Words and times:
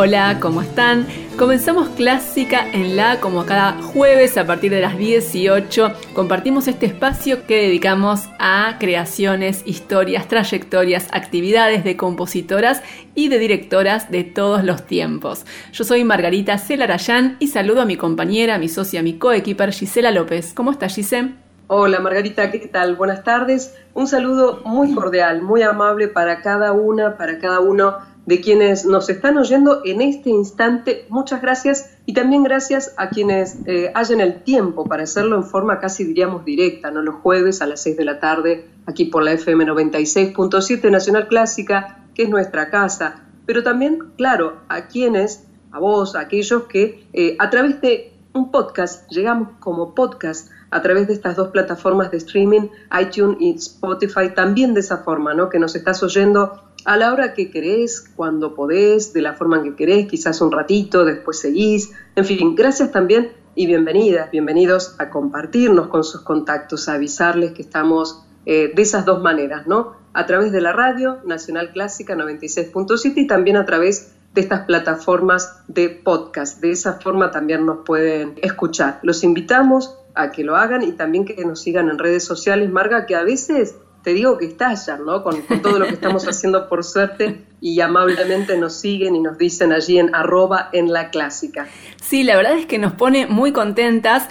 Hola, 0.00 0.38
¿cómo 0.38 0.62
están? 0.62 1.08
Comenzamos 1.36 1.88
Clásica 1.88 2.64
en 2.70 2.94
La 2.94 3.18
como 3.18 3.44
cada 3.46 3.72
jueves 3.82 4.38
a 4.38 4.46
partir 4.46 4.70
de 4.70 4.80
las 4.80 4.96
18. 4.96 5.92
Compartimos 6.14 6.68
este 6.68 6.86
espacio 6.86 7.44
que 7.48 7.62
dedicamos 7.62 8.28
a 8.38 8.76
creaciones, 8.78 9.64
historias, 9.66 10.28
trayectorias, 10.28 11.08
actividades 11.10 11.82
de 11.82 11.96
compositoras 11.96 12.80
y 13.16 13.26
de 13.26 13.40
directoras 13.40 14.08
de 14.08 14.22
todos 14.22 14.62
los 14.62 14.86
tiempos. 14.86 15.44
Yo 15.72 15.82
soy 15.82 16.04
Margarita 16.04 16.58
Celarayán 16.58 17.36
y 17.40 17.48
saludo 17.48 17.80
a 17.80 17.84
mi 17.84 17.96
compañera, 17.96 18.56
mi 18.58 18.68
socia, 18.68 19.02
mi 19.02 19.18
coequiper 19.18 19.72
Gisela 19.72 20.12
López. 20.12 20.52
¿Cómo 20.54 20.70
estás, 20.70 20.94
Gisela? 20.94 21.32
Hola 21.66 21.98
Margarita, 21.98 22.52
¿qué 22.52 22.60
tal? 22.60 22.94
Buenas 22.94 23.24
tardes. 23.24 23.76
Un 23.94 24.06
saludo 24.06 24.62
muy 24.64 24.94
cordial, 24.94 25.42
muy 25.42 25.62
amable 25.62 26.06
para 26.06 26.40
cada 26.40 26.70
una, 26.70 27.16
para 27.18 27.40
cada 27.40 27.58
uno 27.58 27.96
de 28.28 28.42
quienes 28.42 28.84
nos 28.84 29.08
están 29.08 29.38
oyendo 29.38 29.80
en 29.86 30.02
este 30.02 30.28
instante. 30.28 31.06
Muchas 31.08 31.40
gracias 31.40 31.96
y 32.04 32.12
también 32.12 32.42
gracias 32.42 32.92
a 32.98 33.08
quienes 33.08 33.56
eh, 33.64 33.90
hayan 33.94 34.20
el 34.20 34.42
tiempo 34.42 34.84
para 34.84 35.04
hacerlo 35.04 35.36
en 35.36 35.44
forma 35.44 35.80
casi 35.80 36.04
diríamos 36.04 36.44
directa, 36.44 36.90
¿no? 36.90 37.00
Los 37.00 37.14
jueves 37.14 37.62
a 37.62 37.66
las 37.66 37.80
6 37.80 37.96
de 37.96 38.04
la 38.04 38.20
tarde, 38.20 38.66
aquí 38.84 39.06
por 39.06 39.22
la 39.22 39.32
FM 39.32 39.64
96.7 39.64 40.90
Nacional 40.90 41.26
Clásica, 41.26 42.04
que 42.14 42.24
es 42.24 42.28
nuestra 42.28 42.68
casa. 42.68 43.22
Pero 43.46 43.62
también, 43.62 43.98
claro, 44.18 44.60
a 44.68 44.88
quienes, 44.88 45.46
a 45.72 45.78
vos, 45.78 46.14
a 46.14 46.20
aquellos 46.20 46.64
que 46.64 47.06
eh, 47.14 47.34
a 47.38 47.48
través 47.48 47.80
de 47.80 48.12
un 48.38 48.50
podcast, 48.52 49.10
llegamos 49.10 49.48
como 49.58 49.94
podcast 49.94 50.50
a 50.70 50.80
través 50.80 51.08
de 51.08 51.14
estas 51.14 51.36
dos 51.36 51.48
plataformas 51.48 52.10
de 52.10 52.18
streaming, 52.18 52.68
iTunes 53.00 53.36
y 53.40 53.54
Spotify, 53.56 54.32
también 54.34 54.74
de 54.74 54.80
esa 54.80 54.98
forma, 54.98 55.34
¿no? 55.34 55.48
Que 55.48 55.58
nos 55.58 55.74
estás 55.74 56.02
oyendo 56.02 56.62
a 56.84 56.96
la 56.96 57.12
hora 57.12 57.34
que 57.34 57.50
querés, 57.50 58.08
cuando 58.14 58.54
podés, 58.54 59.12
de 59.12 59.22
la 59.22 59.34
forma 59.34 59.56
en 59.58 59.64
que 59.64 59.74
querés, 59.74 60.08
quizás 60.08 60.40
un 60.40 60.52
ratito, 60.52 61.04
después 61.04 61.40
seguís. 61.40 61.92
En 62.14 62.24
fin, 62.24 62.54
gracias 62.54 62.92
también 62.92 63.32
y 63.54 63.66
bienvenidas, 63.66 64.30
bienvenidos 64.30 64.94
a 64.98 65.10
compartirnos 65.10 65.88
con 65.88 66.04
sus 66.04 66.20
contactos, 66.20 66.88
a 66.88 66.94
avisarles 66.94 67.52
que 67.52 67.62
estamos 67.62 68.24
eh, 68.46 68.72
de 68.74 68.82
esas 68.82 69.04
dos 69.04 69.20
maneras, 69.20 69.66
¿no? 69.66 69.96
A 70.12 70.26
través 70.26 70.52
de 70.52 70.60
la 70.60 70.72
radio 70.72 71.18
Nacional 71.24 71.72
Clásica 71.72 72.14
96.7 72.14 73.14
y 73.16 73.26
también 73.26 73.56
a 73.56 73.64
través 73.64 74.14
de 74.34 74.40
estas 74.40 74.66
plataformas 74.66 75.62
de 75.68 75.88
podcast. 75.88 76.60
De 76.60 76.70
esa 76.70 76.94
forma 76.94 77.30
también 77.30 77.66
nos 77.66 77.78
pueden 77.84 78.34
escuchar. 78.42 79.00
Los 79.02 79.24
invitamos 79.24 79.98
a 80.14 80.30
que 80.30 80.44
lo 80.44 80.56
hagan 80.56 80.82
y 80.82 80.92
también 80.92 81.24
que 81.24 81.44
nos 81.44 81.62
sigan 81.62 81.88
en 81.88 81.98
redes 81.98 82.24
sociales, 82.24 82.70
Marga, 82.70 83.06
que 83.06 83.14
a 83.14 83.22
veces 83.22 83.76
te 84.02 84.14
digo 84.14 84.38
que 84.38 84.46
estallan, 84.46 85.04
¿no? 85.04 85.22
Con, 85.22 85.42
todo 85.62 85.78
lo 85.78 85.86
que 85.86 85.94
estamos 85.94 86.24
haciendo 86.28 86.68
por 86.68 86.84
suerte 86.84 87.44
y 87.60 87.80
amablemente 87.80 88.56
nos 88.56 88.74
siguen 88.74 89.16
y 89.16 89.20
nos 89.20 89.38
dicen 89.38 89.72
allí 89.72 89.98
en 89.98 90.14
arroba 90.14 90.70
en 90.72 90.92
la 90.92 91.10
clásica. 91.10 91.66
Sí, 92.00 92.22
la 92.22 92.36
verdad 92.36 92.58
es 92.58 92.66
que 92.66 92.78
nos 92.78 92.92
pone 92.92 93.26
muy 93.26 93.52
contentas. 93.52 94.28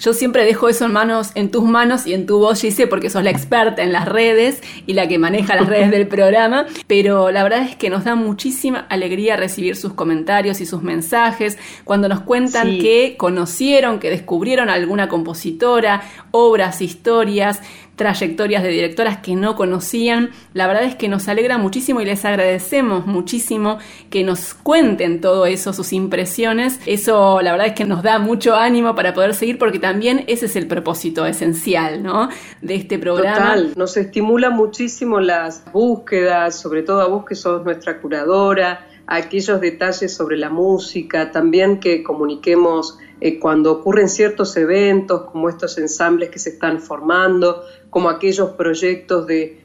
Yo 0.00 0.14
siempre 0.14 0.46
dejo 0.46 0.70
eso 0.70 0.86
en 0.86 0.92
manos, 0.92 1.30
en 1.34 1.50
tus 1.50 1.62
manos 1.62 2.06
y 2.06 2.14
en 2.14 2.24
tu 2.24 2.38
voz, 2.38 2.62
Gise, 2.62 2.86
porque 2.86 3.10
sos 3.10 3.22
la 3.22 3.28
experta 3.28 3.82
en 3.82 3.92
las 3.92 4.08
redes 4.08 4.62
y 4.86 4.94
la 4.94 5.06
que 5.06 5.18
maneja 5.18 5.56
las 5.56 5.68
redes 5.68 5.90
del 5.90 6.08
programa. 6.08 6.64
Pero 6.86 7.30
la 7.30 7.42
verdad 7.42 7.62
es 7.68 7.76
que 7.76 7.90
nos 7.90 8.04
da 8.04 8.14
muchísima 8.14 8.86
alegría 8.88 9.36
recibir 9.36 9.76
sus 9.76 9.92
comentarios 9.92 10.62
y 10.62 10.66
sus 10.66 10.82
mensajes 10.82 11.58
cuando 11.84 12.08
nos 12.08 12.20
cuentan 12.20 12.78
que 12.78 13.16
conocieron, 13.18 13.98
que 13.98 14.08
descubrieron 14.08 14.70
alguna 14.70 15.08
compositora, 15.08 16.02
obras, 16.30 16.80
historias 16.80 17.60
trayectorias 18.00 18.62
de 18.62 18.70
directoras 18.70 19.18
que 19.18 19.36
no 19.36 19.56
conocían. 19.56 20.30
La 20.54 20.66
verdad 20.66 20.84
es 20.84 20.94
que 20.94 21.06
nos 21.06 21.28
alegra 21.28 21.58
muchísimo 21.58 22.00
y 22.00 22.06
les 22.06 22.24
agradecemos 22.24 23.04
muchísimo 23.04 23.76
que 24.08 24.24
nos 24.24 24.54
cuenten 24.54 25.20
todo 25.20 25.44
eso, 25.44 25.74
sus 25.74 25.92
impresiones. 25.92 26.80
Eso 26.86 27.42
la 27.42 27.52
verdad 27.52 27.66
es 27.66 27.74
que 27.74 27.84
nos 27.84 28.02
da 28.02 28.18
mucho 28.18 28.56
ánimo 28.56 28.94
para 28.94 29.12
poder 29.12 29.34
seguir 29.34 29.58
porque 29.58 29.78
también 29.78 30.24
ese 30.28 30.46
es 30.46 30.56
el 30.56 30.66
propósito 30.66 31.26
esencial, 31.26 32.02
¿no? 32.02 32.30
De 32.62 32.76
este 32.76 32.98
programa. 32.98 33.36
Total, 33.36 33.72
nos 33.76 33.94
estimula 33.98 34.48
muchísimo 34.48 35.20
las 35.20 35.62
búsquedas, 35.70 36.58
sobre 36.58 36.82
todo 36.82 37.02
a 37.02 37.06
vos 37.06 37.26
que 37.26 37.34
sos 37.34 37.62
nuestra 37.66 38.00
curadora, 38.00 38.86
aquellos 39.06 39.60
detalles 39.60 40.14
sobre 40.14 40.38
la 40.38 40.48
música, 40.48 41.32
también 41.32 41.80
que 41.80 42.02
comuniquemos 42.02 42.96
eh, 43.20 43.38
cuando 43.38 43.72
ocurren 43.72 44.08
ciertos 44.08 44.56
eventos 44.56 45.22
como 45.30 45.48
estos 45.50 45.76
ensambles 45.76 46.30
que 46.30 46.38
se 46.38 46.50
están 46.50 46.80
formando, 46.80 47.64
como 47.90 48.08
aquellos 48.08 48.50
proyectos 48.52 49.26
de, 49.26 49.58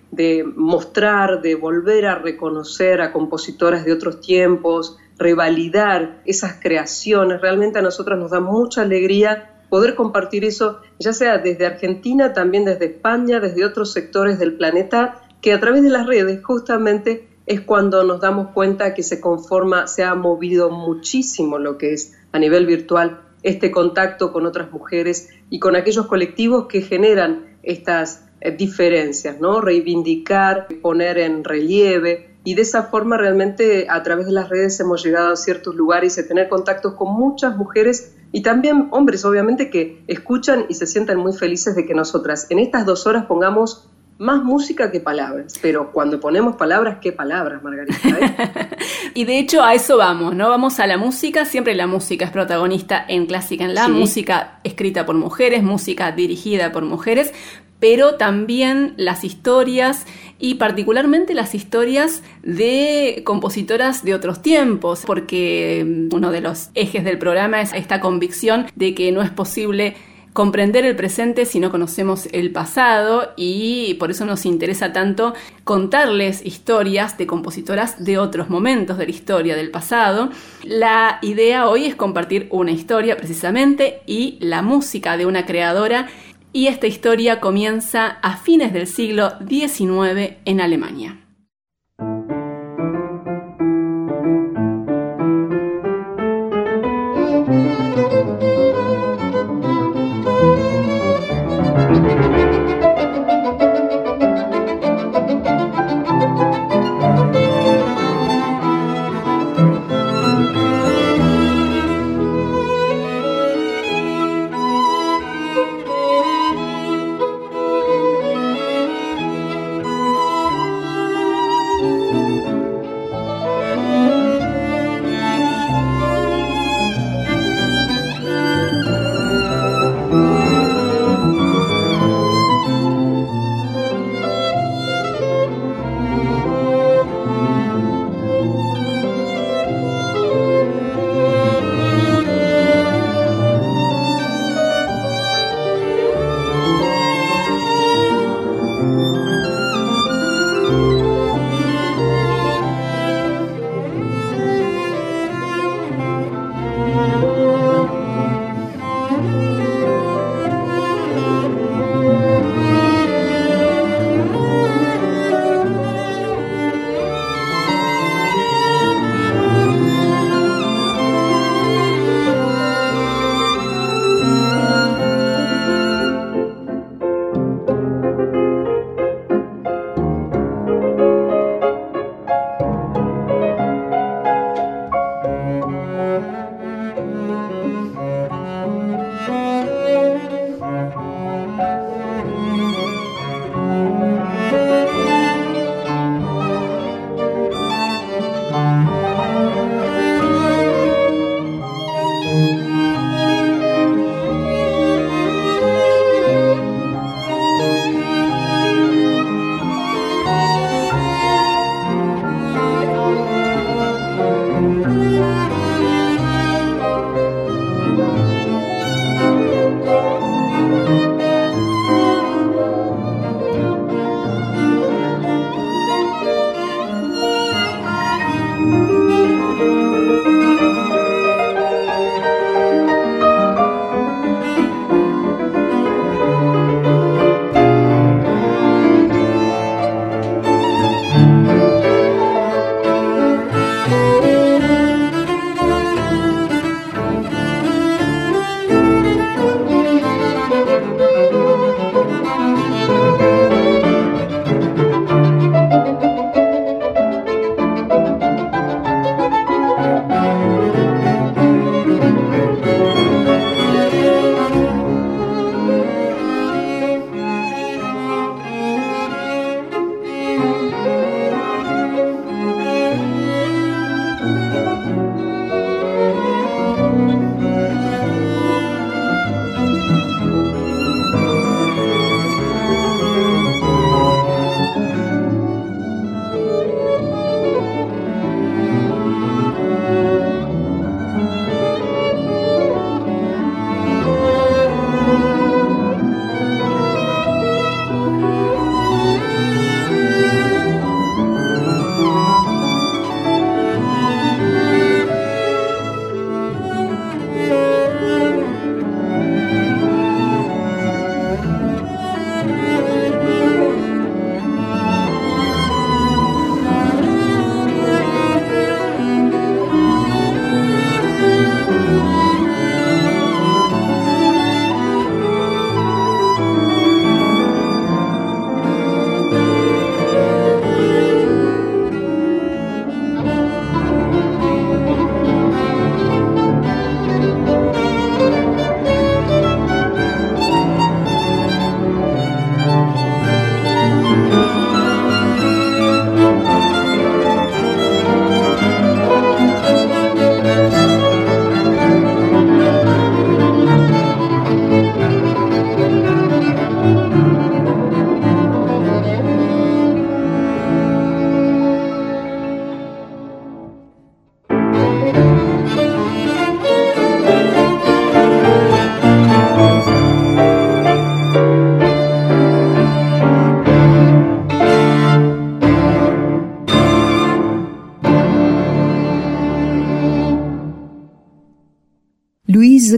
mostrar, 0.55 1.41
de 1.41 1.55
volver 1.55 2.05
a 2.05 2.15
reconocer 2.15 3.01
a 3.01 3.13
compositoras 3.13 3.85
de 3.85 3.93
otros 3.93 4.19
tiempos, 4.19 4.97
revalidar 5.17 6.21
esas 6.25 6.59
creaciones. 6.61 7.39
Realmente 7.39 7.79
a 7.79 7.81
nosotros 7.81 8.19
nos 8.19 8.31
da 8.31 8.41
mucha 8.41 8.81
alegría 8.81 9.51
poder 9.69 9.95
compartir 9.95 10.43
eso, 10.43 10.81
ya 10.99 11.13
sea 11.13 11.37
desde 11.37 11.65
Argentina, 11.65 12.33
también 12.33 12.65
desde 12.65 12.85
España, 12.85 13.39
desde 13.39 13.65
otros 13.65 13.93
sectores 13.93 14.37
del 14.37 14.55
planeta, 14.57 15.21
que 15.41 15.53
a 15.53 15.59
través 15.59 15.83
de 15.83 15.89
las 15.89 16.07
redes 16.07 16.43
justamente 16.43 17.27
es 17.45 17.61
cuando 17.61 18.03
nos 18.03 18.19
damos 18.19 18.49
cuenta 18.49 18.93
que 18.93 19.03
se 19.03 19.21
conforma, 19.21 19.87
se 19.87 20.03
ha 20.03 20.15
movido 20.15 20.71
muchísimo 20.71 21.59
lo 21.59 21.77
que 21.77 21.93
es 21.93 22.13
a 22.31 22.39
nivel 22.39 22.65
virtual 22.65 23.24
este 23.45 23.69
contacto 23.69 24.33
con 24.33 24.47
otras 24.47 24.71
mujeres 24.71 25.29
y 25.51 25.59
con 25.59 25.75
aquellos 25.75 26.07
colectivos 26.07 26.65
que 26.65 26.81
generan 26.81 27.45
estas 27.61 28.25
eh, 28.41 28.49
diferencias, 28.49 29.39
¿no? 29.39 29.61
Reivindicar, 29.61 30.67
poner 30.81 31.19
en 31.19 31.43
relieve 31.43 32.37
y 32.43 32.55
de 32.55 32.63
esa 32.63 32.83
forma 32.83 33.17
realmente 33.17 33.85
a 33.87 34.01
través 34.01 34.25
de 34.25 34.31
las 34.31 34.49
redes 34.49 34.79
hemos 34.79 35.03
llegado 35.03 35.31
a 35.31 35.35
ciertos 35.35 35.75
lugares 35.75 36.17
y 36.17 36.21
a 36.21 36.27
tener 36.27 36.49
contactos 36.49 36.95
con 36.95 37.13
muchas 37.13 37.55
mujeres 37.55 38.15
y 38.31 38.41
también 38.41 38.87
hombres, 38.89 39.23
obviamente, 39.25 39.69
que 39.69 40.03
escuchan 40.07 40.65
y 40.67 40.73
se 40.73 40.87
sienten 40.87 41.19
muy 41.19 41.33
felices 41.33 41.75
de 41.75 41.85
que 41.85 41.93
nosotras 41.93 42.47
en 42.49 42.57
estas 42.57 42.85
dos 42.87 43.05
horas 43.05 43.25
pongamos 43.27 43.87
más 44.17 44.43
música 44.43 44.91
que 44.91 45.01
palabras, 45.01 45.59
pero 45.61 45.91
cuando 45.91 46.19
ponemos 46.19 46.55
palabras, 46.55 46.99
¿qué 47.01 47.11
palabras, 47.11 47.61
Margarita? 47.61 47.97
Eh? 48.07 48.69
y 49.13 49.25
de 49.25 49.39
hecho 49.39 49.61
a 49.61 49.73
eso 49.73 49.97
vamos, 49.97 50.35
¿no? 50.35 50.49
Vamos 50.49 50.79
a 50.79 50.87
la 50.87 50.97
música, 50.97 51.43
siempre 51.43 51.75
la 51.75 51.85
música 51.85 52.25
es 52.25 52.31
protagonista 52.31 53.03
en 53.07 53.25
Clásica 53.25 53.65
en 53.65 53.75
la, 53.75 53.89
música 53.89 54.59
escrita 54.63 55.05
por 55.05 55.15
mujeres, 55.15 55.63
música 55.63 56.13
dirigida 56.13 56.71
por 56.71 56.85
mujeres, 56.85 57.33
pero 57.79 58.15
también 58.15 58.93
las 58.95 59.25
historias 59.25 60.05
y 60.39 60.55
particularmente 60.55 61.33
las 61.33 61.53
historias 61.53 62.23
de 62.41 63.21
compositoras 63.25 64.03
de 64.05 64.13
otros 64.13 64.41
tiempos, 64.41 65.03
porque 65.05 66.07
uno 66.13 66.31
de 66.31 66.39
los 66.39 66.69
ejes 66.73 67.03
del 67.03 67.17
programa 67.17 67.61
es 67.61 67.73
esta 67.73 67.99
convicción 67.99 68.67
de 68.75 68.95
que 68.95 69.11
no 69.11 69.21
es 69.21 69.29
posible 69.29 69.95
comprender 70.35 70.83
el 70.83 70.97
presente 70.97 71.45
si 71.45 71.61
no 71.61 71.71
conocemos 71.71 72.27
el 72.33 72.51
pasado 72.51 73.31
y 73.37 73.93
por 73.93 74.11
eso 74.11 74.25
nos 74.25 74.45
interesa 74.45 74.91
tanto 74.91 75.33
contarles 75.63 76.45
historias 76.45 77.17
de 77.17 77.25
compositoras 77.25 78.03
de 78.03 78.17
otros 78.17 78.49
momentos 78.49 78.97
de 78.97 79.05
la 79.05 79.11
historia 79.11 79.55
del 79.55 79.71
pasado. 79.71 80.29
La 80.65 81.19
idea 81.21 81.69
hoy 81.69 81.85
es 81.85 81.95
compartir 81.95 82.49
una 82.51 82.71
historia 82.71 83.15
precisamente 83.15 84.01
y 84.07 84.37
la 84.41 84.61
música 84.61 85.15
de 85.15 85.25
una 85.25 85.45
creadora 85.45 86.07
y 86.51 86.67
esta 86.67 86.87
historia 86.87 87.39
comienza 87.39 88.05
a 88.21 88.35
fines 88.35 88.73
del 88.73 88.87
siglo 88.87 89.35
XIX 89.47 90.35
en 90.43 90.59
Alemania. 90.59 91.24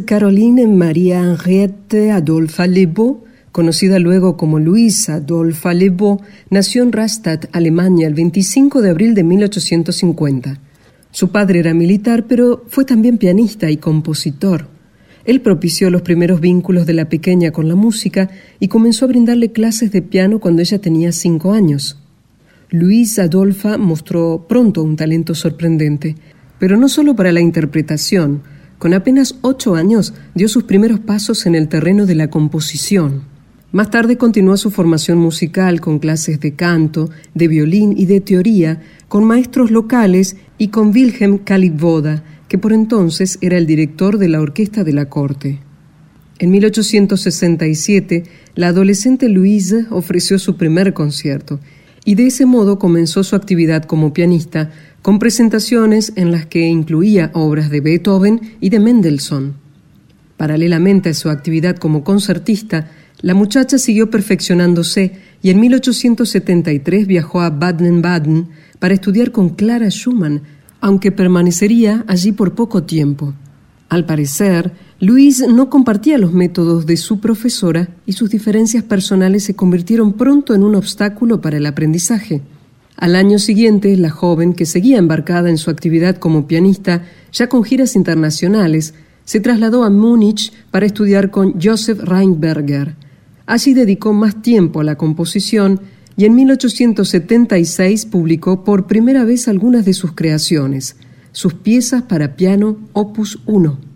Caroline 0.07 0.65
Maria 0.67 1.21
Henriette 1.21 2.11
Adolphe 2.11 2.65
Lebo, 2.65 3.25
conocida 3.51 3.99
luego 3.99 4.37
como 4.37 4.57
Louise 4.57 5.11
Adolphe 5.11 5.73
Lebo, 5.73 6.21
nació 6.49 6.83
en 6.83 6.93
Rastatt, 6.93 7.47
Alemania, 7.51 8.07
el 8.07 8.13
25 8.13 8.81
de 8.81 8.89
abril 8.89 9.13
de 9.13 9.25
1850. 9.25 10.61
Su 11.11 11.29
padre 11.33 11.59
era 11.59 11.73
militar, 11.73 12.25
pero 12.25 12.63
fue 12.69 12.85
también 12.85 13.17
pianista 13.17 13.69
y 13.69 13.75
compositor. 13.75 14.69
Él 15.25 15.41
propició 15.41 15.89
los 15.89 16.03
primeros 16.03 16.39
vínculos 16.39 16.85
de 16.85 16.93
la 16.93 17.09
pequeña 17.09 17.51
con 17.51 17.67
la 17.67 17.75
música 17.75 18.29
y 18.61 18.69
comenzó 18.69 19.03
a 19.03 19.09
brindarle 19.09 19.51
clases 19.51 19.91
de 19.91 20.01
piano 20.01 20.39
cuando 20.39 20.61
ella 20.61 20.79
tenía 20.79 21.11
cinco 21.11 21.51
años. 21.51 22.01
Luis 22.69 23.19
Adolfa 23.19 23.77
mostró 23.77 24.45
pronto 24.47 24.83
un 24.83 24.95
talento 24.95 25.35
sorprendente, 25.35 26.15
pero 26.59 26.77
no 26.77 26.87
solo 26.87 27.13
para 27.13 27.33
la 27.33 27.41
interpretación. 27.41 28.41
Con 28.77 28.93
apenas 28.93 29.35
ocho 29.41 29.75
años 29.75 30.13
dio 30.35 30.47
sus 30.47 30.63
primeros 30.63 30.99
pasos 30.99 31.45
en 31.45 31.55
el 31.55 31.67
terreno 31.67 32.05
de 32.05 32.15
la 32.15 32.29
composición. 32.29 33.23
Más 33.71 33.89
tarde 33.89 34.17
continuó 34.17 34.55
su 34.55 34.71
formación 34.71 35.17
musical 35.17 35.81
con 35.81 35.99
clases 35.99 36.39
de 36.39 36.53
canto, 36.53 37.09
de 37.33 37.47
violín 37.47 37.93
y 37.97 38.05
de 38.05 38.21
teoría, 38.21 38.81
con 39.07 39.23
maestros 39.23 39.71
locales 39.71 40.37
y 40.57 40.69
con 40.69 40.89
Wilhelm 40.89 41.39
Kalibvoda, 41.39 42.23
que 42.47 42.57
por 42.57 42.71
entonces 42.71 43.37
era 43.41 43.57
el 43.57 43.65
director 43.65 44.17
de 44.17 44.29
la 44.29 44.39
orquesta 44.39 44.83
de 44.83 44.93
la 44.93 45.09
corte. 45.09 45.59
En 46.39 46.51
1867, 46.51 48.23
la 48.55 48.67
adolescente 48.67 49.27
Louise 49.27 49.87
ofreció 49.89 50.37
su 50.37 50.55
primer 50.55 50.93
concierto 50.93 51.59
y 52.05 52.15
de 52.15 52.27
ese 52.27 52.45
modo 52.45 52.79
comenzó 52.79 53.23
su 53.23 53.35
actividad 53.35 53.83
como 53.83 54.13
pianista 54.13 54.71
con 55.01 55.19
presentaciones 55.19 56.13
en 56.15 56.31
las 56.31 56.45
que 56.45 56.67
incluía 56.67 57.31
obras 57.33 57.69
de 57.69 57.81
Beethoven 57.81 58.57
y 58.59 58.69
de 58.69 58.79
Mendelssohn. 58.79 59.55
Paralelamente 60.37 61.09
a 61.09 61.13
su 61.13 61.29
actividad 61.29 61.77
como 61.77 62.03
concertista, 62.03 62.91
la 63.21 63.33
muchacha 63.33 63.77
siguió 63.77 64.11
perfeccionándose 64.11 65.13
y 65.41 65.49
en 65.49 65.59
1873 65.59 67.07
viajó 67.07 67.41
a 67.41 67.49
Baden-Baden 67.49 68.47
para 68.79 68.93
estudiar 68.93 69.31
con 69.31 69.49
Clara 69.49 69.89
Schumann, 69.89 70.41
aunque 70.81 71.11
permanecería 71.11 72.05
allí 72.07 72.31
por 72.31 72.53
poco 72.53 72.83
tiempo. 72.83 73.33
Al 73.89 74.05
parecer, 74.05 74.73
Luis 74.99 75.43
no 75.47 75.69
compartía 75.69 76.17
los 76.17 76.33
métodos 76.33 76.85
de 76.85 76.97
su 76.97 77.19
profesora 77.19 77.89
y 78.05 78.13
sus 78.13 78.29
diferencias 78.29 78.83
personales 78.83 79.43
se 79.43 79.55
convirtieron 79.55 80.13
pronto 80.13 80.53
en 80.53 80.63
un 80.63 80.75
obstáculo 80.75 81.39
para 81.41 81.57
el 81.57 81.65
aprendizaje. 81.65 82.41
Al 82.97 83.15
año 83.15 83.37
siguiente, 83.37 83.95
la 83.95 84.09
joven, 84.09 84.53
que 84.53 84.65
seguía 84.65 84.97
embarcada 84.97 85.51
en 85.51 85.59
su 85.59 85.69
actividad 85.69 86.17
como 86.17 86.47
pianista, 86.47 87.03
ya 87.31 87.47
con 87.47 87.63
giras 87.63 87.95
internacionales, 87.95 88.95
se 89.23 89.39
trasladó 89.39 89.83
a 89.83 89.91
Múnich 89.91 90.51
para 90.71 90.87
estudiar 90.87 91.29
con 91.29 91.61
Joseph 91.61 91.99
Reinberger. 92.01 92.95
Allí 93.45 93.75
dedicó 93.75 94.13
más 94.13 94.41
tiempo 94.41 94.79
a 94.79 94.83
la 94.83 94.97
composición 94.97 95.79
y 96.15 96.25
en 96.25 96.33
1876 96.33 98.07
publicó 98.07 98.63
por 98.63 98.87
primera 98.87 99.25
vez 99.25 99.47
algunas 99.47 99.85
de 99.85 99.93
sus 99.93 100.13
creaciones, 100.13 100.95
sus 101.31 101.53
piezas 101.53 102.01
para 102.01 102.35
piano 102.35 102.77
Opus 102.93 103.39
1. 103.45 103.86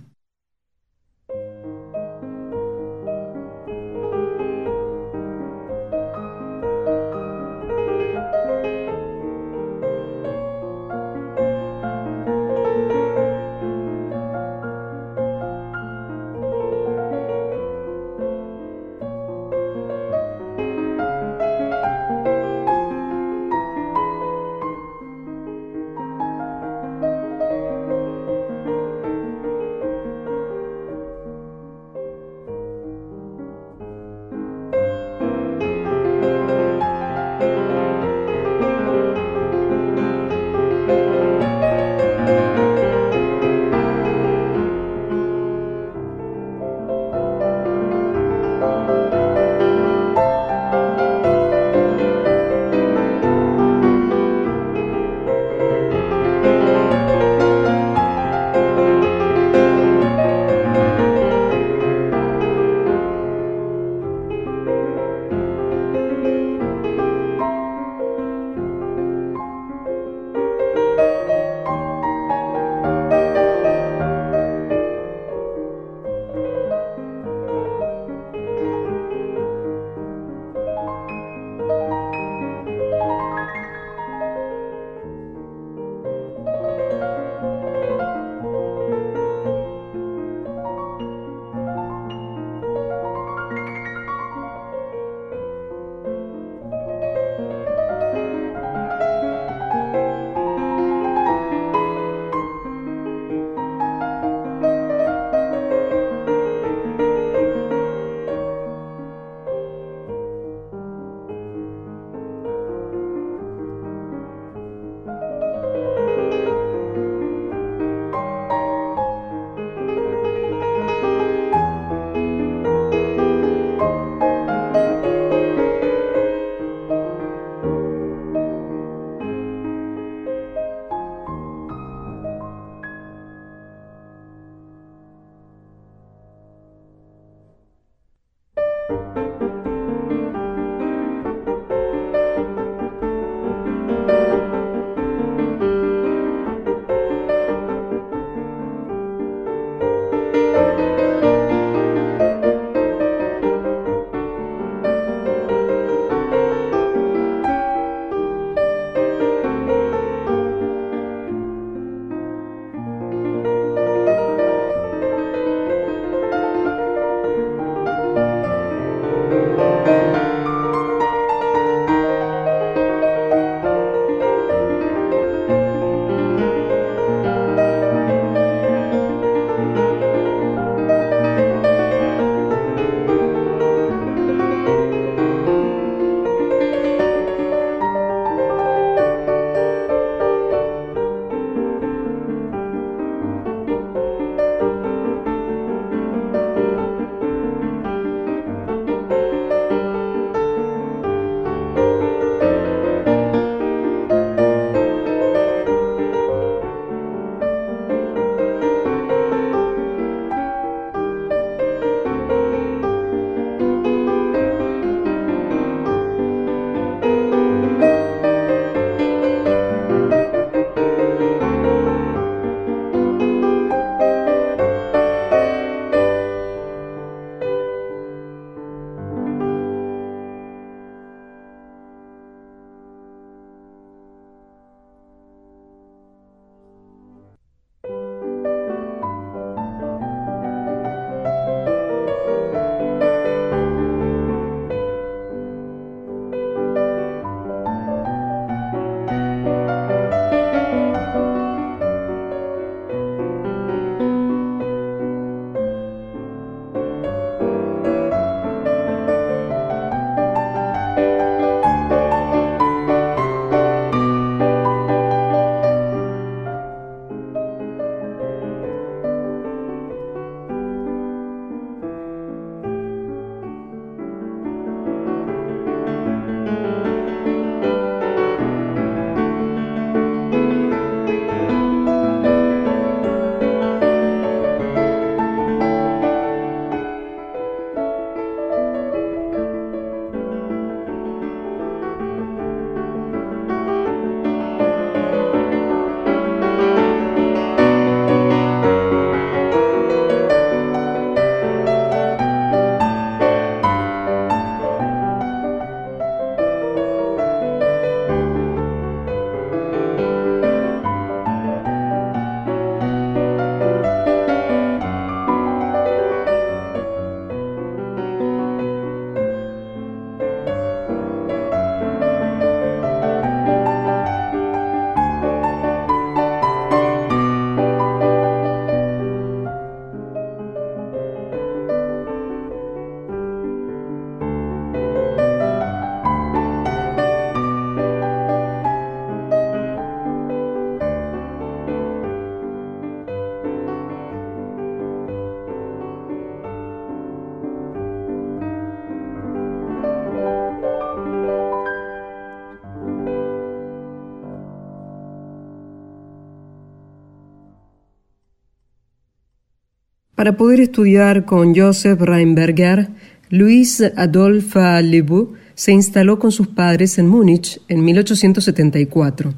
Para 360.21 360.37
poder 360.37 360.59
estudiar 360.59 361.25
con 361.25 361.55
Joseph 361.55 361.99
Reinberger, 361.99 362.89
Luis 363.31 363.81
Adolphe 363.81 364.83
Lebeau 364.83 365.33
se 365.55 365.71
instaló 365.71 366.19
con 366.19 366.31
sus 366.31 366.47
padres 366.47 366.99
en 366.99 367.07
Múnich 367.07 367.59
en 367.67 367.83
1874. 367.83 369.33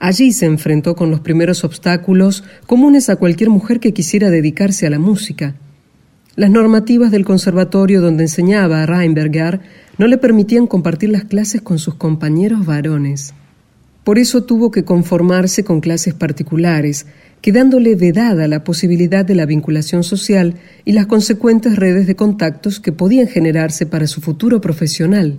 Allí 0.00 0.32
se 0.32 0.46
enfrentó 0.46 0.96
con 0.96 1.12
los 1.12 1.20
primeros 1.20 1.62
obstáculos 1.62 2.42
comunes 2.66 3.10
a 3.10 3.14
cualquier 3.14 3.48
mujer 3.50 3.78
que 3.78 3.94
quisiera 3.94 4.28
dedicarse 4.28 4.88
a 4.88 4.90
la 4.90 4.98
música. 4.98 5.54
Las 6.34 6.50
normativas 6.50 7.12
del 7.12 7.24
conservatorio 7.24 8.00
donde 8.00 8.24
enseñaba 8.24 8.86
Reinberger 8.86 9.60
no 9.98 10.08
le 10.08 10.18
permitían 10.18 10.66
compartir 10.66 11.10
las 11.10 11.26
clases 11.26 11.62
con 11.62 11.78
sus 11.78 11.94
compañeros 11.94 12.66
varones. 12.66 13.34
Por 14.04 14.18
eso 14.18 14.44
tuvo 14.44 14.70
que 14.70 14.84
conformarse 14.84 15.64
con 15.64 15.80
clases 15.80 16.12
particulares, 16.12 17.06
quedándole 17.40 17.96
vedada 17.96 18.48
la 18.48 18.62
posibilidad 18.62 19.24
de 19.24 19.34
la 19.34 19.46
vinculación 19.46 20.04
social 20.04 20.54
y 20.84 20.92
las 20.92 21.06
consecuentes 21.06 21.76
redes 21.76 22.06
de 22.06 22.14
contactos 22.14 22.80
que 22.80 22.92
podían 22.92 23.28
generarse 23.28 23.86
para 23.86 24.06
su 24.06 24.20
futuro 24.20 24.60
profesional. 24.60 25.38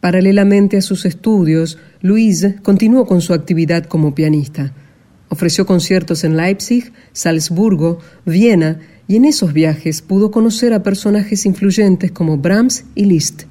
Paralelamente 0.00 0.76
a 0.76 0.82
sus 0.82 1.06
estudios, 1.06 1.78
Louise 2.02 2.56
continuó 2.62 3.06
con 3.06 3.22
su 3.22 3.32
actividad 3.32 3.86
como 3.86 4.14
pianista. 4.14 4.74
Ofreció 5.30 5.64
conciertos 5.64 6.24
en 6.24 6.36
Leipzig, 6.36 6.92
Salzburgo, 7.12 8.00
Viena 8.26 8.80
y 9.08 9.16
en 9.16 9.24
esos 9.24 9.54
viajes 9.54 10.02
pudo 10.02 10.30
conocer 10.30 10.74
a 10.74 10.82
personajes 10.82 11.46
influyentes 11.46 12.12
como 12.12 12.36
Brahms 12.36 12.84
y 12.94 13.06
Liszt. 13.06 13.44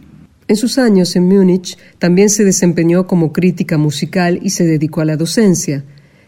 En 0.53 0.57
sus 0.57 0.77
años 0.77 1.15
en 1.15 1.27
Múnich 1.27 1.79
también 1.97 2.29
se 2.29 2.45
desempeñó 2.45 3.07
como 3.07 3.33
crítica 3.33 3.79
musical 3.79 4.39
y 4.43 4.51
se 4.51 4.67
dedicó 4.67 5.01
a 5.01 5.05
la 5.05 5.17
docencia. 5.17 5.83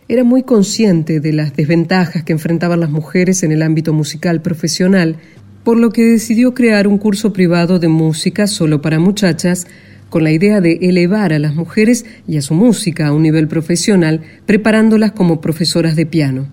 Era 0.08 0.24
muy 0.24 0.42
consciente 0.42 1.20
de 1.20 1.32
las 1.32 1.56
desventajas 1.56 2.24
que 2.24 2.34
enfrentaban 2.34 2.80
las 2.80 2.90
mujeres 2.90 3.44
en 3.44 3.52
el 3.52 3.62
ámbito 3.62 3.94
musical 3.94 4.42
profesional, 4.42 5.18
por 5.64 5.78
lo 5.78 5.92
que 5.92 6.06
decidió 6.06 6.56
crear 6.56 6.88
un 6.88 6.98
curso 6.98 7.34
privado 7.34 7.78
de 7.78 7.88
música 7.88 8.48
solo 8.48 8.82
para 8.82 8.98
muchachas, 8.98 9.68
con 10.10 10.24
la 10.24 10.32
idea 10.32 10.60
de 10.60 10.80
elevar 10.82 11.32
a 11.32 11.38
las 11.38 11.54
mujeres 11.54 12.04
y 12.28 12.38
a 12.38 12.42
su 12.42 12.56
música 12.56 13.06
a 13.06 13.14
un 13.14 13.22
nivel 13.22 13.48
profesional, 13.48 14.22
preparándolas 14.48 15.12
como 15.12 15.40
profesoras 15.40 15.96
de 15.96 16.08
piano. 16.08 16.48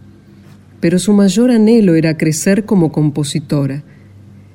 Pero 0.80 0.98
su 0.98 1.14
mayor 1.14 1.50
anhelo 1.50 1.94
era 1.94 2.18
crecer 2.18 2.66
como 2.66 2.92
compositora. 2.92 3.82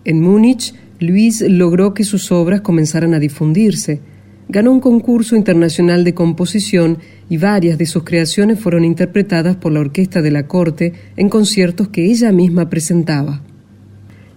En 0.05 0.21
Múnich, 0.21 0.75
Luis 0.99 1.41
logró 1.41 1.93
que 1.93 2.03
sus 2.03 2.31
obras 2.31 2.61
comenzaran 2.61 3.13
a 3.13 3.19
difundirse, 3.19 4.01
ganó 4.49 4.71
un 4.71 4.79
concurso 4.79 5.35
internacional 5.35 6.03
de 6.03 6.13
composición 6.13 6.97
y 7.29 7.37
varias 7.37 7.77
de 7.77 7.85
sus 7.85 8.03
creaciones 8.03 8.59
fueron 8.59 8.83
interpretadas 8.83 9.57
por 9.57 9.71
la 9.71 9.81
orquesta 9.81 10.21
de 10.21 10.31
la 10.31 10.47
corte 10.47 10.93
en 11.15 11.29
conciertos 11.29 11.89
que 11.89 12.05
ella 12.05 12.31
misma 12.31 12.69
presentaba. 12.69 13.41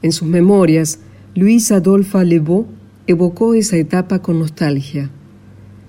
En 0.03 0.13
sus 0.13 0.29
memorias, 0.29 0.99
Luis 1.35 1.71
Adolphe 1.73 2.25
Lebeau 2.25 2.67
evocó 3.07 3.55
esa 3.55 3.77
etapa 3.77 4.21
con 4.21 4.39
nostalgia. 4.39 5.11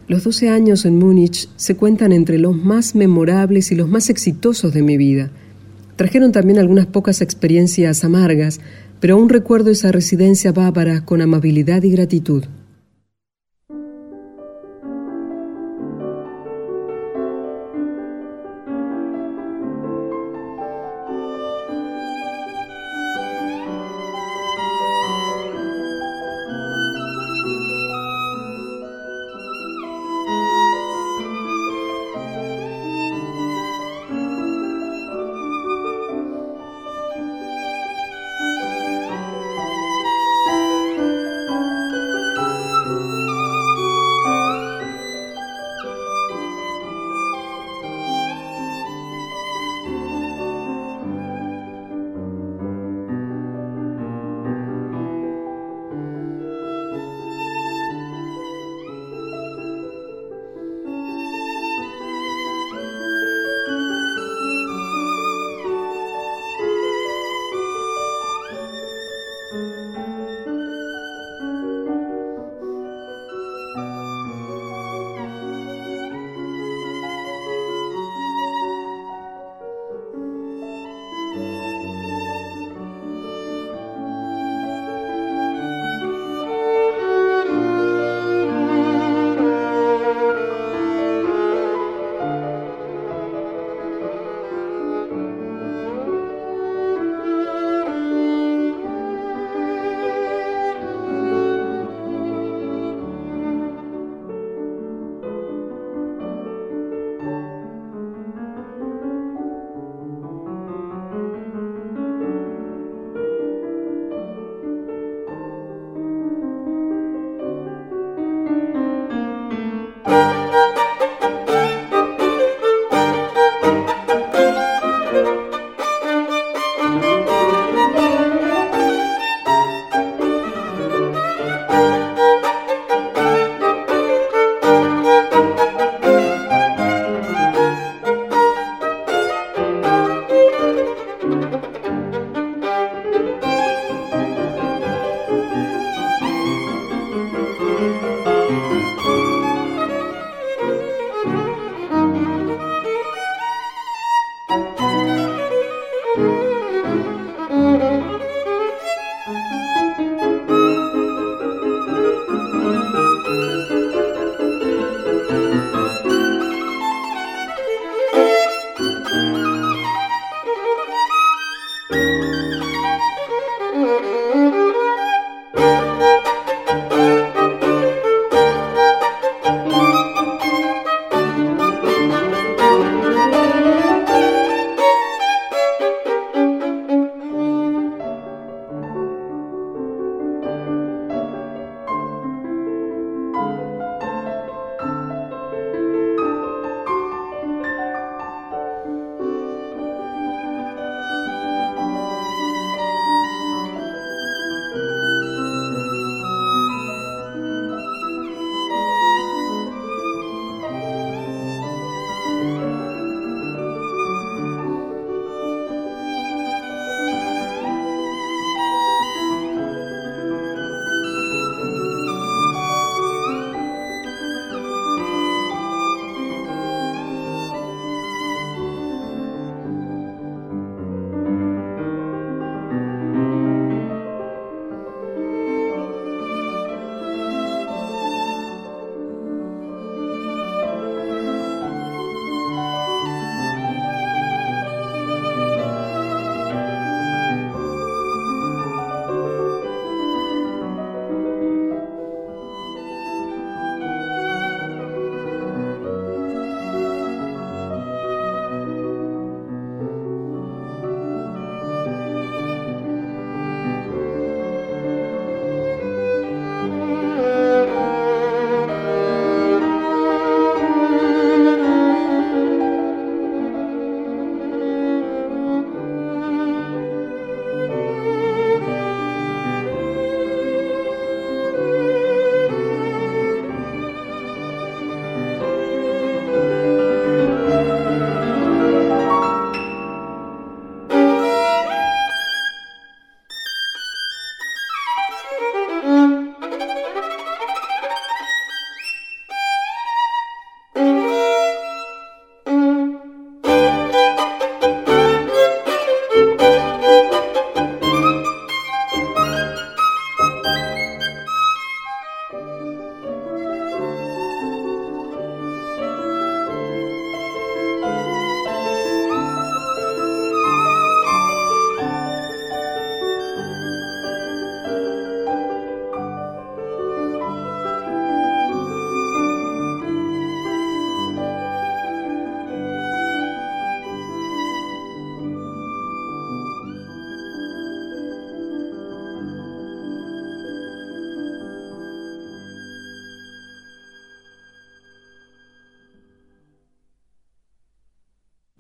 Los 0.08 0.24
doce 0.24 0.50
años 0.50 0.86
en 0.86 1.00
Múnich 1.00 1.50
se 1.56 1.76
cuentan 1.76 2.12
entre 2.12 2.38
los 2.38 2.56
más 2.56 2.96
memorables 2.96 3.72
y 3.72 3.76
los 3.76 3.90
más 3.90 4.10
exitosos 4.10 4.74
de 4.74 4.82
mi 4.82 4.98
vida. 4.98 5.32
Trajeron 5.96 6.32
también 6.32 6.60
algunas 6.60 6.86
pocas 6.86 7.22
experiencias 7.22 8.04
amargas, 8.04 8.60
pero 9.02 9.16
aún 9.16 9.28
recuerdo 9.28 9.72
esa 9.72 9.92
residencia 9.92 10.54
bávara 10.54 11.04
con 11.04 11.22
amabilidad 11.22 11.84
y 11.84 11.92
gratitud. 11.92 12.46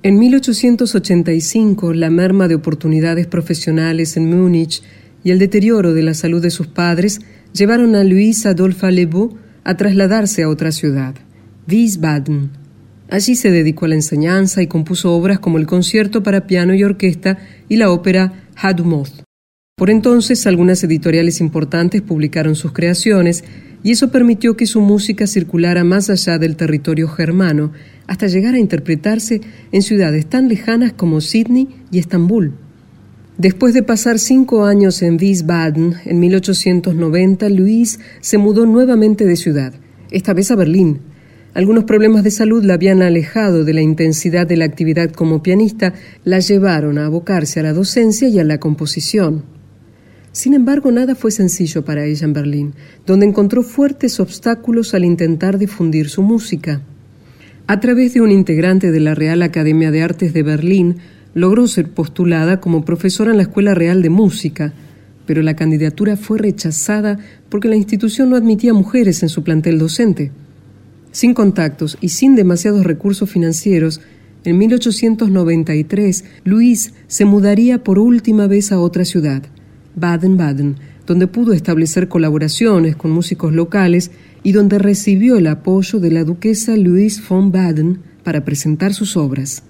En 0.03 0.17
1885, 0.17 1.93
la 1.93 2.09
merma 2.09 2.47
de 2.47 2.55
oportunidades 2.55 3.27
profesionales 3.27 4.17
en 4.17 4.31
Múnich 4.31 4.81
y 5.23 5.29
el 5.29 5.37
deterioro 5.37 5.93
de 5.93 6.01
la 6.01 6.15
salud 6.15 6.41
de 6.41 6.49
sus 6.49 6.65
padres 6.65 7.21
llevaron 7.53 7.93
a 7.93 8.03
Luis 8.03 8.47
Adolphe 8.47 8.91
Lebeau 8.91 9.37
a 9.63 9.77
trasladarse 9.77 10.41
a 10.41 10.49
otra 10.49 10.71
ciudad, 10.71 11.13
Wiesbaden. 11.69 12.49
Allí 13.11 13.35
se 13.35 13.51
dedicó 13.51 13.85
a 13.85 13.89
la 13.89 13.95
enseñanza 13.95 14.63
y 14.63 14.67
compuso 14.67 15.13
obras 15.13 15.37
como 15.37 15.59
el 15.59 15.67
concierto 15.67 16.23
para 16.23 16.47
piano 16.47 16.73
y 16.73 16.83
orquesta 16.83 17.37
y 17.69 17.75
la 17.75 17.91
ópera 17.91 18.47
Hadumoth. 18.55 19.21
Por 19.77 19.91
entonces, 19.91 20.47
algunas 20.47 20.83
editoriales 20.83 21.39
importantes 21.41 22.01
publicaron 22.01 22.55
sus 22.55 22.71
creaciones 22.71 23.43
y 23.83 23.91
eso 23.91 24.11
permitió 24.11 24.55
que 24.55 24.67
su 24.67 24.81
música 24.81 25.27
circulara 25.27 25.83
más 25.83 26.09
allá 26.09 26.37
del 26.37 26.55
territorio 26.55 27.07
germano, 27.07 27.71
hasta 28.07 28.27
llegar 28.27 28.55
a 28.55 28.59
interpretarse 28.59 29.41
en 29.71 29.81
ciudades 29.81 30.25
tan 30.27 30.47
lejanas 30.47 30.93
como 30.93 31.21
Sydney 31.21 31.67
y 31.91 31.99
Estambul. 31.99 32.53
Después 33.37 33.73
de 33.73 33.81
pasar 33.81 34.19
cinco 34.19 34.65
años 34.65 35.01
en 35.01 35.17
Wiesbaden, 35.19 35.95
en 36.05 36.19
1890, 36.19 37.49
Luis 37.49 37.99
se 38.19 38.37
mudó 38.37 38.65
nuevamente 38.65 39.25
de 39.25 39.35
ciudad, 39.35 39.73
esta 40.11 40.33
vez 40.33 40.51
a 40.51 40.55
Berlín. 40.55 40.99
Algunos 41.53 41.85
problemas 41.85 42.23
de 42.23 42.31
salud 42.31 42.63
la 42.63 42.75
habían 42.75 43.01
alejado 43.01 43.65
de 43.65 43.73
la 43.73 43.81
intensidad 43.81 44.45
de 44.45 44.57
la 44.57 44.65
actividad 44.65 45.11
como 45.11 45.41
pianista, 45.41 45.93
la 46.23 46.39
llevaron 46.39 46.97
a 46.97 47.07
abocarse 47.07 47.59
a 47.59 47.63
la 47.63 47.73
docencia 47.73 48.27
y 48.27 48.39
a 48.39 48.43
la 48.43 48.59
composición. 48.59 49.43
Sin 50.31 50.53
embargo, 50.53 50.91
nada 50.91 51.15
fue 51.15 51.31
sencillo 51.31 51.83
para 51.83 52.05
ella 52.05 52.25
en 52.25 52.33
Berlín, 52.33 52.73
donde 53.05 53.25
encontró 53.25 53.63
fuertes 53.63 54.19
obstáculos 54.19 54.93
al 54.93 55.03
intentar 55.03 55.57
difundir 55.57 56.09
su 56.09 56.21
música. 56.21 56.81
A 57.67 57.79
través 57.79 58.13
de 58.13 58.21
un 58.21 58.31
integrante 58.31 58.91
de 58.91 58.99
la 59.01 59.13
Real 59.13 59.41
Academia 59.41 59.91
de 59.91 60.03
Artes 60.03 60.33
de 60.33 60.43
Berlín, 60.43 60.97
logró 61.33 61.67
ser 61.67 61.89
postulada 61.89 62.61
como 62.61 62.85
profesora 62.85 63.31
en 63.31 63.37
la 63.37 63.43
Escuela 63.43 63.73
Real 63.73 64.01
de 64.01 64.09
Música, 64.09 64.73
pero 65.25 65.41
la 65.41 65.55
candidatura 65.55 66.17
fue 66.17 66.37
rechazada 66.37 67.19
porque 67.49 67.67
la 67.67 67.75
institución 67.75 68.29
no 68.29 68.35
admitía 68.35 68.73
mujeres 68.73 69.23
en 69.23 69.29
su 69.29 69.43
plantel 69.43 69.79
docente. 69.79 70.31
Sin 71.11 71.33
contactos 71.33 71.97
y 72.01 72.09
sin 72.09 72.35
demasiados 72.35 72.85
recursos 72.85 73.29
financieros, 73.29 74.01
en 74.43 74.57
1893 74.57 76.23
Luis 76.45 76.93
se 77.07 77.25
mudaría 77.25 77.83
por 77.83 77.99
última 77.99 78.47
vez 78.47 78.71
a 78.71 78.79
otra 78.79 79.05
ciudad, 79.05 79.43
Baden-Baden, 79.95 80.75
donde 81.05 81.27
pudo 81.27 81.53
establecer 81.53 82.07
colaboraciones 82.07 82.95
con 82.95 83.11
músicos 83.11 83.53
locales 83.53 84.11
y 84.43 84.51
donde 84.51 84.79
recibió 84.79 85.37
el 85.37 85.47
apoyo 85.47 85.99
de 85.99 86.11
la 86.11 86.23
duquesa 86.23 86.75
Louise 86.75 87.21
von 87.27 87.51
Baden 87.51 87.99
para 88.23 88.45
presentar 88.45 88.93
sus 88.93 89.17
obras. 89.17 89.63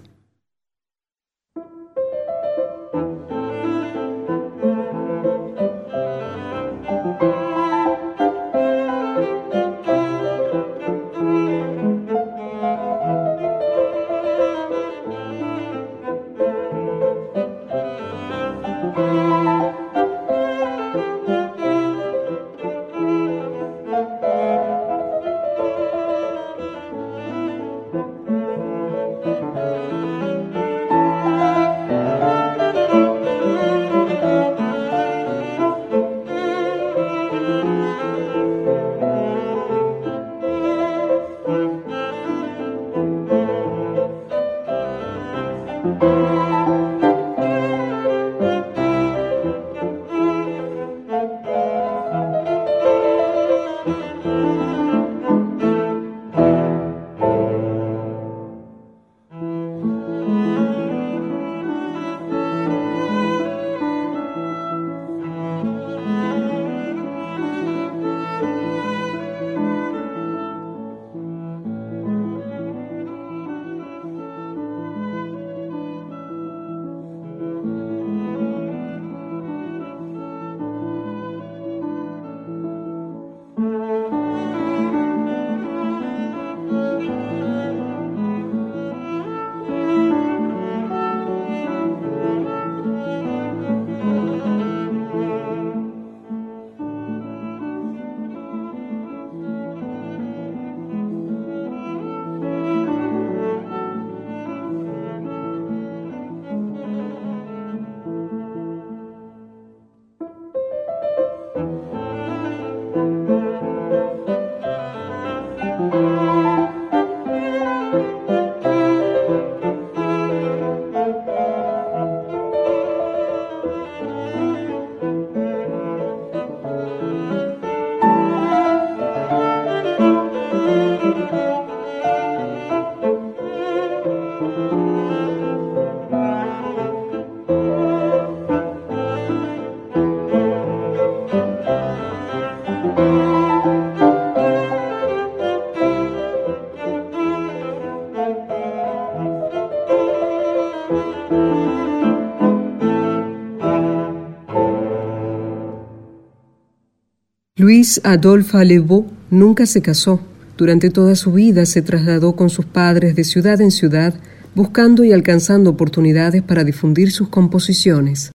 Luis 157.62 158.02
Adolphe 158.04 158.66
Lebeau 158.66 159.06
nunca 159.30 159.68
se 159.68 159.84
casó. 159.84 160.20
Durante 160.58 160.90
toda 160.90 161.16
su 161.16 161.32
vida 161.32 161.68
se 161.68 161.84
trasladó 161.84 162.36
con 162.36 162.50
sus 162.50 162.66
padres 162.66 163.16
de 163.16 163.24
ciudad 163.24 163.62
en 163.62 163.70
ciudad, 163.70 164.16
buscando 164.56 165.04
y 165.04 165.12
alcanzando 165.12 165.70
oportunidades 165.70 166.42
para 166.42 166.64
difundir 166.64 167.12
sus 167.12 167.30
composiciones. 167.30 168.32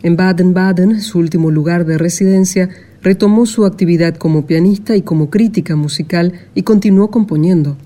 En 0.00 0.16
Baden-Baden, 0.16 1.00
su 1.00 1.18
último 1.18 1.50
lugar 1.50 1.84
de 1.86 1.98
residencia, 1.98 2.68
retomó 3.02 3.46
su 3.46 3.64
actividad 3.66 4.14
como 4.14 4.46
pianista 4.46 4.94
y 4.94 5.02
como 5.02 5.28
crítica 5.28 5.74
musical 5.74 6.32
y 6.54 6.62
continuó 6.62 7.10
componiendo. 7.10 7.76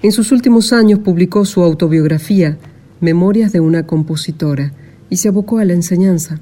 En 0.00 0.10
sus 0.10 0.32
últimos 0.32 0.72
años 0.72 1.00
publicó 1.00 1.44
su 1.44 1.62
autobiografía, 1.62 2.56
Memorias 3.02 3.52
de 3.52 3.60
una 3.60 3.86
compositora, 3.86 4.72
y 5.10 5.18
se 5.18 5.28
abocó 5.28 5.58
a 5.58 5.66
la 5.66 5.74
enseñanza 5.74 6.40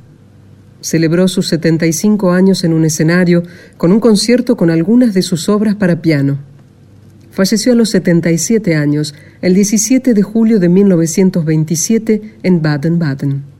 celebró 0.85 1.29
sus 1.29 1.49
75 1.49 2.33
años 2.33 2.62
en 2.62 2.75
un 2.75 2.85
escenario 2.85 3.42
con 3.79 3.90
un 3.90 4.01
concierto 4.01 4.55
con 4.55 4.68
algunas 4.68 5.14
de 5.14 5.23
sus 5.23 5.49
obras 5.49 5.77
para 5.77 6.03
piano. 6.03 6.38
Falleció 7.31 7.73
a 7.73 7.75
los 7.75 7.88
77 7.88 8.77
años, 8.77 9.14
el 9.40 9.55
17 9.55 10.12
de 10.12 10.23
julio 10.23 10.61
de 10.61 10.68
1927, 10.68 12.35
en 12.42 12.61
Baden-Baden. 12.61 13.54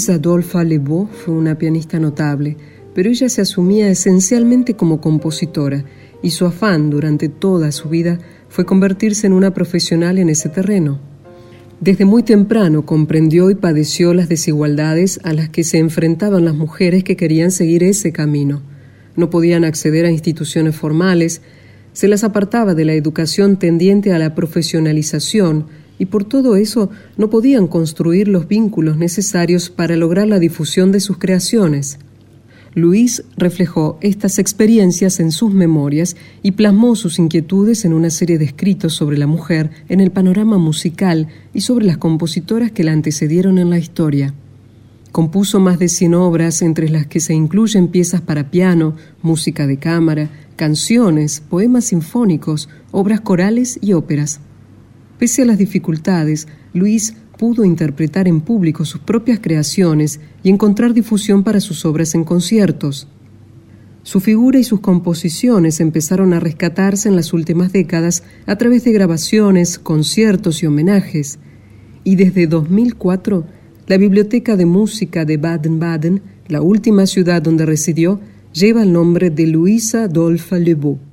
Louise 0.00 0.12
Adolphe 0.12 0.64
Lebeau 0.64 1.08
fue 1.08 1.34
una 1.34 1.58
pianista 1.58 1.98
notable, 1.98 2.56
pero 2.94 3.10
ella 3.10 3.28
se 3.28 3.42
asumía 3.42 3.90
esencialmente 3.90 4.72
como 4.72 4.98
compositora 4.98 5.84
y 6.22 6.30
su 6.30 6.46
afán 6.46 6.88
durante 6.88 7.28
toda 7.28 7.70
su 7.70 7.90
vida 7.90 8.18
fue 8.48 8.64
convertirse 8.64 9.26
en 9.26 9.34
una 9.34 9.52
profesional 9.52 10.18
en 10.18 10.30
ese 10.30 10.48
terreno. 10.48 10.98
Desde 11.80 12.06
muy 12.06 12.22
temprano 12.22 12.86
comprendió 12.86 13.50
y 13.50 13.56
padeció 13.56 14.14
las 14.14 14.30
desigualdades 14.30 15.20
a 15.22 15.34
las 15.34 15.50
que 15.50 15.64
se 15.64 15.76
enfrentaban 15.76 16.46
las 16.46 16.54
mujeres 16.54 17.04
que 17.04 17.16
querían 17.16 17.50
seguir 17.50 17.82
ese 17.82 18.10
camino. 18.10 18.62
No 19.16 19.28
podían 19.28 19.64
acceder 19.64 20.06
a 20.06 20.10
instituciones 20.10 20.74
formales, 20.74 21.42
se 21.92 22.08
las 22.08 22.24
apartaba 22.24 22.74
de 22.74 22.86
la 22.86 22.94
educación 22.94 23.58
tendiente 23.58 24.14
a 24.14 24.18
la 24.18 24.34
profesionalización 24.34 25.66
y 26.00 26.06
por 26.06 26.24
todo 26.24 26.56
eso 26.56 26.88
no 27.18 27.28
podían 27.28 27.68
construir 27.68 28.26
los 28.26 28.48
vínculos 28.48 28.96
necesarios 28.96 29.68
para 29.68 29.96
lograr 29.96 30.26
la 30.26 30.38
difusión 30.38 30.92
de 30.92 30.98
sus 30.98 31.18
creaciones. 31.18 31.98
Luis 32.74 33.22
reflejó 33.36 33.98
estas 34.00 34.38
experiencias 34.38 35.20
en 35.20 35.30
sus 35.30 35.52
memorias 35.52 36.16
y 36.42 36.52
plasmó 36.52 36.96
sus 36.96 37.18
inquietudes 37.18 37.84
en 37.84 37.92
una 37.92 38.08
serie 38.08 38.38
de 38.38 38.46
escritos 38.46 38.94
sobre 38.94 39.18
la 39.18 39.26
mujer 39.26 39.70
en 39.90 40.00
el 40.00 40.10
panorama 40.10 40.56
musical 40.56 41.28
y 41.52 41.60
sobre 41.60 41.84
las 41.84 41.98
compositoras 41.98 42.72
que 42.72 42.82
la 42.82 42.92
antecedieron 42.92 43.58
en 43.58 43.68
la 43.68 43.78
historia. 43.78 44.32
Compuso 45.12 45.60
más 45.60 45.78
de 45.78 45.88
100 45.88 46.14
obras, 46.14 46.62
entre 46.62 46.88
las 46.88 47.06
que 47.08 47.20
se 47.20 47.34
incluyen 47.34 47.88
piezas 47.88 48.22
para 48.22 48.50
piano, 48.50 48.94
música 49.20 49.66
de 49.66 49.76
cámara, 49.76 50.30
canciones, 50.56 51.42
poemas 51.46 51.86
sinfónicos, 51.86 52.70
obras 52.90 53.20
corales 53.20 53.78
y 53.82 53.92
óperas. 53.92 54.40
Pese 55.20 55.42
a 55.42 55.44
las 55.44 55.58
dificultades, 55.58 56.48
Luis 56.72 57.14
pudo 57.36 57.62
interpretar 57.62 58.26
en 58.26 58.40
público 58.40 58.86
sus 58.86 59.02
propias 59.02 59.38
creaciones 59.38 60.18
y 60.42 60.48
encontrar 60.48 60.94
difusión 60.94 61.44
para 61.44 61.60
sus 61.60 61.84
obras 61.84 62.14
en 62.14 62.24
conciertos. 62.24 63.06
Su 64.02 64.20
figura 64.20 64.58
y 64.58 64.64
sus 64.64 64.80
composiciones 64.80 65.80
empezaron 65.80 66.32
a 66.32 66.40
rescatarse 66.40 67.06
en 67.10 67.16
las 67.16 67.34
últimas 67.34 67.70
décadas 67.70 68.22
a 68.46 68.56
través 68.56 68.84
de 68.84 68.92
grabaciones, 68.92 69.78
conciertos 69.78 70.62
y 70.62 70.66
homenajes, 70.66 71.38
y 72.02 72.16
desde 72.16 72.46
2004 72.46 73.44
la 73.88 73.98
Biblioteca 73.98 74.56
de 74.56 74.64
Música 74.64 75.26
de 75.26 75.36
Baden-Baden, 75.36 76.22
la 76.48 76.62
última 76.62 77.04
ciudad 77.04 77.42
donde 77.42 77.66
residió, 77.66 78.20
lleva 78.54 78.84
el 78.84 78.92
nombre 78.94 79.28
de 79.28 79.48
Luisa 79.48 80.08
Dolpha 80.08 80.58
Lebeau. 80.58 81.09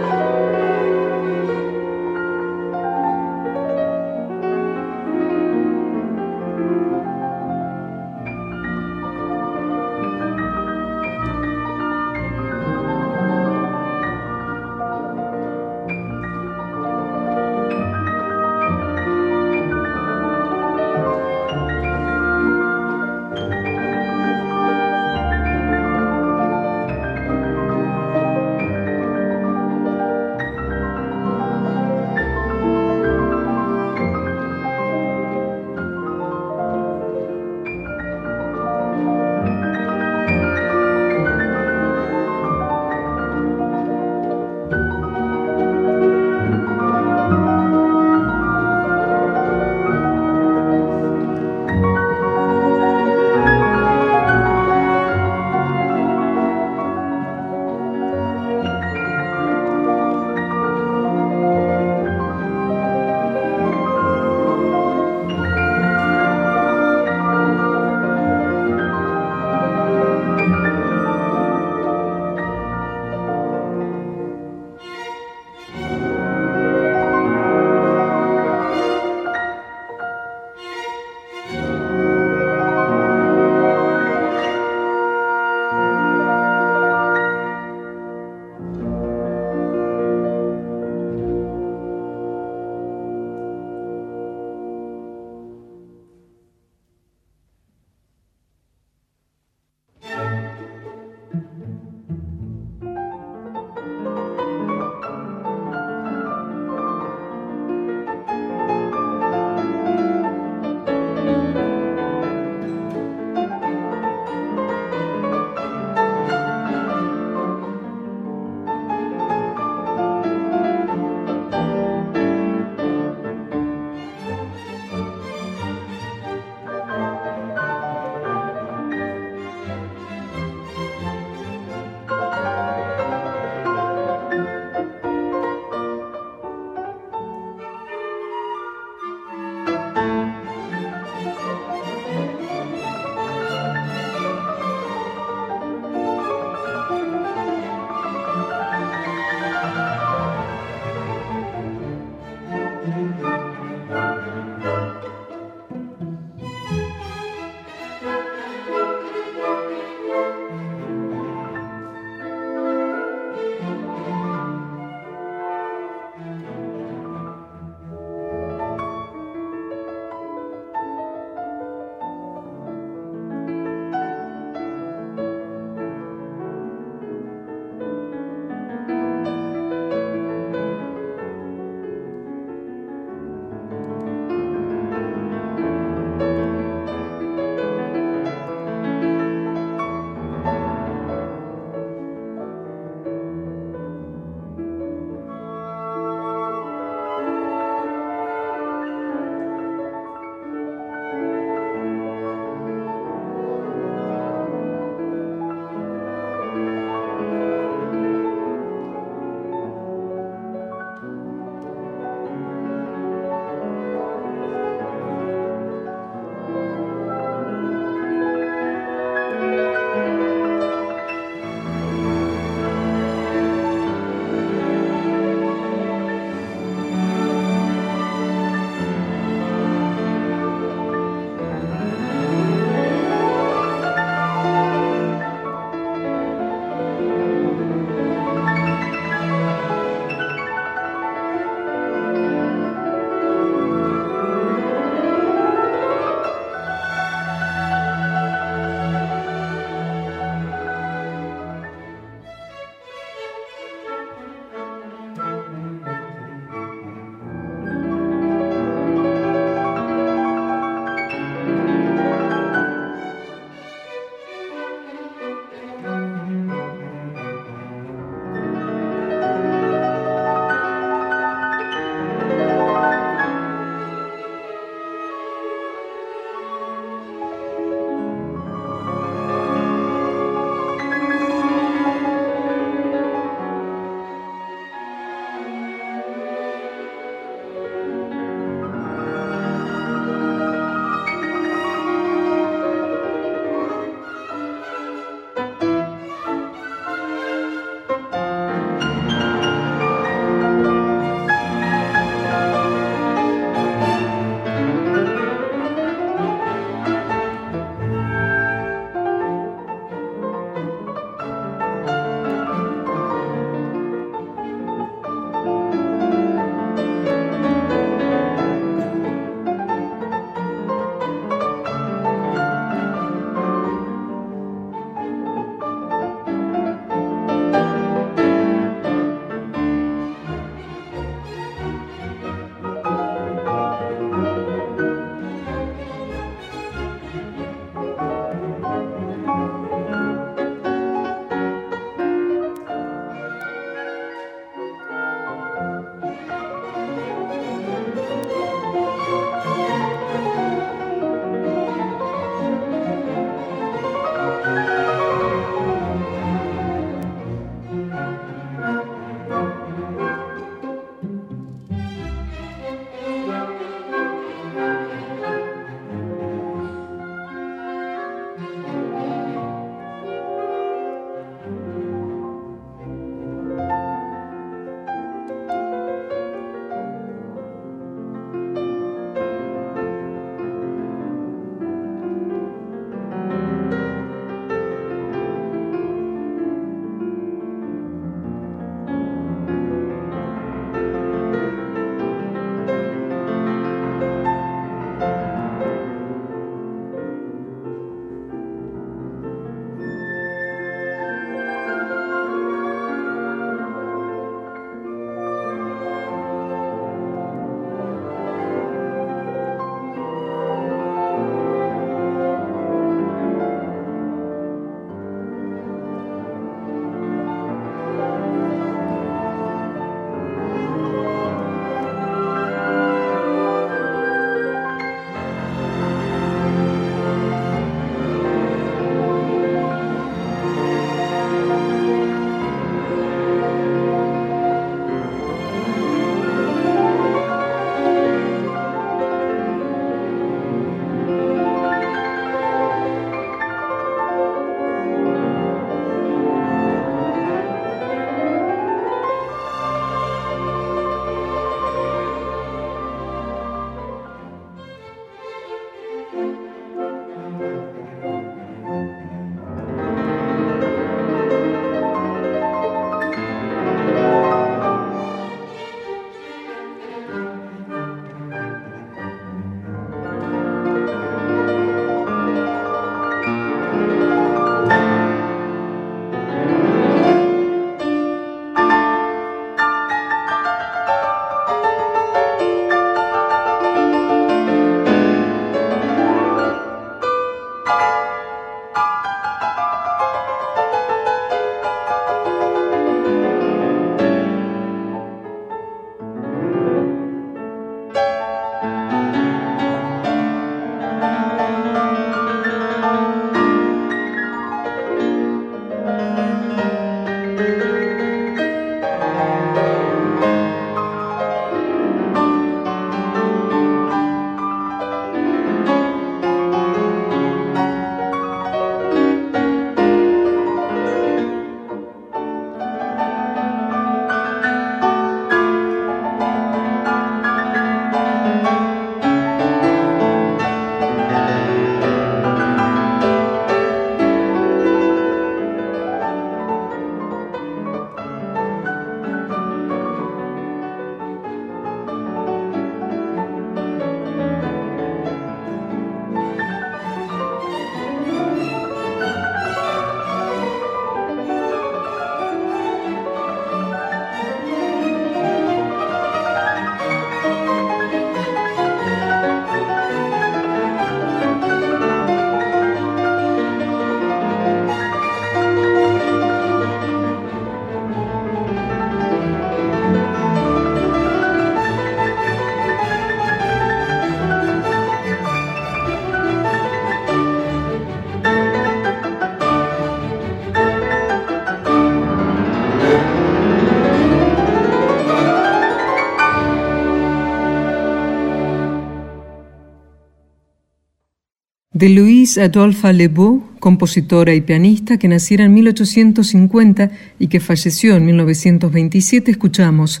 De 591.82 591.88
Louise 591.88 592.40
Adolphe 592.40 592.92
Lebeau, 592.92 593.42
compositora 593.58 594.32
y 594.36 594.40
pianista 594.40 594.98
que 594.98 595.08
naciera 595.08 595.46
en 595.46 595.54
1850 595.54 596.92
y 597.18 597.26
que 597.26 597.40
falleció 597.40 597.96
en 597.96 598.06
1927, 598.06 599.32
escuchamos 599.32 600.00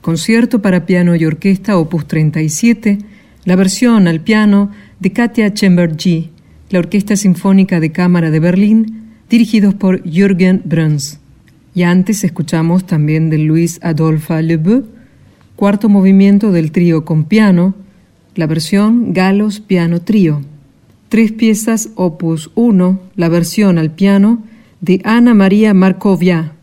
Concierto 0.00 0.62
para 0.62 0.86
piano 0.86 1.16
y 1.16 1.24
orquesta 1.24 1.78
opus 1.78 2.06
37, 2.06 2.98
la 3.44 3.56
versión 3.56 4.06
al 4.06 4.20
piano 4.20 4.70
de 5.00 5.12
Katia 5.12 5.52
Chambergy, 5.52 6.30
la 6.70 6.78
Orquesta 6.78 7.16
Sinfónica 7.16 7.80
de 7.80 7.90
Cámara 7.90 8.30
de 8.30 8.38
Berlín, 8.38 9.10
dirigidos 9.28 9.74
por 9.74 10.04
Jürgen 10.04 10.62
Bruns. 10.64 11.18
Y 11.74 11.82
antes 11.82 12.22
escuchamos 12.22 12.86
también 12.86 13.30
de 13.30 13.38
Louis 13.38 13.80
Adolphe 13.82 14.40
Lebeau, 14.44 14.84
cuarto 15.56 15.88
movimiento 15.88 16.52
del 16.52 16.70
trío 16.70 17.04
con 17.04 17.24
piano, 17.24 17.74
la 18.36 18.46
versión 18.46 19.12
Galos 19.12 19.58
Piano 19.58 20.00
Trío. 20.02 20.42
Tres 21.08 21.30
piezas 21.30 21.90
opus 21.94 22.50
1, 22.56 22.98
la 23.14 23.28
versión 23.28 23.78
al 23.78 23.92
piano 23.92 24.42
de 24.80 25.00
Ana 25.04 25.34
María 25.34 25.72
Markovia. 25.72 26.54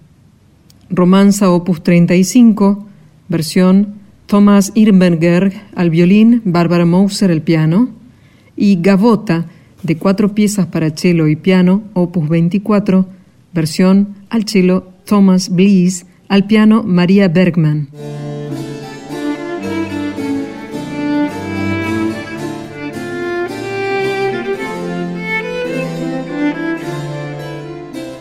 Romanza 0.90 1.50
opus 1.50 1.82
35, 1.82 2.86
versión 3.30 3.96
Thomas 4.26 4.74
Irberger 4.76 5.54
al 5.76 5.90
violín, 5.90 6.42
Barbara 6.44 6.86
Moser 6.86 7.32
al 7.32 7.42
piano, 7.42 7.90
y 8.58 8.82
Gavota, 8.82 9.46
de 9.82 9.98
cuatro 9.98 10.36
piezas 10.36 10.68
para 10.68 10.92
cello 10.92 11.28
y 11.28 11.38
piano, 11.38 11.84
opus 11.94 12.28
24, 12.28 13.08
versión 13.54 14.16
al 14.30 14.44
cello 14.46 14.90
Thomas 15.06 15.50
Bliss, 15.50 16.06
al 16.28 16.48
piano 16.48 16.84
María 16.84 17.30
Bergman. 17.30 17.88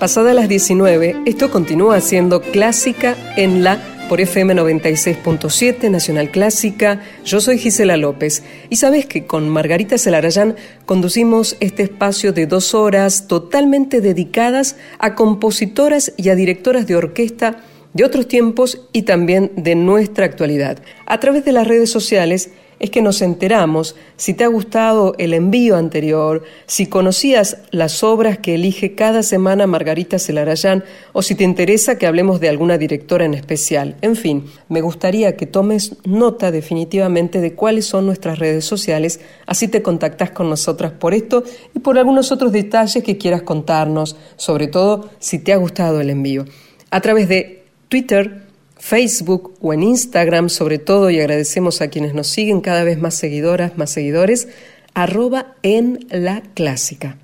Pasada 0.03 0.34
las 0.34 0.48
19, 0.48 1.22
esto 1.26 1.53
continúa 1.53 2.00
siendo 2.00 2.42
clásica 2.42 3.14
en 3.36 3.62
la 3.62 3.78
por 4.09 4.20
FM 4.20 4.53
96.7 4.57 5.88
Nacional 5.92 6.32
Clásica. 6.32 7.00
Yo 7.24 7.40
soy 7.40 7.57
Gisela 7.57 7.96
López 7.96 8.42
y 8.68 8.78
sabes 8.78 9.07
que 9.07 9.26
con 9.26 9.48
Margarita 9.48 9.98
Celarayán 9.98 10.57
conducimos 10.86 11.57
este 11.61 11.84
espacio 11.84 12.32
de 12.32 12.48
dos 12.48 12.74
horas 12.74 13.28
totalmente 13.28 14.00
dedicadas 14.00 14.74
a 14.98 15.14
compositoras 15.14 16.12
y 16.16 16.30
a 16.30 16.34
directoras 16.34 16.88
de 16.88 16.96
orquesta 16.96 17.59
de 17.92 18.05
otros 18.05 18.26
tiempos 18.26 18.88
y 18.92 19.03
también 19.03 19.53
de 19.55 19.76
nuestra 19.76 20.24
actualidad. 20.24 20.78
A 21.07 21.20
través 21.20 21.44
de 21.44 21.53
las 21.53 21.68
redes 21.68 21.92
sociales 21.92 22.50
es 22.78 22.90
que 22.90 23.02
nos 23.02 23.22
enteramos 23.22 23.94
si 24.16 24.34
te 24.34 24.44
ha 24.44 24.48
gustado 24.48 25.14
el 25.18 25.34
envío 25.34 25.76
anterior, 25.76 26.42
si 26.66 26.86
conocías 26.86 27.58
las 27.70 28.02
obras 28.02 28.38
que 28.38 28.54
elige 28.54 28.94
cada 28.94 29.22
semana 29.22 29.66
Margarita 29.66 30.18
Celarayán 30.18 30.84
o 31.12 31.22
si 31.22 31.34
te 31.34 31.44
interesa 31.44 31.98
que 31.98 32.06
hablemos 32.06 32.40
de 32.40 32.48
alguna 32.48 32.78
directora 32.78 33.24
en 33.24 33.34
especial. 33.34 33.96
En 34.00 34.16
fin, 34.16 34.46
me 34.68 34.80
gustaría 34.80 35.36
que 35.36 35.46
tomes 35.46 35.96
nota 36.04 36.50
definitivamente 36.50 37.40
de 37.40 37.54
cuáles 37.54 37.86
son 37.86 38.06
nuestras 38.06 38.38
redes 38.38 38.64
sociales, 38.64 39.20
así 39.46 39.68
te 39.68 39.82
contactas 39.82 40.30
con 40.30 40.50
nosotras 40.50 40.92
por 40.92 41.14
esto 41.14 41.44
y 41.74 41.78
por 41.78 41.98
algunos 41.98 42.32
otros 42.32 42.52
detalles 42.52 43.02
que 43.04 43.18
quieras 43.18 43.42
contarnos, 43.42 44.16
sobre 44.36 44.66
todo 44.66 45.10
si 45.18 45.38
te 45.38 45.52
ha 45.52 45.56
gustado 45.56 46.00
el 46.00 46.10
envío. 46.10 46.44
A 46.90 47.00
través 47.00 47.28
de 47.28 47.64
Twitter, 47.88 48.51
Facebook 48.83 49.55
o 49.61 49.72
en 49.72 49.85
Instagram 49.85 50.49
sobre 50.49 50.78
todo, 50.78 51.09
y 51.09 51.20
agradecemos 51.20 51.80
a 51.80 51.87
quienes 51.87 52.14
nos 52.14 52.26
siguen 52.26 52.61
cada 52.61 52.83
vez 52.83 52.99
más 52.99 53.14
seguidoras, 53.14 53.78
más 53.78 53.91
seguidores, 53.91 54.49
arroba 54.93 55.55
en 55.62 56.05
la 56.11 56.43
clásica. 56.55 57.16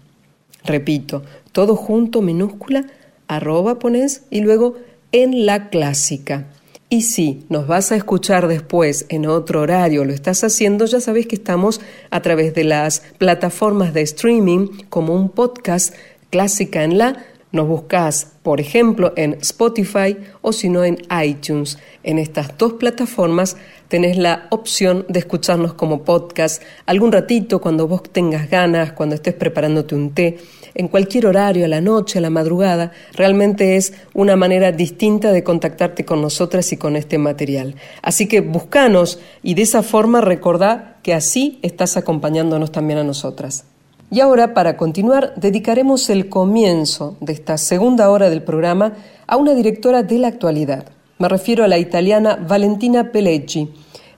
Repito, 0.62 1.24
todo 1.50 1.74
junto, 1.74 2.22
minúscula, 2.22 2.86
arroba 3.26 3.80
pones 3.80 4.22
y 4.30 4.40
luego 4.40 4.76
en 5.10 5.46
la 5.46 5.68
clásica. 5.68 6.46
Y 6.90 7.02
si 7.02 7.44
nos 7.48 7.66
vas 7.66 7.90
a 7.90 7.96
escuchar 7.96 8.46
después 8.46 9.06
en 9.08 9.26
otro 9.26 9.62
horario, 9.62 10.04
lo 10.04 10.12
estás 10.12 10.44
haciendo, 10.44 10.84
ya 10.84 11.00
sabes 11.00 11.26
que 11.26 11.34
estamos 11.34 11.80
a 12.10 12.22
través 12.22 12.54
de 12.54 12.62
las 12.62 13.02
plataformas 13.18 13.92
de 13.92 14.02
streaming 14.02 14.68
como 14.90 15.12
un 15.12 15.28
podcast 15.28 15.92
clásica 16.30 16.84
en 16.84 16.98
la 16.98 17.24
nos 17.50 17.66
buscas, 17.66 18.32
por 18.42 18.60
ejemplo, 18.60 19.12
en 19.16 19.34
Spotify 19.40 20.16
o 20.42 20.52
si 20.52 20.68
no 20.68 20.84
en 20.84 20.98
iTunes. 21.24 21.78
En 22.02 22.18
estas 22.18 22.56
dos 22.58 22.74
plataformas 22.74 23.56
tenés 23.88 24.18
la 24.18 24.48
opción 24.50 25.06
de 25.08 25.20
escucharnos 25.20 25.72
como 25.72 26.04
podcast 26.04 26.62
algún 26.84 27.10
ratito 27.10 27.60
cuando 27.60 27.88
vos 27.88 28.02
tengas 28.02 28.50
ganas, 28.50 28.92
cuando 28.92 29.14
estés 29.14 29.34
preparándote 29.34 29.94
un 29.94 30.10
té, 30.10 30.38
en 30.74 30.88
cualquier 30.88 31.26
horario, 31.26 31.64
a 31.64 31.68
la 31.68 31.80
noche, 31.80 32.18
a 32.18 32.22
la 32.22 32.30
madrugada. 32.30 32.92
Realmente 33.14 33.76
es 33.76 33.94
una 34.12 34.36
manera 34.36 34.70
distinta 34.70 35.32
de 35.32 35.42
contactarte 35.42 36.04
con 36.04 36.20
nosotras 36.20 36.70
y 36.72 36.76
con 36.76 36.96
este 36.96 37.16
material. 37.16 37.76
Así 38.02 38.28
que 38.28 38.42
buscanos 38.42 39.20
y 39.42 39.54
de 39.54 39.62
esa 39.62 39.82
forma 39.82 40.20
recordá 40.20 40.98
que 41.02 41.14
así 41.14 41.58
estás 41.62 41.96
acompañándonos 41.96 42.70
también 42.72 42.98
a 42.98 43.04
nosotras. 43.04 43.64
Y 44.10 44.20
ahora, 44.20 44.54
para 44.54 44.78
continuar, 44.78 45.34
dedicaremos 45.36 46.08
el 46.08 46.30
comienzo 46.30 47.18
de 47.20 47.34
esta 47.34 47.58
segunda 47.58 48.08
hora 48.10 48.30
del 48.30 48.42
programa 48.42 48.94
a 49.26 49.36
una 49.36 49.52
directora 49.54 50.02
de 50.02 50.18
la 50.18 50.28
actualidad. 50.28 50.86
Me 51.18 51.28
refiero 51.28 51.62
a 51.62 51.68
la 51.68 51.76
italiana 51.76 52.36
Valentina 52.36 53.12
Pelleggi. 53.12 53.68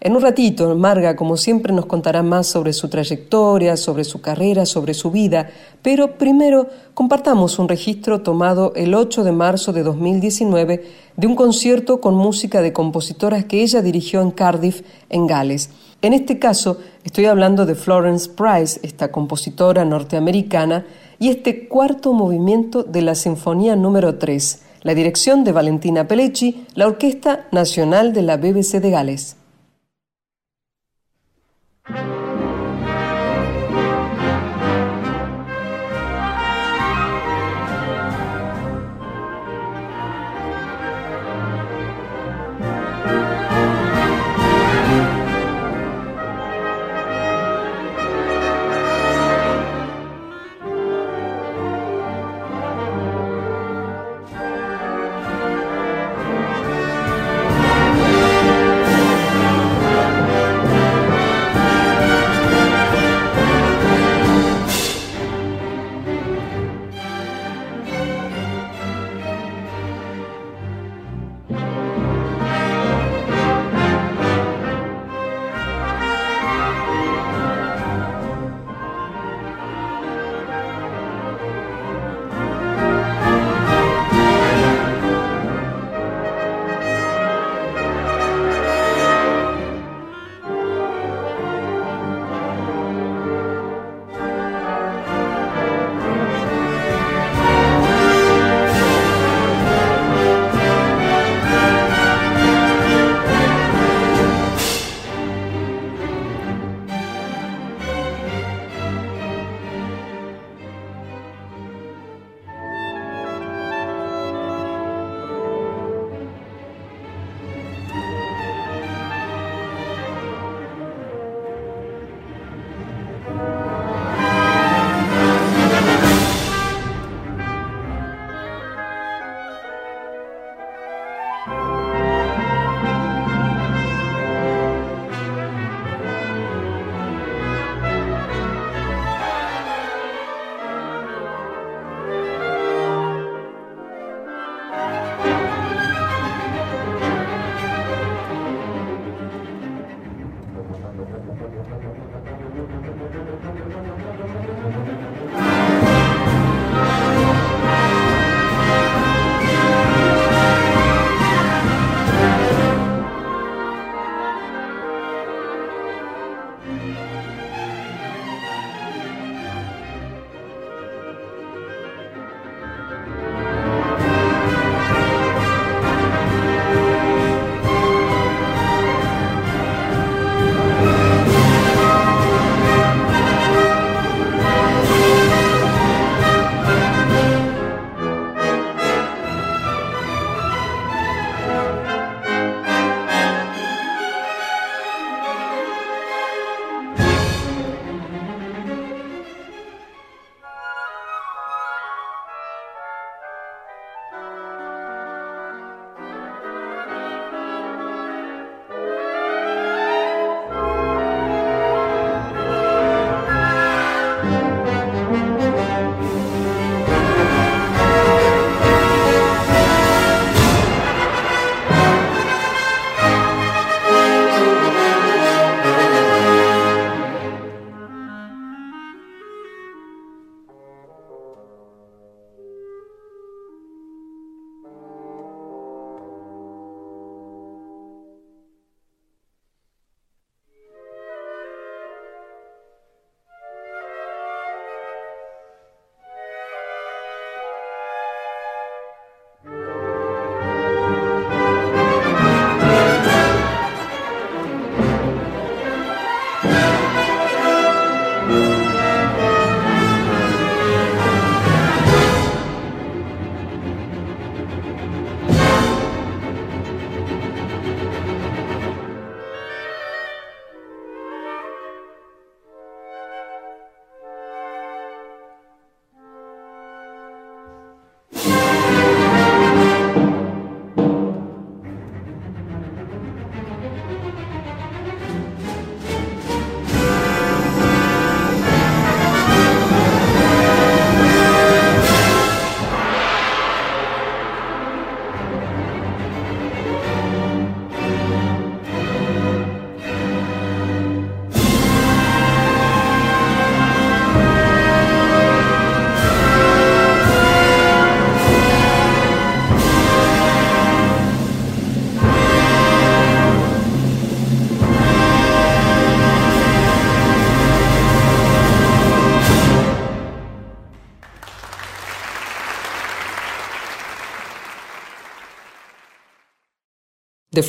En 0.02 0.14
un 0.14 0.22
ratito, 0.22 0.74
Marga, 0.76 1.16
como 1.16 1.36
siempre, 1.36 1.72
nos 1.72 1.86
contará 1.86 2.22
más 2.22 2.46
sobre 2.46 2.72
su 2.72 2.88
trayectoria, 2.88 3.76
sobre 3.76 4.04
su 4.04 4.20
carrera, 4.20 4.64
sobre 4.64 4.94
su 4.94 5.10
vida, 5.10 5.50
pero 5.82 6.16
primero 6.16 6.68
compartamos 6.94 7.58
un 7.58 7.68
registro 7.68 8.22
tomado 8.22 8.72
el 8.76 8.94
8 8.94 9.24
de 9.24 9.32
marzo 9.32 9.72
de 9.72 9.82
2019 9.82 10.84
de 11.16 11.26
un 11.26 11.34
concierto 11.34 12.00
con 12.00 12.14
música 12.14 12.62
de 12.62 12.72
compositoras 12.72 13.44
que 13.44 13.60
ella 13.60 13.82
dirigió 13.82 14.22
en 14.22 14.30
Cardiff, 14.30 14.82
en 15.10 15.26
Gales. 15.26 15.68
En 16.02 16.14
este 16.14 16.38
caso, 16.38 16.78
estoy 17.04 17.26
hablando 17.26 17.66
de 17.66 17.74
Florence 17.74 18.30
Price, 18.30 18.80
esta 18.82 19.12
compositora 19.12 19.84
norteamericana, 19.84 20.86
y 21.18 21.28
este 21.28 21.68
cuarto 21.68 22.14
movimiento 22.14 22.82
de 22.82 23.02
la 23.02 23.14
Sinfonía 23.14 23.76
número 23.76 24.16
3, 24.16 24.62
la 24.82 24.94
dirección 24.94 25.44
de 25.44 25.52
Valentina 25.52 26.08
Pellecci, 26.08 26.64
la 26.74 26.86
Orquesta 26.86 27.46
Nacional 27.52 28.14
de 28.14 28.22
la 28.22 28.38
BBC 28.38 28.80
de 28.80 28.90
Gales. 28.90 29.36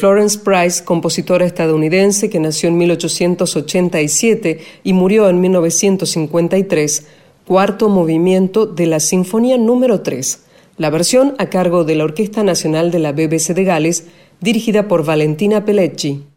Florence 0.01 0.39
Price, 0.39 0.83
compositora 0.83 1.45
estadounidense 1.45 2.31
que 2.31 2.39
nació 2.39 2.69
en 2.69 2.77
1887 2.79 4.59
y 4.83 4.93
murió 4.93 5.29
en 5.29 5.39
1953, 5.39 7.05
cuarto 7.45 7.87
movimiento 7.87 8.65
de 8.65 8.87
la 8.87 8.99
Sinfonía 8.99 9.59
número 9.59 10.01
3, 10.01 10.43
la 10.77 10.89
versión 10.89 11.35
a 11.37 11.51
cargo 11.51 11.83
de 11.83 11.93
la 11.93 12.05
Orquesta 12.05 12.43
Nacional 12.43 12.89
de 12.89 12.97
la 12.97 13.11
BBC 13.11 13.53
de 13.53 13.63
Gales, 13.63 14.07
dirigida 14.39 14.87
por 14.87 15.05
Valentina 15.05 15.65
Pellecci. 15.65 16.30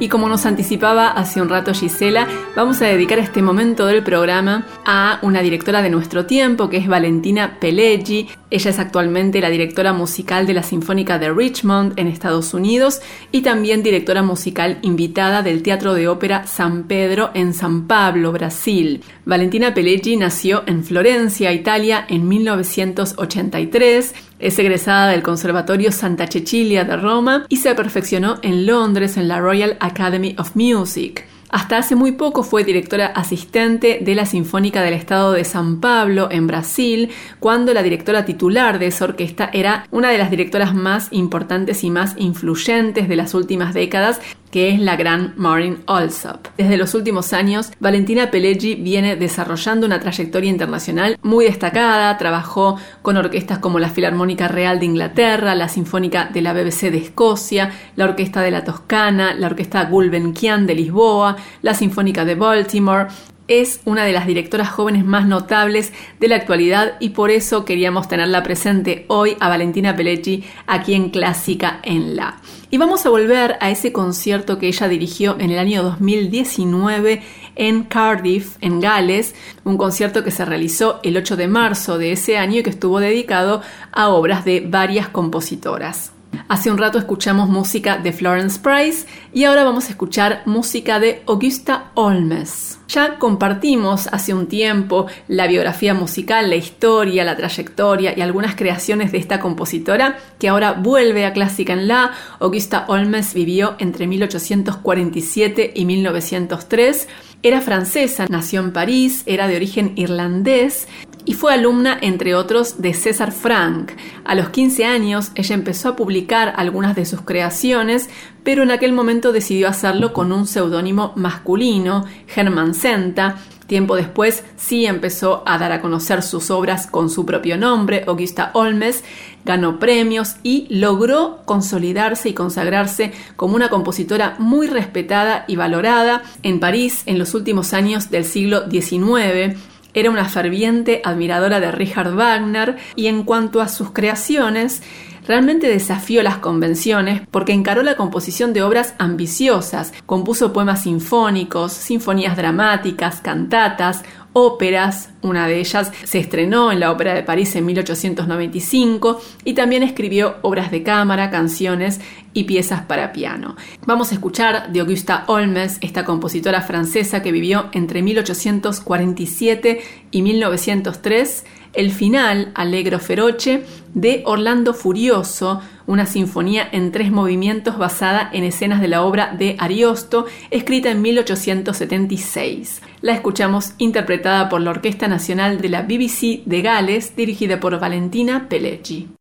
Y 0.00 0.08
como 0.08 0.28
nos 0.28 0.46
anticipaba 0.46 1.08
hace 1.08 1.42
un 1.42 1.48
rato 1.48 1.74
Gisela, 1.74 2.28
vamos 2.54 2.80
a 2.80 2.86
dedicar 2.86 3.18
este 3.18 3.42
momento 3.42 3.84
del 3.86 4.04
programa 4.04 4.64
a 4.86 5.18
una 5.22 5.42
directora 5.42 5.82
de 5.82 5.90
nuestro 5.90 6.24
tiempo, 6.24 6.70
que 6.70 6.76
es 6.76 6.86
Valentina 6.86 7.58
Pelleggi. 7.60 8.28
Ella 8.48 8.70
es 8.70 8.78
actualmente 8.78 9.40
la 9.40 9.50
directora 9.50 9.92
musical 9.92 10.46
de 10.46 10.54
la 10.54 10.62
Sinfónica 10.62 11.18
de 11.18 11.32
Richmond 11.32 11.98
en 11.98 12.06
Estados 12.06 12.54
Unidos 12.54 13.00
y 13.32 13.40
también 13.42 13.82
directora 13.82 14.22
musical 14.22 14.78
invitada 14.82 15.42
del 15.42 15.64
Teatro 15.64 15.94
de 15.94 16.06
Ópera 16.06 16.46
San 16.46 16.84
Pedro 16.84 17.30
en 17.34 17.52
San 17.52 17.88
Pablo, 17.88 18.30
Brasil. 18.30 19.02
Valentina 19.24 19.74
Pelleggi 19.74 20.16
nació 20.16 20.62
en 20.66 20.84
Florencia, 20.84 21.52
Italia, 21.52 22.06
en 22.08 22.28
1983 22.28 24.14
es 24.38 24.58
egresada 24.58 25.08
del 25.08 25.22
Conservatorio 25.22 25.92
Santa 25.92 26.26
Cecilia 26.26 26.84
de 26.84 26.96
Roma 26.96 27.46
y 27.48 27.56
se 27.56 27.74
perfeccionó 27.74 28.36
en 28.42 28.66
Londres 28.66 29.16
en 29.16 29.28
la 29.28 29.40
Royal 29.40 29.76
Academy 29.80 30.34
of 30.38 30.54
Music. 30.54 31.26
Hasta 31.50 31.78
hace 31.78 31.94
muy 31.94 32.12
poco 32.12 32.42
fue 32.42 32.62
directora 32.62 33.06
asistente 33.06 34.00
de 34.02 34.14
la 34.14 34.26
Sinfónica 34.26 34.82
del 34.82 34.92
Estado 34.92 35.32
de 35.32 35.44
San 35.44 35.80
Pablo 35.80 36.28
en 36.30 36.46
Brasil, 36.46 37.10
cuando 37.40 37.72
la 37.72 37.82
directora 37.82 38.26
titular 38.26 38.78
de 38.78 38.88
esa 38.88 39.06
orquesta 39.06 39.48
era 39.54 39.86
una 39.90 40.10
de 40.10 40.18
las 40.18 40.30
directoras 40.30 40.74
más 40.74 41.08
importantes 41.10 41.84
y 41.84 41.90
más 41.90 42.14
influyentes 42.18 43.08
de 43.08 43.16
las 43.16 43.32
últimas 43.32 43.72
décadas 43.72 44.20
que 44.50 44.70
es 44.70 44.80
la 44.80 44.96
gran 44.96 45.34
Maureen 45.36 45.82
Alsop. 45.86 46.48
Desde 46.56 46.76
los 46.76 46.94
últimos 46.94 47.32
años, 47.32 47.70
Valentina 47.80 48.30
Pelleggi 48.30 48.74
viene 48.74 49.16
desarrollando 49.16 49.86
una 49.86 50.00
trayectoria 50.00 50.50
internacional 50.50 51.18
muy 51.22 51.44
destacada, 51.44 52.16
trabajó 52.18 52.78
con 53.02 53.16
orquestas 53.16 53.58
como 53.58 53.78
la 53.78 53.90
Filarmónica 53.90 54.48
Real 54.48 54.78
de 54.78 54.86
Inglaterra, 54.86 55.54
la 55.54 55.68
Sinfónica 55.68 56.26
de 56.32 56.42
la 56.42 56.52
BBC 56.52 56.90
de 56.90 56.98
Escocia, 56.98 57.70
la 57.96 58.04
Orquesta 58.04 58.40
de 58.42 58.50
la 58.50 58.64
Toscana, 58.64 59.34
la 59.34 59.48
Orquesta 59.48 59.84
Gulbenkian 59.84 60.66
de 60.66 60.74
Lisboa, 60.74 61.36
la 61.62 61.74
Sinfónica 61.74 62.24
de 62.24 62.34
Baltimore, 62.34 63.08
es 63.48 63.80
una 63.84 64.04
de 64.04 64.12
las 64.12 64.26
directoras 64.26 64.68
jóvenes 64.68 65.04
más 65.04 65.26
notables 65.26 65.92
de 66.20 66.28
la 66.28 66.36
actualidad 66.36 66.94
y 67.00 67.10
por 67.10 67.30
eso 67.30 67.64
queríamos 67.64 68.06
tenerla 68.06 68.42
presente 68.42 69.06
hoy 69.08 69.36
a 69.40 69.48
Valentina 69.48 69.96
Pelleggi 69.96 70.44
aquí 70.66 70.94
en 70.94 71.10
Clásica 71.10 71.80
en 71.82 72.14
La. 72.14 72.40
Y 72.70 72.76
vamos 72.76 73.06
a 73.06 73.10
volver 73.10 73.56
a 73.60 73.70
ese 73.70 73.92
concierto 73.92 74.58
que 74.58 74.68
ella 74.68 74.88
dirigió 74.88 75.36
en 75.40 75.50
el 75.50 75.58
año 75.58 75.82
2019 75.82 77.22
en 77.56 77.84
Cardiff, 77.84 78.56
en 78.60 78.80
Gales, 78.80 79.34
un 79.64 79.78
concierto 79.78 80.22
que 80.22 80.30
se 80.30 80.44
realizó 80.44 81.00
el 81.02 81.16
8 81.16 81.36
de 81.36 81.48
marzo 81.48 81.98
de 81.98 82.12
ese 82.12 82.36
año 82.36 82.60
y 82.60 82.62
que 82.62 82.70
estuvo 82.70 83.00
dedicado 83.00 83.62
a 83.90 84.08
obras 84.08 84.44
de 84.44 84.60
varias 84.60 85.08
compositoras. 85.08 86.12
Hace 86.48 86.70
un 86.70 86.78
rato 86.78 86.98
escuchamos 86.98 87.48
música 87.48 87.96
de 87.96 88.12
Florence 88.12 88.60
Price 88.60 89.06
y 89.32 89.44
ahora 89.44 89.64
vamos 89.64 89.86
a 89.86 89.90
escuchar 89.90 90.42
música 90.44 91.00
de 91.00 91.22
Augusta 91.26 91.90
Olmes. 91.94 92.67
Ya 92.88 93.18
compartimos 93.18 94.08
hace 94.12 94.32
un 94.32 94.46
tiempo 94.46 95.08
la 95.28 95.46
biografía 95.46 95.92
musical, 95.92 96.48
la 96.48 96.56
historia, 96.56 97.22
la 97.22 97.36
trayectoria 97.36 98.14
y 98.16 98.22
algunas 98.22 98.56
creaciones 98.56 99.12
de 99.12 99.18
esta 99.18 99.40
compositora 99.40 100.18
que 100.38 100.48
ahora 100.48 100.72
vuelve 100.72 101.26
a 101.26 101.34
Clásica 101.34 101.74
en 101.74 101.86
La. 101.86 102.12
Augusta 102.40 102.86
Olmes 102.88 103.34
vivió 103.34 103.76
entre 103.78 104.06
1847 104.06 105.72
y 105.74 105.84
1903. 105.84 107.08
Era 107.42 107.60
francesa, 107.60 108.24
nació 108.30 108.60
en 108.60 108.72
París, 108.72 109.22
era 109.26 109.48
de 109.48 109.56
origen 109.56 109.92
irlandés 109.96 110.88
y 111.28 111.34
fue 111.34 111.52
alumna, 111.52 111.98
entre 112.00 112.34
otros, 112.34 112.80
de 112.80 112.94
César 112.94 113.32
Frank. 113.32 113.92
A 114.24 114.34
los 114.34 114.48
15 114.48 114.86
años 114.86 115.30
ella 115.34 115.54
empezó 115.54 115.90
a 115.90 115.96
publicar 115.96 116.54
algunas 116.56 116.96
de 116.96 117.04
sus 117.04 117.20
creaciones, 117.20 118.08
pero 118.44 118.62
en 118.62 118.70
aquel 118.70 118.94
momento 118.94 119.30
decidió 119.30 119.68
hacerlo 119.68 120.14
con 120.14 120.32
un 120.32 120.46
seudónimo 120.46 121.12
masculino, 121.16 122.06
Hermann 122.34 122.72
Senta. 122.72 123.36
Tiempo 123.66 123.94
después 123.94 124.42
sí 124.56 124.86
empezó 124.86 125.42
a 125.44 125.58
dar 125.58 125.70
a 125.72 125.82
conocer 125.82 126.22
sus 126.22 126.50
obras 126.50 126.86
con 126.86 127.10
su 127.10 127.26
propio 127.26 127.58
nombre, 127.58 128.04
Augusta 128.06 128.50
Olmes, 128.54 129.04
ganó 129.44 129.78
premios 129.78 130.36
y 130.42 130.66
logró 130.70 131.42
consolidarse 131.44 132.30
y 132.30 132.32
consagrarse 132.32 133.12
como 133.36 133.54
una 133.54 133.68
compositora 133.68 134.36
muy 134.38 134.66
respetada 134.66 135.44
y 135.46 135.56
valorada 135.56 136.22
en 136.42 136.58
París 136.58 137.02
en 137.04 137.18
los 137.18 137.34
últimos 137.34 137.74
años 137.74 138.08
del 138.08 138.24
siglo 138.24 138.70
XIX 138.70 139.58
era 140.00 140.10
una 140.10 140.28
ferviente 140.28 141.00
admiradora 141.04 141.60
de 141.60 141.72
Richard 141.72 142.14
Wagner 142.14 142.76
y 142.96 143.06
en 143.06 143.24
cuanto 143.24 143.60
a 143.60 143.68
sus 143.68 143.90
creaciones, 143.90 144.82
realmente 145.26 145.68
desafió 145.68 146.22
las 146.22 146.38
convenciones 146.38 147.22
porque 147.30 147.52
encaró 147.52 147.82
la 147.82 147.96
composición 147.96 148.52
de 148.52 148.62
obras 148.62 148.94
ambiciosas, 148.98 149.92
compuso 150.06 150.52
poemas 150.52 150.82
sinfónicos, 150.82 151.72
sinfonías 151.72 152.36
dramáticas, 152.36 153.20
cantatas, 153.20 154.04
óperas, 154.32 155.10
una 155.22 155.46
de 155.46 155.58
ellas 155.58 155.92
se 156.04 156.18
estrenó 156.18 156.70
en 156.70 156.80
la 156.80 156.92
Ópera 156.92 157.14
de 157.14 157.22
París 157.22 157.54
en 157.56 157.66
1895 157.66 159.20
y 159.44 159.54
también 159.54 159.82
escribió 159.82 160.36
obras 160.42 160.70
de 160.70 160.82
cámara, 160.82 161.30
canciones 161.30 162.00
y 162.34 162.44
piezas 162.44 162.82
para 162.82 163.12
piano. 163.12 163.56
Vamos 163.86 164.12
a 164.12 164.14
escuchar 164.14 164.72
de 164.72 164.80
Augusta 164.80 165.24
Olmes, 165.26 165.78
esta 165.80 166.04
compositora 166.04 166.62
francesa 166.62 167.22
que 167.22 167.32
vivió 167.32 167.68
entre 167.72 168.02
1847 168.02 169.80
y 170.10 170.22
1903, 170.22 171.44
el 171.72 171.92
final, 171.92 172.52
Allegro 172.54 172.98
Feroce, 172.98 173.64
de 174.00 174.22
Orlando 174.26 174.74
Furioso, 174.74 175.60
una 175.86 176.06
sinfonía 176.06 176.68
en 176.70 176.92
tres 176.92 177.10
movimientos 177.10 177.78
basada 177.78 178.30
en 178.32 178.44
escenas 178.44 178.80
de 178.80 178.88
la 178.88 179.02
obra 179.02 179.34
de 179.36 179.56
Ariosto, 179.58 180.26
escrita 180.50 180.90
en 180.90 181.02
1876. 181.02 182.80
La 183.00 183.14
escuchamos 183.14 183.72
interpretada 183.78 184.48
por 184.48 184.60
la 184.60 184.70
Orquesta 184.70 185.08
Nacional 185.08 185.60
de 185.60 185.68
la 185.68 185.82
BBC 185.82 186.44
de 186.44 186.62
Gales, 186.62 187.16
dirigida 187.16 187.58
por 187.58 187.78
Valentina 187.80 188.46
Pelleggi. 188.48 189.17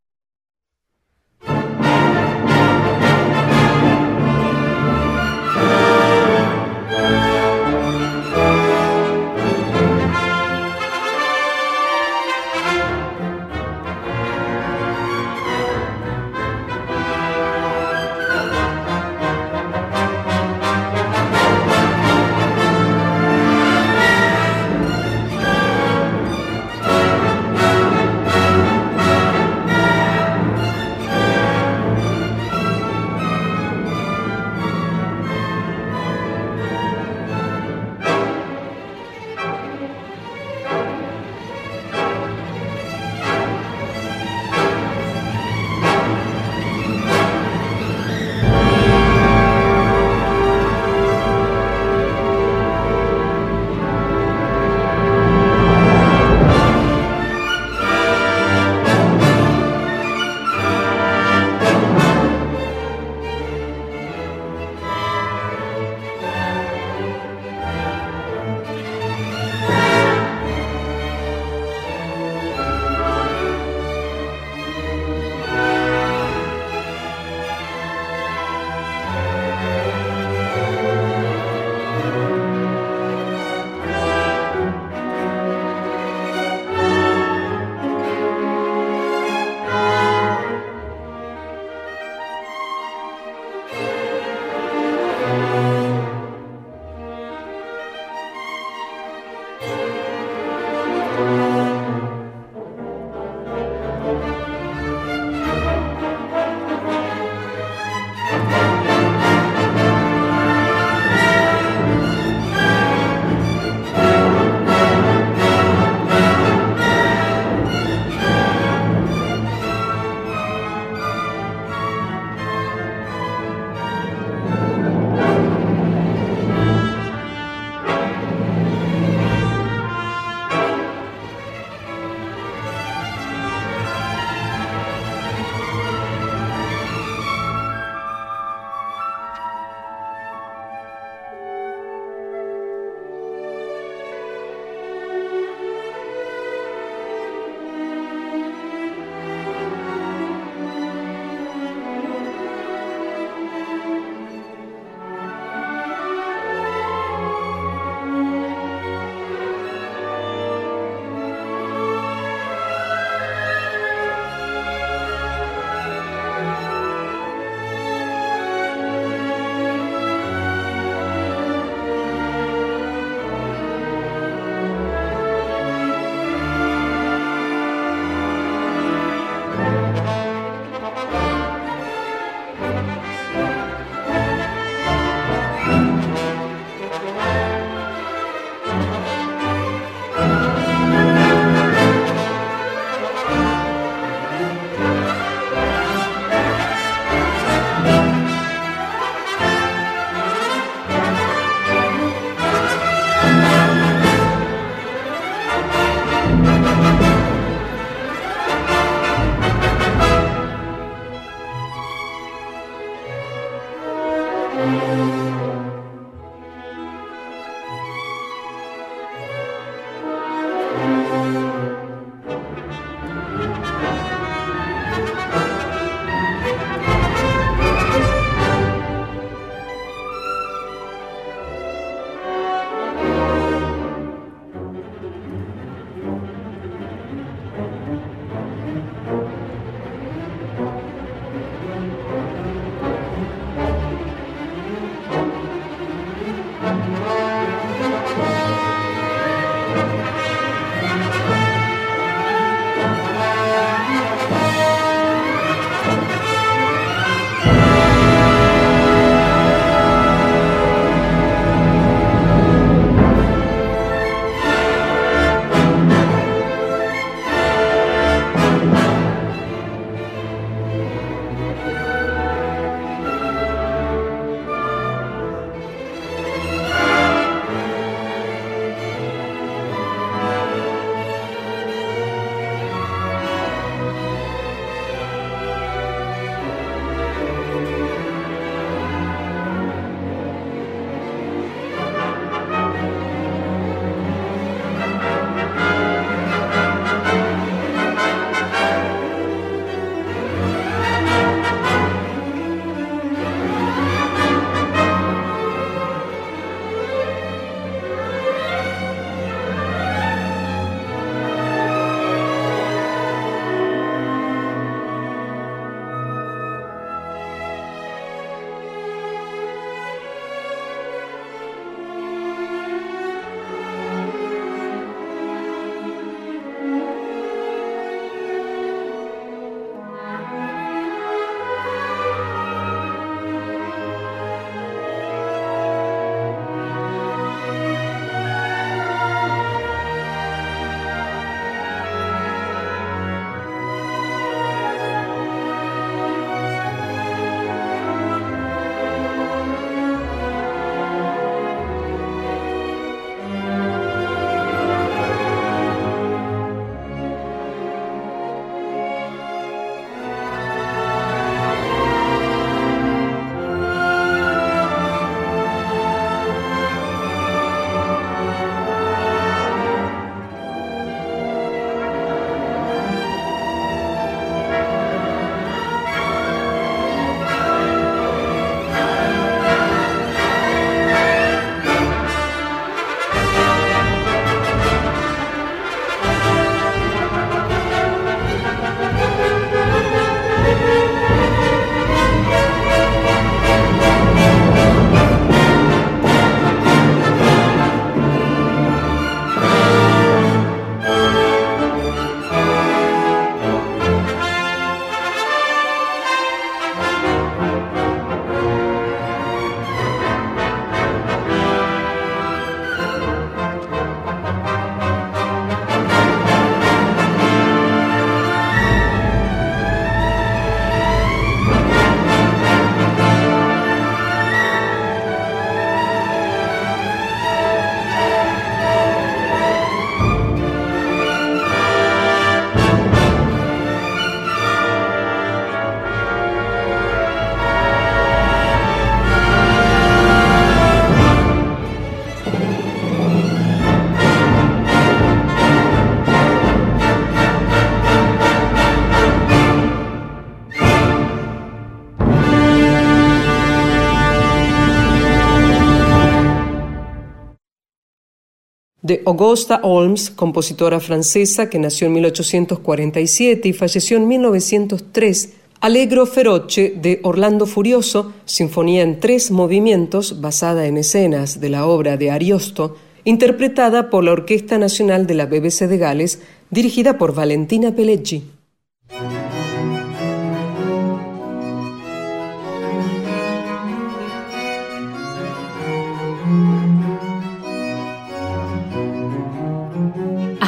De 458.88 459.03
Augusta 459.05 459.59
Holmes, 459.64 460.09
compositora 460.09 460.80
francesa 460.80 461.49
que 461.49 461.59
nació 461.59 461.88
en 461.88 461.93
1847 461.93 463.49
y 463.49 463.51
falleció 463.51 463.97
en 463.97 464.07
1903, 464.07 465.34
Allegro 465.59 466.05
Feroce 466.05 466.73
de 466.81 467.01
Orlando 467.03 467.45
Furioso, 467.45 468.14
sinfonía 468.23 468.84
en 468.84 469.01
tres 469.01 469.30
movimientos 469.30 470.22
basada 470.22 470.68
en 470.68 470.77
escenas 470.77 471.41
de 471.41 471.49
la 471.49 471.65
obra 471.68 471.97
de 471.97 472.11
Ariosto, 472.11 472.77
interpretada 473.03 473.89
por 473.89 474.05
la 474.05 474.14
Orquesta 474.14 474.57
Nacional 474.57 475.05
de 475.05 475.15
la 475.15 475.26
BBC 475.26 475.68
de 475.68 475.77
Gales, 475.77 476.22
dirigida 476.49 476.97
por 476.97 477.14
Valentina 477.14 477.76
Pelleggi. 477.76 478.36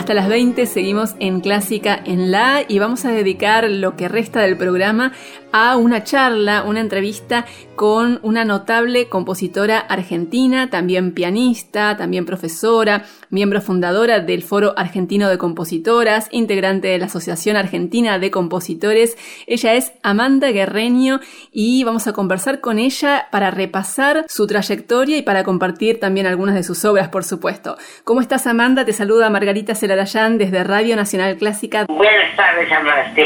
Hasta 0.10 0.22
las 0.22 0.30
20 0.30 0.66
seguimos 0.66 1.14
en 1.20 1.40
Clásica 1.40 2.02
en 2.04 2.32
La 2.32 2.64
y 2.68 2.80
vamos 2.80 3.06
a 3.06 3.12
dedicar 3.12 3.70
lo 3.70 3.96
que 3.96 4.08
resta 4.08 4.42
del 4.42 4.58
programa 4.58 5.14
a 5.52 5.78
una 5.78 6.04
charla, 6.04 6.64
una 6.64 6.80
entrevista 6.80 7.46
con 7.80 8.20
una 8.24 8.44
notable 8.44 9.08
compositora 9.08 9.80
argentina, 9.80 10.70
también 10.70 11.14
pianista, 11.14 11.96
también 11.96 12.26
profesora, 12.26 13.06
miembro 13.30 13.62
fundadora 13.62 14.20
del 14.20 14.44
Foro 14.44 14.74
Argentino 14.76 15.30
de 15.30 15.38
Compositoras, 15.38 16.28
integrante 16.32 16.90
de 16.90 16.98
la 16.98 17.06
Asociación 17.06 17.56
Argentina 17.56 18.20
de 18.20 18.32
Compositores. 18.32 19.18
Ella 19.48 19.76
es 19.76 19.94
Amanda 20.04 20.52
Guerreño 20.52 21.22
y 21.54 21.86
vamos 21.86 22.06
a 22.08 22.12
conversar 22.12 22.60
con 22.60 22.80
ella 22.80 23.30
para 23.32 23.50
repasar 23.50 24.26
su 24.28 24.46
trayectoria 24.46 25.16
y 25.16 25.22
para 25.22 25.46
compartir 25.46 26.02
también 26.02 26.28
algunas 26.28 26.56
de 26.56 26.64
sus 26.64 26.84
obras, 26.84 27.08
por 27.08 27.24
supuesto. 27.24 27.78
¿Cómo 28.04 28.20
estás, 28.20 28.46
Amanda? 28.46 28.84
Te 28.84 28.92
saluda 28.92 29.30
Margarita 29.30 29.74
Celarayán 29.74 30.38
desde 30.38 30.66
Radio 30.66 30.98
Nacional 30.98 31.38
Clásica. 31.38 31.86
Buenas 31.88 32.36
tardes, 32.36 32.68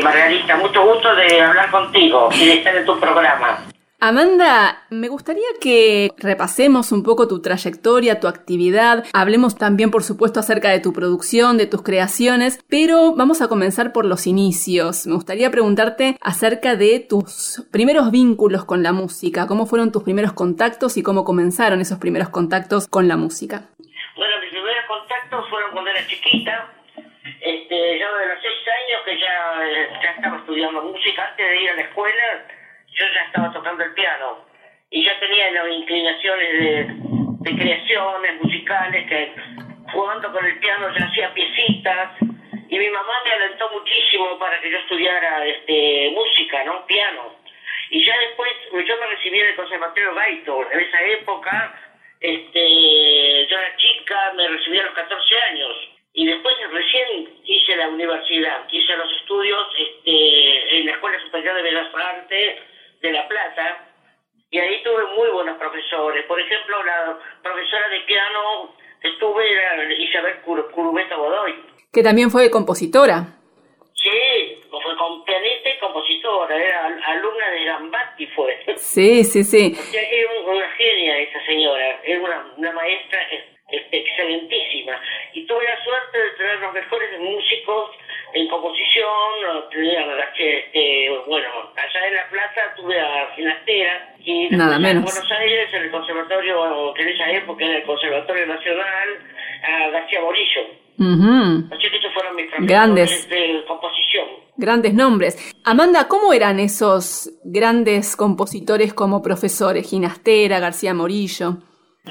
Margarita. 0.03 0.57
Mucho 0.57 0.85
gusto 0.85 1.15
de 1.15 1.41
hablar 1.41 1.71
contigo 1.71 2.29
y 2.39 2.45
de 2.45 2.53
estar 2.53 2.75
en 2.75 2.85
tu 2.85 2.99
programa. 2.99 3.72
Amanda, 4.05 4.83
me 4.89 5.07
gustaría 5.07 5.47
que 5.61 6.11
repasemos 6.17 6.91
un 6.91 7.03
poco 7.03 7.29
tu 7.29 7.41
trayectoria, 7.41 8.19
tu 8.19 8.27
actividad, 8.27 9.05
hablemos 9.13 9.57
también 9.57 9.91
por 9.91 10.03
supuesto 10.03 10.41
acerca 10.41 10.71
de 10.71 10.81
tu 10.81 10.91
producción, 10.91 11.57
de 11.57 11.67
tus 11.67 11.83
creaciones, 11.83 12.61
pero 12.69 13.15
vamos 13.15 13.41
a 13.41 13.47
comenzar 13.47 13.93
por 13.93 14.03
los 14.03 14.27
inicios. 14.27 15.07
Me 15.07 15.13
gustaría 15.13 15.49
preguntarte 15.51 16.17
acerca 16.19 16.75
de 16.75 16.99
tus 16.99 17.65
primeros 17.71 18.11
vínculos 18.11 18.65
con 18.65 18.83
la 18.83 18.91
música, 18.91 19.47
cómo 19.47 19.67
fueron 19.67 19.93
tus 19.93 20.03
primeros 20.03 20.33
contactos 20.33 20.97
y 20.97 21.01
cómo 21.01 21.23
comenzaron 21.23 21.79
esos 21.79 21.97
primeros 21.97 22.27
contactos 22.27 22.89
con 22.89 23.07
la 23.07 23.15
música. 23.15 23.69
Bueno, 24.17 24.33
mis 24.41 24.49
primeros 24.49 24.83
contactos 24.85 25.49
fueron 25.49 25.71
cuando 25.71 25.91
era 25.91 26.05
chiquita, 26.07 26.73
este, 27.39 27.99
yo 27.99 28.17
de 28.17 28.27
los 28.27 28.41
seis 28.41 28.67
años 28.67 29.01
que 29.05 29.17
ya, 29.17 30.03
ya 30.03 30.09
estaba 30.11 30.39
estudiando 30.39 30.81
música 30.81 31.25
antes 31.29 31.47
de 31.47 31.63
ir 31.63 31.69
a 31.69 31.75
la 31.75 31.81
escuela 31.83 32.52
yo 33.03 33.13
ya 33.13 33.21
estaba 33.23 33.51
tocando 33.51 33.83
el 33.83 33.93
piano 33.93 34.45
y 34.89 35.03
ya 35.03 35.19
tenía 35.19 35.51
las 35.51 35.67
inclinaciones 35.69 36.59
de, 36.59 37.03
creaciones 37.43 38.41
musicales 38.41 39.05
que 39.07 39.35
jugando 39.91 40.31
con 40.31 40.45
el 40.45 40.57
piano 40.59 40.87
ya 40.97 41.05
hacía 41.05 41.33
piecitas 41.33 42.11
y 42.69 42.79
mi 42.79 42.89
mamá 42.89 43.13
me 43.25 43.31
alentó 43.31 43.69
muchísimo 43.71 44.39
para 44.39 44.59
que 44.61 44.71
yo 44.71 44.77
estudiara 44.77 45.45
este 45.45 46.11
música, 46.15 46.63
¿no? 46.63 46.85
Piano. 46.87 47.35
Y 47.89 48.03
ya 48.03 48.17
después 48.17 48.49
yo 48.71 48.97
me 48.97 49.07
recibí 49.07 49.39
en 49.39 49.47
el 49.47 49.55
Conservatorio 49.55 50.15
Gaito. 50.15 50.71
En 50.71 50.79
esa 50.79 51.01
época, 51.03 51.75
este, 52.19 53.45
yo 53.45 53.57
era 53.59 53.75
chica, 53.75 54.33
me 54.35 54.47
recibí 54.47 54.79
a 54.79 54.83
los 54.83 54.93
14 54.93 55.41
años. 55.51 55.75
Y 56.13 56.25
después 56.25 56.55
recién 56.71 57.29
hice 57.43 57.75
la 57.75 57.89
universidad, 57.89 58.67
hice 58.71 58.97
los 58.97 59.11
estudios 59.17 59.67
este, 59.77 60.77
en 60.79 60.85
la 60.87 60.93
Escuela 60.93 61.19
Superior 61.21 61.55
de 61.55 61.61
Bellas 61.61 61.93
Artes 61.93 62.59
de 63.03 63.11
La 63.11 63.27
Plata, 63.27 63.85
y 64.49 64.57
ahí 64.57 64.81
tuve 64.81 65.03
muy 65.17 65.29
buenos 65.29 65.57
profesores. 65.57 66.25
Por 66.25 66.39
ejemplo, 66.39 66.81
la 66.83 67.19
profesora 67.43 67.89
de 67.89 67.99
piano 68.01 68.73
que 69.01 69.09
estuve 69.09 69.51
era 69.51 69.93
Isabel 69.93 70.39
Curubeta 70.41 71.15
Godoy. 71.15 71.53
Que 71.91 72.01
también 72.01 72.31
fue 72.31 72.49
compositora. 72.49 73.25
Sí, 73.93 74.61
fue 74.69 74.97
con 74.97 75.23
pianista 75.25 75.69
y 75.69 75.79
compositora, 75.79 76.55
era 76.55 76.85
alumna 76.85 77.49
de 77.51 77.65
Gambatti 77.65 78.27
fue. 78.27 78.57
Sí, 78.77 79.23
sí, 79.25 79.43
sí. 79.43 79.77
era 79.93 80.29
una 80.45 80.69
genia 80.71 81.17
esa 81.19 81.45
señora, 81.45 81.99
era 82.03 82.21
una, 82.21 82.53
una 82.57 82.71
maestra 82.71 83.19
excelentísima. 83.91 84.99
Y 85.33 85.45
tuve 85.45 85.63
la 85.63 85.83
suerte 85.83 86.17
de 86.17 86.29
tener 86.31 86.59
los 86.59 86.73
mejores 86.73 87.19
músicos 87.19 87.91
en 88.33 88.47
composición, 88.47 89.69
tenía 89.71 90.01
este, 90.37 91.09
bueno, 91.27 91.47
allá 91.75 92.07
en 92.07 92.15
La 92.15 92.29
Plata 92.29 92.73
tuve 92.75 92.99
a 92.99 93.31
Ginastera 93.35 94.15
y 94.23 94.49
Nada 94.49 94.75
en 94.75 95.01
Buenos 95.03 95.31
Aires, 95.31 95.69
en 95.73 95.83
el 95.83 95.91
conservatorio, 95.91 96.93
que 96.95 97.01
en 97.03 97.09
esa 97.09 97.31
época 97.31 97.65
era 97.65 97.77
el 97.77 97.83
Conservatorio 97.83 98.47
Nacional, 98.47 99.09
a 99.63 99.89
García 99.89 100.21
Morillo. 100.21 100.61
Así 101.71 101.89
que 101.89 101.95
estos 101.97 102.13
fueron 102.13 102.35
mis 102.35 102.49
Grandes. 102.59 103.29
de 103.29 103.63
composición. 103.67 104.25
Grandes 104.57 104.93
nombres. 104.93 105.53
Amanda, 105.65 106.07
¿cómo 106.07 106.33
eran 106.33 106.59
esos 106.59 107.29
grandes 107.43 108.15
compositores 108.15 108.93
como 108.93 109.21
profesores? 109.21 109.89
Ginastera, 109.89 110.59
García 110.59 110.93
Morillo. 110.93 111.57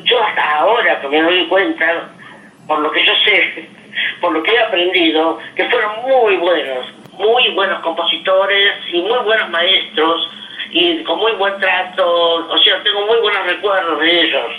Yo 0.05 0.23
hasta 0.23 0.59
ahora 0.59 1.01
que 1.01 1.09
me 1.09 1.23
doy 1.23 1.47
cuenta, 1.49 2.11
por 2.66 2.81
lo 2.81 2.90
que 2.90 3.05
yo 3.05 3.12
sé, 3.24 3.69
por 4.23 4.32
lo 4.32 4.43
que 4.43 4.53
he 4.53 4.59
aprendido, 4.59 5.39
que 5.55 5.69
fueron 5.69 5.90
muy 6.03 6.36
buenos, 6.36 6.86
muy 7.12 7.51
buenos 7.55 7.81
compositores 7.81 8.73
y 8.90 9.03
muy 9.03 9.19
buenos 9.24 9.51
maestros 9.51 10.31
y 10.70 11.03
con 11.03 11.19
muy 11.19 11.32
buen 11.32 11.59
trato, 11.59 12.47
o 12.49 12.59
sea, 12.59 12.82
tengo 12.82 13.05
muy 13.07 13.19
buenos 13.20 13.44
recuerdos 13.47 14.01
de 14.01 14.20
ellos. 14.23 14.53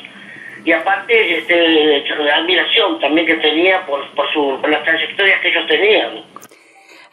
Y 0.65 0.71
aparte, 0.71 1.39
este, 1.39 2.03
la 2.19 2.35
admiración 2.35 2.99
también 2.99 3.25
que 3.25 3.35
tenía 3.35 3.85
por, 3.85 4.07
por, 4.11 4.31
su, 4.31 4.59
por 4.61 4.69
las 4.69 4.83
trayectorias 4.83 5.41
que 5.41 5.49
ellos 5.49 5.67
tenían. 5.67 6.23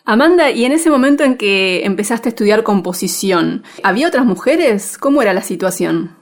Amanda, 0.05 0.51
y 0.51 0.65
en 0.65 0.73
ese 0.73 0.91
momento 0.91 1.25
en 1.25 1.37
que 1.39 1.85
empezaste 1.85 2.29
a 2.29 2.31
estudiar 2.31 2.63
composición, 2.63 3.63
¿había 3.83 4.09
otras 4.09 4.25
mujeres? 4.25 4.99
¿Cómo 4.99 5.23
era 5.23 5.33
la 5.33 5.41
situación? 5.41 6.17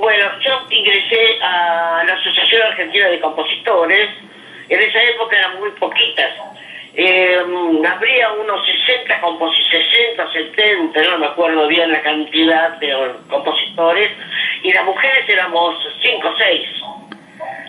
Bueno, 0.00 0.26
yo 0.42 0.52
ingresé 0.70 1.38
a 1.42 2.02
la 2.06 2.14
Asociación 2.14 2.62
Argentina 2.62 3.08
de 3.08 3.20
Compositores, 3.20 4.08
en 4.70 4.80
esa 4.80 5.02
época 5.02 5.36
eran 5.36 5.58
muy 5.60 5.70
poquitas. 5.72 6.30
Eh, 6.94 7.38
habría 7.88 8.32
unos 8.32 8.66
60 8.86 9.20
compositores, 9.20 9.86
60, 10.16 10.32
70, 10.32 11.02
no 11.02 11.18
me 11.18 11.26
acuerdo 11.26 11.66
bien 11.68 11.92
la 11.92 12.02
cantidad 12.02 12.70
de 12.78 12.94
compositores, 13.28 14.10
y 14.62 14.72
las 14.72 14.84
mujeres 14.84 15.28
éramos 15.28 15.76
5 16.02 16.28
o 16.28 16.36
6. 16.36 16.68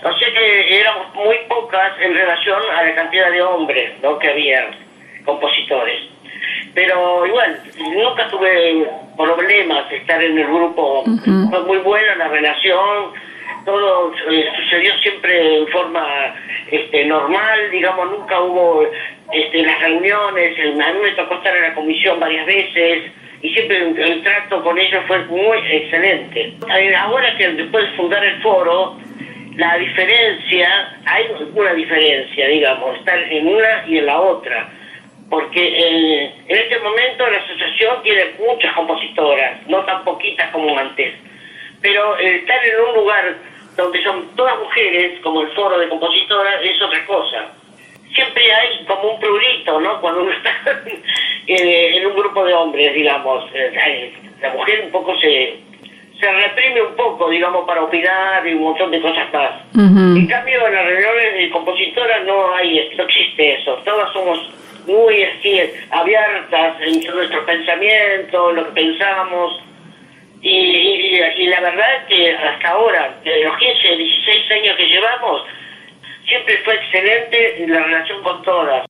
O 0.04 0.18
sea 0.18 0.34
que 0.34 0.80
éramos 0.80 1.14
muy 1.14 1.38
pocas 1.48 1.92
en 2.02 2.14
relación 2.16 2.60
a 2.76 2.84
la 2.84 2.96
cantidad 2.96 3.32
de 3.32 3.42
hombres 3.42 3.94
¿no? 4.02 4.18
que 4.18 4.30
había 4.30 4.72
compositores. 5.26 6.02
Pero 6.74 7.26
igual, 7.26 7.62
nunca 7.78 8.28
tuve 8.28 8.88
problemas 9.16 9.90
de 9.90 9.98
estar 9.98 10.24
en 10.24 10.38
el 10.38 10.48
grupo. 10.48 11.04
Fue 11.50 11.62
muy 11.62 11.78
buena 11.80 12.16
la 12.16 12.28
relación, 12.30 13.14
todo 13.66 14.14
eh, 14.30 14.46
sucedió 14.58 14.98
siempre 15.00 15.58
en 15.58 15.68
forma 15.68 16.36
este, 16.70 17.06
normal, 17.06 17.72
digamos, 17.72 18.12
nunca 18.12 18.40
hubo 18.42 18.88
este, 19.32 19.64
las 19.64 19.80
reuniones, 19.80 20.58
a 20.60 20.94
mí 20.94 21.00
me 21.02 21.12
tocó 21.12 21.36
estar 21.36 21.56
en 21.56 21.64
la 21.64 21.74
comisión 21.74 22.20
varias 22.20 22.46
veces 22.46 23.12
y 23.42 23.50
siempre 23.50 23.78
el, 23.78 24.24
trato 24.24 24.64
con 24.64 24.78
ellos 24.78 25.04
fue 25.08 25.20
muy 25.26 25.58
excelente. 25.58 26.54
Ahora 26.98 27.36
que 27.38 27.48
después 27.50 27.86
de 27.86 27.98
fundar 27.98 28.24
el 28.24 28.42
foro, 28.42 28.98
la 29.56 29.78
diferencia, 29.78 30.98
hay 31.06 31.26
una 31.54 31.74
diferencia, 31.74 32.48
digamos, 32.48 32.98
estar 33.00 33.20
en 33.20 33.48
una 33.48 33.86
y 33.88 33.98
en 33.98 34.06
la 34.06 34.22
otra, 34.22 34.70
porque 35.30 36.32
en 36.48 36.58
este 36.58 36.80
momento 36.80 37.30
la 37.30 37.38
asociación 37.38 38.04
tiene 38.04 38.26
muchas 38.40 38.74
compositoras, 38.74 39.66
no 39.68 39.84
tan 39.86 40.04
poquitas 40.04 40.50
como 40.52 40.78
antes, 40.78 41.14
pero 41.82 42.18
estar 42.18 42.66
en 42.66 42.76
un 42.90 42.96
lugar 42.96 43.36
donde 43.76 44.04
son 44.04 44.28
todas 44.36 44.60
mujeres, 44.60 45.20
como 45.22 45.42
el 45.42 45.50
foro 45.50 45.80
de 45.80 45.90
compositoras, 45.90 46.64
es 46.64 46.82
otra 46.82 47.06
cosa. 47.06 47.50
Siempre 48.14 48.44
hay 48.54 48.86
como 48.86 49.14
un 49.14 49.20
prurito, 49.20 49.80
¿no? 49.80 50.02
Cuando 50.02 50.24
uno 50.24 50.32
está 50.32 50.52
en 51.48 52.06
un 52.06 52.16
grupo 52.16 52.46
de 52.46 52.54
hombres, 52.54 52.94
digamos. 52.94 53.46
Eh, 53.54 54.14
la 54.42 54.50
mujer 54.54 54.82
un 54.86 54.92
poco 54.92 55.16
se, 55.20 55.60
se 56.20 56.32
reprime 56.32 56.82
un 56.82 56.96
poco, 56.96 57.30
digamos, 57.30 57.66
para 57.66 57.84
opinar 57.84 58.46
y 58.46 58.54
un 58.54 58.64
montón 58.64 58.92
de 58.92 59.02
cosas 59.02 59.32
más. 59.32 59.52
En 59.76 60.28
cambio, 60.28 60.68
en 60.68 60.74
las 60.74 60.86
reuniones 60.86 61.34
de 61.36 61.50
compositoras 61.52 62.26
no 62.26 62.54
hay, 62.54 62.92
no 62.98 63.04
existe 63.04 63.54
eso. 63.54 63.76
Todas 63.86 64.12
somos 64.12 64.52
muy 64.88 65.24
así, 65.24 65.62
abiertas 65.92 66.76
en 66.82 67.16
nuestros 67.16 67.44
pensamientos, 67.46 68.54
lo 68.56 68.66
que 68.66 68.72
pensamos 68.72 69.62
y, 70.42 71.48
la 71.48 71.62
verdad 71.62 71.96
es 71.98 72.08
que 72.08 72.36
hasta 72.36 72.70
ahora, 72.70 73.20
de 73.24 73.44
los 73.44 73.58
15, 73.58 73.96
16 73.96 74.52
años 74.52 74.78
que 74.78 74.88
llevamos, 74.88 75.44
siempre 76.26 76.58
fue 76.64 76.76
excelente 76.76 77.66
la 77.68 77.84
relación 77.84 78.24
con 78.24 78.42
todas. 78.42 78.86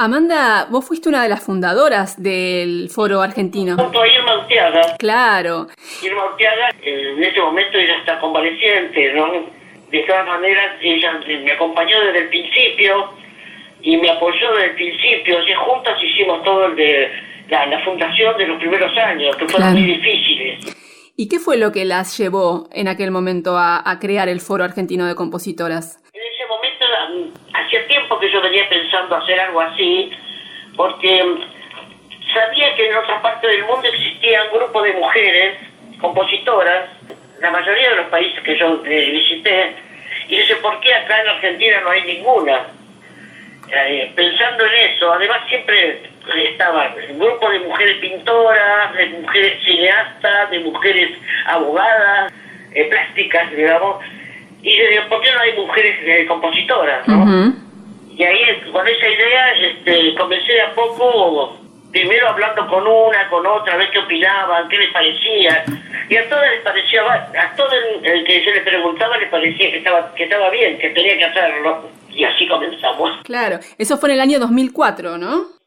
Amanda, 0.00 0.66
vos 0.70 0.86
fuiste 0.86 1.08
una 1.08 1.24
de 1.24 1.28
las 1.28 1.44
fundadoras 1.44 2.22
del 2.22 2.88
Foro 2.88 3.20
Argentino. 3.20 3.76
Junto 3.76 4.00
a 4.00 4.06
Irma 4.06 4.38
Urteaga. 4.38 4.96
Claro. 4.96 5.66
Irma 6.02 6.24
Urteaga, 6.26 6.70
en 6.82 7.22
este 7.22 7.40
momento 7.40 7.78
ella 7.78 7.96
está 7.98 8.20
convaleciente, 8.20 9.12
¿no? 9.12 9.32
De 9.90 9.98
todas 10.00 10.26
maneras, 10.26 10.76
ella 10.80 11.20
me 11.26 11.50
acompañó 11.50 12.00
desde 12.00 12.18
el 12.20 12.28
principio 12.28 13.12
y 13.82 13.96
me 13.96 14.10
apoyó 14.10 14.52
desde 14.52 14.66
el 14.66 14.74
principio. 14.76 15.38
O 15.38 15.64
juntas 15.64 16.00
hicimos 16.00 16.44
todo 16.44 16.66
el 16.66 16.76
de 16.76 17.10
la, 17.48 17.84
fundación 17.84 18.36
de 18.36 18.46
los 18.46 18.58
primeros 18.58 18.96
años, 18.96 19.36
que 19.36 19.48
fueron 19.48 19.72
muy 19.72 19.82
difíciles. 19.82 20.76
¿Y 21.16 21.28
qué 21.28 21.38
fue 21.38 21.56
lo 21.56 21.72
que 21.72 21.84
las 21.84 22.16
llevó 22.16 22.68
en 22.72 22.88
aquel 22.88 23.10
momento 23.10 23.56
a, 23.58 23.98
crear 24.00 24.28
el 24.28 24.40
Foro 24.40 24.64
Argentino 24.64 25.06
de 25.06 25.14
Compositoras? 25.14 26.00
En 26.12 26.20
ese 26.20 26.46
momento, 26.46 27.34
hacía 27.54 27.86
tiempo 27.88 28.18
que 28.20 28.30
yo 28.30 28.40
pensando 28.68 29.16
hacer 29.16 29.40
algo 29.40 29.60
así, 29.60 30.10
porque 30.76 31.24
sabía 32.32 32.74
que 32.76 32.88
en 32.88 32.96
otra 32.96 33.20
parte 33.20 33.48
del 33.48 33.64
mundo 33.64 33.88
existía 33.88 34.44
un 34.44 34.58
grupo 34.58 34.82
de 34.82 34.92
mujeres 34.92 35.58
compositoras, 36.00 36.88
la 37.40 37.50
mayoría 37.50 37.90
de 37.90 37.96
los 37.96 38.06
países 38.06 38.40
que 38.42 38.56
yo 38.58 38.80
eh, 38.84 39.10
visité, 39.10 39.74
y 40.28 40.36
dice, 40.36 40.56
¿por 40.56 40.78
qué 40.80 40.94
acá 40.94 41.20
en 41.22 41.28
Argentina 41.28 41.80
no 41.80 41.90
hay 41.90 42.02
ninguna? 42.02 42.66
Eh, 43.70 44.12
pensando 44.14 44.64
en 44.64 44.94
eso, 44.94 45.12
además 45.12 45.40
siempre 45.48 46.02
estaba 46.36 46.94
un 47.10 47.18
grupo 47.18 47.50
de 47.50 47.60
mujeres 47.60 47.98
pintoras, 47.98 48.94
de 48.94 49.06
mujeres 49.20 49.64
cineastas, 49.64 50.50
de 50.50 50.60
mujeres 50.60 51.18
abogadas, 51.46 52.32
eh, 52.74 52.84
plásticas, 52.84 53.50
digamos, 53.50 54.04
y 54.62 54.76
yo 54.76 54.84
digo, 54.90 55.02
¿por 55.08 55.20
qué 55.22 55.32
no 55.32 55.40
hay 55.40 55.52
mujeres 55.54 56.28
compositoras? 56.28 57.06
Y 58.10 58.24
ahí 58.24 58.60
con 58.72 58.86
esa 58.86 59.08
idea 59.08 59.52
este, 59.54 60.14
comencé 60.16 60.60
a 60.60 60.74
poco 60.74 61.56
primero 61.92 62.28
hablando 62.28 62.66
con 62.66 62.86
una, 62.86 63.28
con 63.30 63.46
otra, 63.46 63.74
a 63.74 63.76
ver 63.76 63.90
qué 63.90 64.00
opinaban, 64.00 64.68
qué 64.68 64.78
les 64.78 64.92
parecía. 64.92 65.64
Y 66.08 66.16
a 66.16 66.28
todas 66.28 66.50
les 66.50 66.60
parecía, 66.62 67.02
a 67.02 67.56
todo 67.56 67.68
el, 68.02 68.24
que 68.24 68.44
yo 68.44 68.50
le 68.52 68.60
preguntaba 68.60 69.16
le 69.18 69.26
parecía 69.26 69.70
que 69.70 69.78
estaba, 69.78 70.14
que 70.14 70.24
estaba 70.24 70.50
bien, 70.50 70.78
que 70.78 70.90
tenía 70.90 71.16
que 71.16 71.24
hacerlo. 71.24 71.88
Y 72.10 72.24
así 72.24 72.48
comenzamos. 72.48 73.18
Claro, 73.22 73.60
eso 73.78 73.96
fue 73.96 74.08
en 74.10 74.14
el 74.16 74.20
año 74.20 74.38
2004, 74.40 75.18
¿no? 75.18 75.57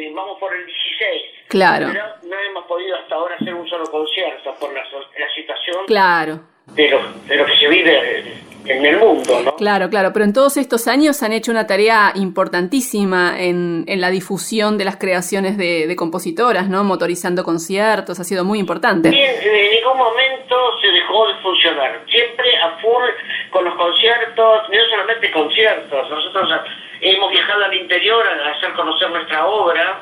Eh, 0.00 0.10
vamos 0.14 0.38
por 0.38 0.54
el 0.54 0.64
16. 0.64 1.22
Claro. 1.48 1.88
Pero 1.92 2.04
no 2.22 2.38
hemos 2.38 2.64
podido 2.64 2.96
hasta 2.96 3.14
ahora 3.16 3.34
hacer 3.34 3.52
un 3.52 3.68
solo 3.68 3.84
concierto 3.90 4.54
por 4.58 4.72
la, 4.72 4.82
la 4.82 5.34
situación. 5.34 5.84
Claro. 5.86 6.40
De 6.68 6.88
lo, 6.88 7.00
de 7.26 7.36
lo 7.36 7.44
que 7.44 7.56
se 7.56 7.68
vive 7.68 8.40
en 8.64 8.86
el 8.86 8.98
mundo, 8.98 9.40
¿no? 9.44 9.56
Claro, 9.56 9.90
claro, 9.90 10.10
pero 10.12 10.24
en 10.24 10.32
todos 10.32 10.56
estos 10.56 10.86
años 10.86 11.22
han 11.22 11.32
hecho 11.32 11.50
una 11.50 11.66
tarea 11.66 12.12
importantísima 12.14 13.34
en, 13.38 13.84
en 13.88 14.00
la 14.00 14.10
difusión 14.10 14.78
de 14.78 14.84
las 14.84 14.96
creaciones 14.96 15.58
de, 15.58 15.86
de, 15.88 15.96
compositoras, 15.96 16.68
¿no? 16.68 16.84
Motorizando 16.84 17.42
conciertos, 17.42 18.20
ha 18.20 18.24
sido 18.24 18.44
muy 18.44 18.60
importante. 18.60 19.08
en 19.08 19.70
ningún 19.72 19.98
momento 19.98 20.56
se 20.80 20.86
dejó 20.88 21.26
de 21.26 21.34
funcionar, 21.42 22.04
siempre 22.08 22.56
a 22.58 22.78
full 22.78 23.02
con 23.50 23.64
los 23.64 23.74
conciertos, 23.74 24.68
no 24.70 24.84
solamente 24.90 25.30
conciertos, 25.32 26.10
nosotros 26.10 26.50
hemos 27.00 27.30
viajado 27.30 27.64
al 27.64 27.74
interior 27.74 28.26
a 28.26 28.50
hacer 28.50 28.72
conocer 28.72 29.10
nuestra 29.10 29.46
obra 29.46 30.00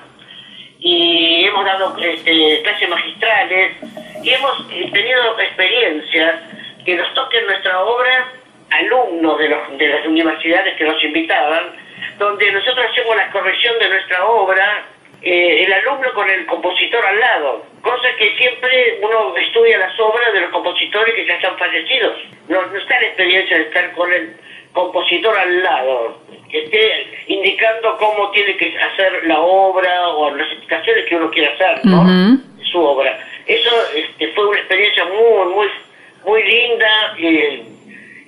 y 0.78 1.44
hemos 1.44 1.64
dado 1.64 1.96
este, 1.98 2.62
clases 2.62 2.88
magistrales 2.88 3.76
y 4.22 4.30
hemos 4.30 4.66
eh, 4.70 4.90
tenido 4.92 5.38
experiencias 5.40 6.40
que 6.84 6.94
nos 6.96 7.12
toquen 7.14 7.46
nuestra 7.46 7.80
obra 7.80 8.32
alumnos 8.70 9.38
de, 9.38 9.48
las 9.48 10.06
universidades 10.06 10.76
que 10.76 10.84
nos 10.84 11.02
invitaban, 11.02 11.72
donde 12.18 12.52
nosotros 12.52 12.86
hacemos 12.90 13.16
la 13.16 13.30
corrección 13.30 13.78
de 13.78 13.88
nuestra 13.88 14.24
obra, 14.26 14.84
eh, 15.22 15.64
el 15.64 15.72
alumno 15.72 16.12
con 16.12 16.28
el 16.28 16.46
compositor 16.46 17.04
al 17.04 17.18
lado, 17.18 17.66
cosa 17.82 18.08
que 18.18 18.36
siempre 18.36 18.98
uno 19.02 19.36
estudia 19.36 19.78
las 19.78 19.98
obras 19.98 20.32
de 20.32 20.42
los 20.42 20.50
compositores 20.50 21.14
que 21.14 21.26
ya 21.26 21.34
están 21.34 21.56
fallecidos. 21.58 22.18
No, 22.48 22.60
está 22.76 23.00
la 23.00 23.06
experiencia 23.06 23.56
de 23.56 23.64
estar 23.64 23.90
con 23.92 24.12
el 24.12 24.36
compositor 24.84 25.36
al 25.36 25.62
lado, 25.62 26.18
que 26.50 26.64
esté 26.64 27.06
indicando 27.26 27.96
cómo 27.98 28.30
tiene 28.30 28.56
que 28.56 28.76
hacer 28.78 29.24
la 29.24 29.40
obra 29.40 30.08
o 30.08 30.34
las 30.34 30.48
explicaciones 30.52 31.06
que 31.06 31.16
uno 31.16 31.30
quiere 31.30 31.52
hacer, 31.54 31.84
¿no? 31.84 32.40
Su 32.72 32.78
obra. 32.80 33.18
Eso 33.46 33.70
este, 33.94 34.28
fue 34.32 34.48
una 34.48 34.58
experiencia 34.58 35.04
muy, 35.04 35.54
muy, 35.54 35.68
muy 36.24 36.42
linda. 36.44 36.88
y 37.18 37.78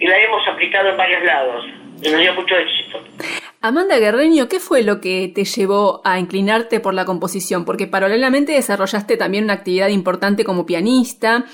y 0.01 0.07
la 0.07 0.17
hemos 0.19 0.47
aplicado 0.49 0.89
en 0.89 0.97
varios 0.97 1.23
lados 1.23 1.65
y 2.03 2.11
nos 2.11 2.21
dio 2.21 2.35
mucho 2.35 2.55
éxito. 2.57 2.99
Amanda 3.61 3.99
Guerreño, 3.99 4.49
¿qué 4.49 4.59
fue 4.59 4.83
lo 4.83 5.03
que 5.03 5.31
te 5.35 5.45
llevó 5.45 6.01
a 6.05 6.19
inclinarte 6.19 6.81
por 6.81 6.95
la 6.95 7.05
composición? 7.05 7.67
Porque 7.67 7.87
paralelamente 7.87 8.53
desarrollaste 8.53 9.19
también 9.19 9.45
una 9.45 9.53
actividad 9.53 9.89
importante 9.89 10.45
como 10.45 10.65
pianista, 10.65 11.45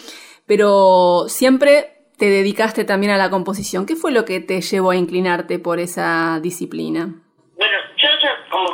pero 0.47 1.25
siempre 1.27 1.96
te 2.19 2.27
dedicaste 2.27 2.85
también 2.85 3.13
a 3.13 3.19
la 3.19 3.31
composición. 3.31 3.87
¿Qué 3.87 3.97
fue 3.97 4.13
lo 4.13 4.25
que 4.25 4.41
te 4.41 4.61
llevó 4.61 4.91
a 4.91 4.97
inclinarte 4.97 5.59
por 5.59 5.79
esa 5.79 6.41
disciplina? 6.41 7.15
Bueno, 7.57 7.79
yo 7.97 8.09
ya, 8.23 8.37
como, 8.51 8.69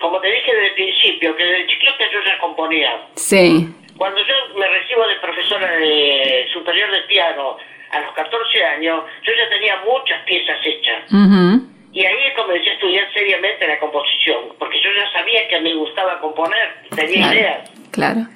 como, 0.00 0.20
te 0.20 0.28
dije 0.28 0.52
desde 0.52 0.68
el 0.68 0.74
principio, 0.74 1.36
que 1.36 1.44
desde 1.44 1.66
chiquita 1.66 2.04
yo 2.12 2.20
ya 2.26 2.38
componía. 2.40 3.08
Sí. 3.14 3.68
Cuando 3.96 4.20
yo 4.20 4.58
me 4.58 4.66
recibo 4.68 5.06
de 5.06 5.14
profesora 5.16 5.70
de 5.76 6.46
superior 6.52 6.90
de 6.90 7.02
piano, 7.02 7.56
a 7.90 8.00
los 8.00 8.12
14 8.12 8.64
años, 8.64 9.04
yo 9.22 9.32
ya 9.36 9.48
tenía 9.50 9.76
muchas 9.84 10.22
piezas 10.24 10.58
hechas. 10.64 11.04
Y 11.92 12.04
ahí 12.04 12.34
comencé 12.34 12.70
a 12.70 12.72
estudiar 12.74 13.12
seriamente 13.14 13.68
la 13.68 13.78
composición, 13.78 14.54
porque 14.58 14.80
yo 14.82 14.90
ya 14.96 15.12
sabía 15.12 15.46
que 15.46 15.60
me 15.60 15.74
gustaba 15.74 16.18
componer, 16.20 16.74
tenía 16.96 17.32
ideas. 17.32 17.70
Claro. 17.92 18.26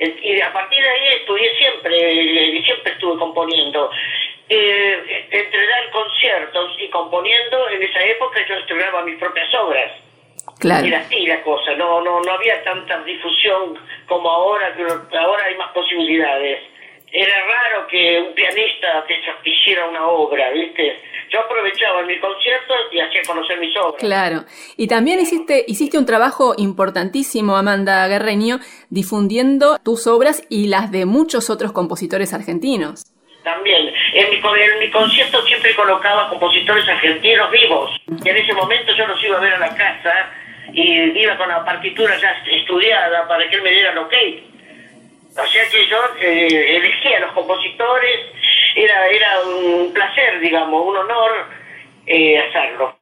Y 0.00 0.40
a 0.40 0.52
partir 0.52 0.82
de 0.82 0.88
ahí 0.88 1.06
estudié 1.20 1.56
siempre, 1.58 2.62
siempre 2.64 2.92
estuve 2.92 3.18
componiendo. 3.18 3.90
Eh, 4.48 5.26
entre 5.30 5.66
dar 5.66 5.90
conciertos 5.90 6.76
y 6.80 6.88
componiendo, 6.88 7.68
en 7.68 7.82
esa 7.82 8.02
época 8.04 8.44
yo 8.48 8.54
estrenaba 8.56 9.04
mis 9.04 9.16
propias 9.18 9.54
obras. 9.54 9.92
Claro. 10.58 10.86
Era 10.86 11.00
así 11.00 11.26
la 11.26 11.42
cosa, 11.42 11.74
no, 11.74 12.00
no, 12.00 12.20
no 12.22 12.32
había 12.32 12.62
tanta 12.64 13.02
difusión 13.02 13.78
como 14.06 14.28
ahora, 14.28 14.74
que 14.74 15.16
ahora 15.16 15.44
hay 15.44 15.54
más 15.56 15.70
posibilidades 15.72 16.60
era 17.12 17.42
raro 17.42 17.86
que 17.88 18.20
un 18.20 18.34
pianista 18.34 19.04
te 19.06 19.50
hiciera 19.50 19.86
una 19.86 20.06
obra, 20.06 20.50
¿viste? 20.50 21.00
Yo 21.30 21.38
aprovechaba 21.40 22.02
mi 22.02 22.18
concierto 22.18 22.74
y 22.90 22.98
hacía 22.98 23.22
conocer 23.24 23.58
mis 23.60 23.76
obras. 23.76 24.00
Claro. 24.00 24.44
Y 24.76 24.88
también 24.88 25.20
hiciste, 25.20 25.64
hiciste 25.66 25.96
un 25.96 26.04
trabajo 26.04 26.54
importantísimo, 26.56 27.56
Amanda 27.56 28.06
Guerreño, 28.08 28.58
difundiendo 28.88 29.78
tus 29.78 30.08
obras 30.08 30.42
y 30.48 30.66
las 30.66 30.90
de 30.90 31.06
muchos 31.06 31.48
otros 31.48 31.70
compositores 31.72 32.34
argentinos. 32.34 33.04
También. 33.44 33.94
En 34.12 34.30
mi, 34.30 34.36
en 34.36 34.78
mi 34.80 34.90
concierto 34.90 35.40
siempre 35.46 35.74
colocaba 35.76 36.28
compositores 36.28 36.86
argentinos 36.88 37.50
vivos. 37.52 37.90
Y 38.24 38.28
en 38.28 38.36
ese 38.36 38.52
momento 38.52 38.92
yo 38.96 39.06
los 39.06 39.22
iba 39.22 39.36
a 39.38 39.40
ver 39.40 39.54
a 39.54 39.58
la 39.58 39.74
casa 39.74 40.30
y 40.72 41.18
iba 41.20 41.36
con 41.36 41.48
la 41.48 41.64
partitura 41.64 42.18
ya 42.20 42.30
estudiada 42.50 43.26
para 43.28 43.48
que 43.48 43.56
él 43.56 43.62
me 43.62 43.70
diera 43.70 43.92
el 43.92 43.98
ok 43.98 44.14
o 45.42 45.46
sea 45.46 45.68
que 45.68 45.86
yo 45.86 45.98
eh, 46.20 46.76
elegía 46.76 47.18
a 47.18 47.20
los 47.20 47.32
compositores, 47.32 48.20
era, 48.74 49.08
era 49.08 49.40
un 49.42 49.92
placer, 49.92 50.40
digamos, 50.40 50.86
un 50.86 50.96
honor 50.96 51.46
eh, 52.06 52.38
hacerlo. 52.38 52.99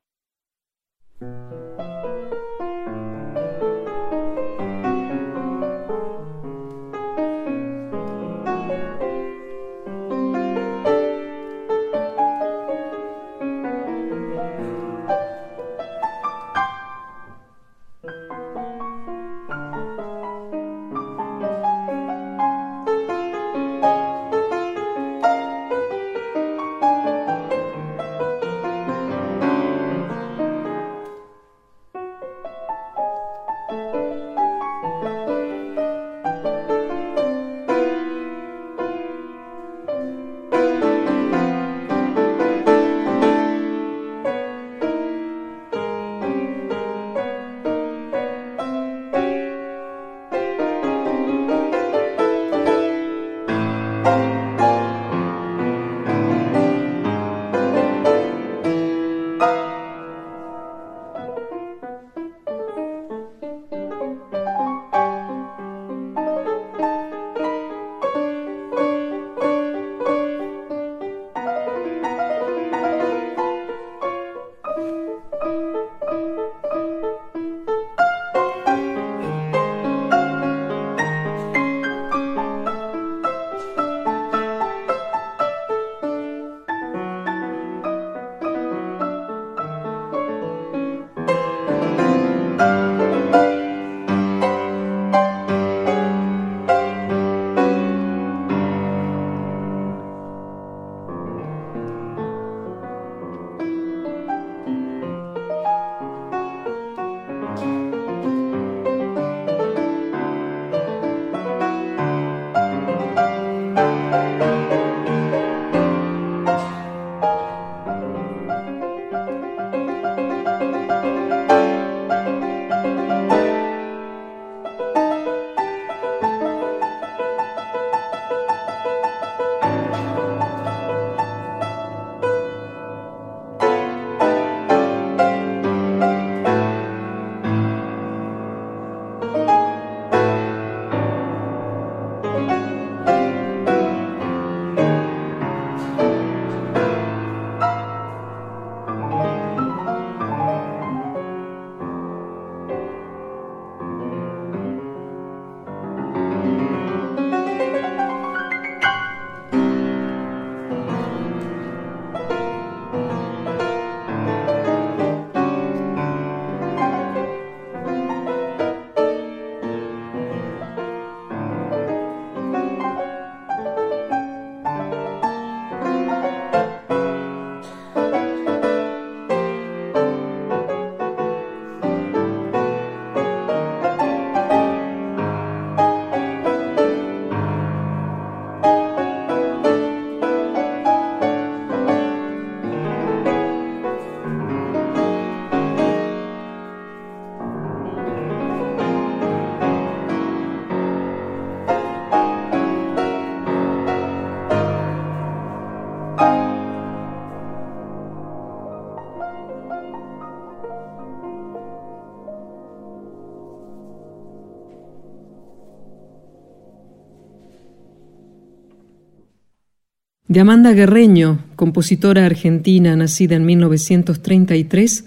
Amanda 220.40 220.72
Guerreño, 220.72 221.38
compositora 221.56 222.24
argentina 222.24 222.94
nacida 222.94 223.34
en 223.34 223.44
1933, 223.46 225.04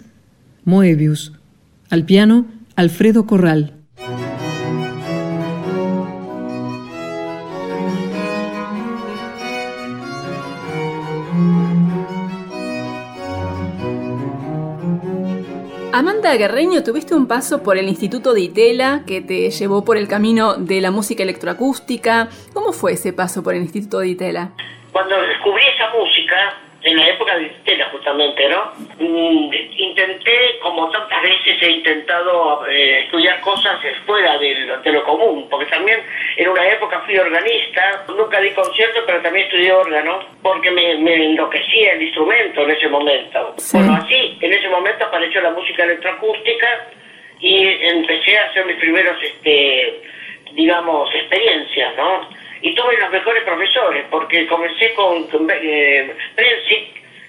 Moebius. 0.65 1.31
Al 1.89 2.05
piano, 2.05 2.47
Alfredo 2.75 3.25
Corral. 3.25 3.75
Amanda 15.93 16.35
Guerreño, 16.35 16.83
tuviste 16.83 17.15
un 17.15 17.27
paso 17.27 17.61
por 17.63 17.77
el 17.77 17.87
Instituto 17.87 18.33
de 18.33 18.41
Itela 18.41 19.03
que 19.05 19.21
te 19.21 19.49
llevó 19.51 19.85
por 19.85 19.97
el 19.97 20.07
camino 20.07 20.55
de 20.55 20.81
la 20.81 20.91
música 20.91 21.23
electroacústica. 21.23 22.29
¿Cómo 22.53 22.73
fue 22.73 22.93
ese 22.93 23.13
paso 23.13 23.43
por 23.43 23.53
el 23.53 23.61
Instituto 23.61 23.99
de 23.99 24.09
Itela? 24.09 24.53
Cuando 24.91 25.21
descubrí 25.21 25.63
esa 25.67 25.89
música, 25.89 26.57
en 26.83 26.97
la 26.97 27.09
época 27.09 27.37
de 27.37 27.49
Stella 27.61 27.89
justamente, 27.91 28.49
¿no? 28.49 28.71
Mm, 28.97 29.53
intenté, 29.77 30.59
como 30.61 30.89
tantas 30.89 31.21
veces 31.21 31.61
he 31.61 31.69
intentado 31.69 32.65
eh, 32.67 33.01
estudiar 33.01 33.39
cosas 33.41 33.79
fuera 34.05 34.37
de 34.39 34.91
lo, 34.91 35.03
común, 35.03 35.47
porque 35.49 35.67
también 35.67 35.99
en 36.37 36.49
una 36.49 36.67
época 36.67 37.01
fui 37.01 37.17
organista, 37.17 38.03
nunca 38.07 38.39
di 38.39 38.49
conciertos, 38.51 39.03
pero 39.05 39.21
también 39.21 39.45
estudié 39.45 39.71
órgano, 39.71 40.19
porque 40.41 40.71
me, 40.71 40.91
enloquecía 40.91 41.93
el 41.93 42.03
instrumento 42.03 42.63
en 42.63 42.71
ese 42.71 42.87
momento. 42.87 43.55
Bueno, 43.73 43.93
así, 44.01 44.37
en 44.41 44.53
ese 44.53 44.69
momento 44.69 45.05
apareció 45.05 45.41
la 45.41 45.51
música 45.51 45.83
electroacústica 45.83 46.87
y 47.39 47.67
empecé 47.67 48.39
a 48.39 48.45
hacer 48.45 48.65
mis 48.65 48.77
primeros, 48.77 49.21
este, 49.21 50.01
digamos, 50.53 51.13
experiencias, 51.13 51.95
¿no? 51.95 52.40
Y 52.61 52.75
tuve 52.75 52.97
los 52.97 53.11
mejores 53.11 53.43
profesores, 53.43 54.05
porque 54.09 54.47
comencé 54.47 54.93
con, 54.93 55.27
eh, 55.49 56.15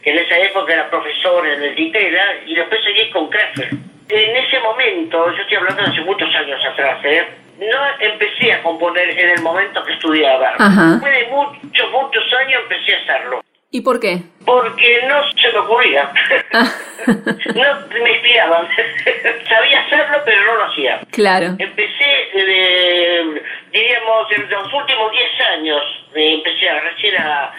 que 0.03 0.11
en 0.11 0.19
esa 0.19 0.39
época 0.39 0.73
era 0.73 0.91
profesor 0.91 1.47
en 1.47 1.63
el 1.63 1.75
Ditela, 1.75 2.25
y 2.47 2.55
después 2.55 2.83
seguí 2.85 3.11
con 3.11 3.31
Kreffer. 3.31 3.71
En 4.09 4.37
ese 4.37 4.59
momento, 4.61 5.33
yo 5.35 5.43
estoy 5.43 5.57
hablando 5.57 5.83
de 5.83 5.91
hace 5.91 6.01
muchos 6.03 6.35
años 6.35 6.61
atrás, 6.65 6.99
¿eh? 7.05 7.27
no 7.59 7.79
empecé 8.01 8.53
a 8.53 8.63
componer 8.63 9.11
en 9.11 9.31
el 9.31 9.43
momento 9.43 9.83
que 9.85 9.93
estudiaba. 9.93 10.55
Después 10.59 11.13
de 11.13 11.27
muchos, 11.29 11.91
muchos 11.91 12.25
años 12.35 12.63
empecé 12.63 12.95
a 12.95 12.99
hacerlo. 12.99 13.43
¿Y 13.75 13.81
por 13.81 13.99
qué? 13.99 14.23
Porque 14.45 15.01
no 15.09 15.23
se 15.31 15.51
me 15.51 15.59
ocurría. 15.61 16.13
Ah. 16.53 16.71
no 17.07 18.03
me 18.05 18.13
inspiraban. 18.13 18.69
Sabía 19.49 19.81
hacerlo, 19.81 20.19
pero 20.27 20.45
no 20.45 20.57
lo 20.57 20.65
hacía. 20.67 21.01
Claro. 21.11 21.57
Empecé, 21.59 22.29
de, 22.35 23.43
diríamos, 23.73 24.31
en 24.31 24.51
los 24.51 24.75
últimos 24.75 25.11
10 25.11 25.25
años, 25.57 25.83
empecé 26.15 26.69
a, 26.69 26.81
recién 26.81 27.15
a, 27.17 27.51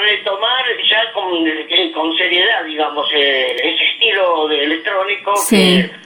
retomar 0.00 0.64
ya 0.88 1.12
con, 1.12 1.46
eh, 1.46 1.92
con 1.94 2.16
seriedad, 2.16 2.64
digamos, 2.64 3.06
eh, 3.12 3.56
ese 3.56 3.84
estilo 3.92 4.48
de 4.48 4.64
electrónico 4.64 5.36
sí. 5.36 5.86
que 5.86 6.05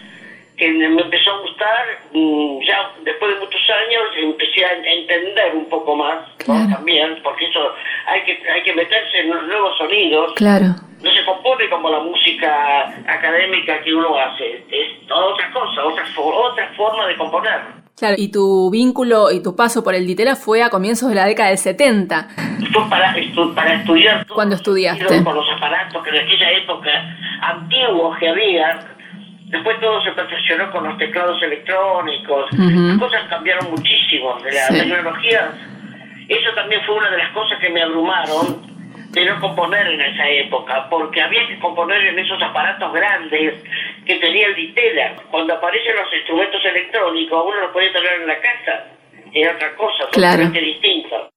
que 0.61 0.69
me 0.69 1.01
empezó 1.01 1.31
a 1.31 1.41
gustar, 1.41 1.87
mm, 2.13 2.61
ya 2.67 2.93
después 3.03 3.35
de 3.35 3.41
muchos 3.41 3.63
años 3.71 4.03
empecé 4.15 4.67
a 4.67 4.75
entender 4.75 5.55
un 5.55 5.67
poco 5.71 5.97
más 5.97 6.19
también, 6.45 7.19
porque 7.23 7.47
eso 7.47 7.73
hay 8.07 8.23
que, 8.25 8.39
hay 8.51 8.63
que 8.63 8.75
meterse 8.75 9.21
en 9.21 9.31
nuevos 9.31 9.79
sonidos. 9.79 10.35
Claro. 10.35 10.67
No 11.03 11.11
se 11.11 11.25
compone 11.25 11.67
como 11.71 11.89
la 11.89 12.01
música 12.01 12.93
académica 13.07 13.81
que 13.81 13.95
uno 13.95 14.15
hace, 14.19 14.63
es 14.71 15.11
otra 15.11 15.51
cosa, 15.51 15.83
otra, 15.87 16.05
otra 16.19 16.69
forma 16.77 17.07
de 17.07 17.17
componer. 17.17 17.61
Claro, 17.97 18.17
y 18.19 18.31
tu 18.31 18.71
vínculo 18.71 19.31
y 19.31 19.43
tu 19.43 19.57
paso 19.57 19.83
por 19.83 19.95
el 19.95 20.07
Ditela 20.07 20.37
fue 20.37 20.63
a 20.63 20.69
comienzos 20.69 21.09
de 21.09 21.15
la 21.15 21.25
década 21.25 21.49
del 21.49 21.59
70. 21.59 22.29
Fue 22.73 22.89
para, 22.91 23.15
para 23.55 23.75
estudiar. 23.75 24.27
¿Cuándo 24.27 24.57
estudiaste? 24.57 25.25
Con 25.25 25.37
los 25.37 25.51
aparatos 25.51 26.03
que 26.03 26.11
en 26.11 26.17
aquella 26.17 26.51
época 26.51 26.91
antiguos 27.43 28.19
que 28.19 28.29
había, 28.29 28.97
Después 29.51 29.81
todo 29.81 30.01
se 30.03 30.13
perfeccionó 30.13 30.71
con 30.71 30.85
los 30.85 30.97
teclados 30.97 31.43
electrónicos, 31.43 32.47
las 32.53 32.99
cosas 32.99 33.25
cambiaron 33.29 33.69
muchísimo 33.71 34.39
de 34.41 34.53
la 34.53 34.69
tecnología. 34.69 35.51
Eso 36.29 36.53
también 36.55 36.81
fue 36.87 36.95
una 36.95 37.11
de 37.11 37.19
las 37.19 37.33
cosas 37.33 37.59
que 37.59 37.69
me 37.69 37.83
abrumaron 37.83 38.63
de 39.11 39.25
no 39.25 39.41
componer 39.41 39.89
en 39.89 40.01
esa 40.01 40.29
época, 40.29 40.89
porque 40.89 41.21
había 41.21 41.49
que 41.49 41.59
componer 41.59 42.01
en 42.07 42.19
esos 42.21 42.41
aparatos 42.41 42.93
grandes 42.93 43.55
que 44.07 44.17
tenía 44.17 44.47
el 44.47 44.55
Ditela. 44.55 45.17
Cuando 45.33 45.55
aparecen 45.55 45.97
los 45.97 46.15
instrumentos 46.15 46.65
electrónicos, 46.65 47.45
uno 47.45 47.61
los 47.61 47.73
puede 47.73 47.91
tener 47.91 48.21
en 48.21 48.29
la 48.29 48.39
casa, 48.39 48.87
es 49.33 49.53
otra 49.53 49.75
cosa, 49.75 50.09
totalmente 50.13 50.61
distinta. 50.61 51.29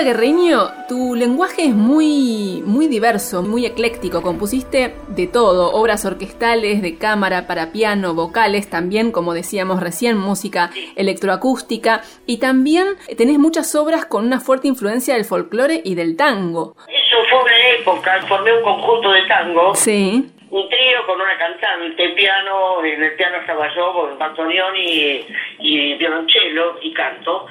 Amanda 0.00 0.14
Guerreño, 0.14 0.86
tu 0.88 1.14
lenguaje 1.14 1.64
es 1.64 1.74
muy, 1.74 2.62
muy 2.64 2.88
diverso, 2.88 3.42
muy 3.42 3.66
ecléctico. 3.66 4.22
Compusiste 4.22 4.94
de 5.08 5.26
todo, 5.26 5.72
obras 5.72 6.06
orquestales, 6.06 6.80
de 6.80 6.96
cámara, 6.96 7.46
para 7.46 7.70
piano, 7.70 8.14
vocales, 8.14 8.70
también, 8.70 9.12
como 9.12 9.34
decíamos 9.34 9.80
recién, 9.80 10.16
música 10.16 10.70
electroacústica. 10.96 12.00
Y 12.24 12.40
también 12.40 12.86
tenés 13.18 13.38
muchas 13.38 13.74
obras 13.74 14.06
con 14.06 14.24
una 14.24 14.40
fuerte 14.40 14.68
influencia 14.68 15.14
del 15.16 15.26
folclore 15.26 15.82
y 15.84 15.94
del 15.94 16.16
tango. 16.16 16.76
Eso 16.88 17.16
fue 17.28 17.42
una 17.42 17.68
época, 17.78 18.22
formé 18.26 18.56
un 18.56 18.62
conjunto 18.62 19.12
de 19.12 19.22
tango. 19.26 19.74
Sí 19.74 20.32
un 20.50 20.68
trío 20.68 21.06
con 21.06 21.20
una 21.20 21.38
cantante, 21.38 22.08
piano, 22.08 22.84
en 22.84 23.00
el 23.00 23.14
piano 23.14 23.36
estaba 23.36 23.72
yo 23.72 23.92
con 23.92 24.18
bandoneón 24.18 24.74
y, 24.76 25.24
y 25.60 25.94
violonchelo 25.94 26.78
y 26.82 26.92
canto. 26.92 27.46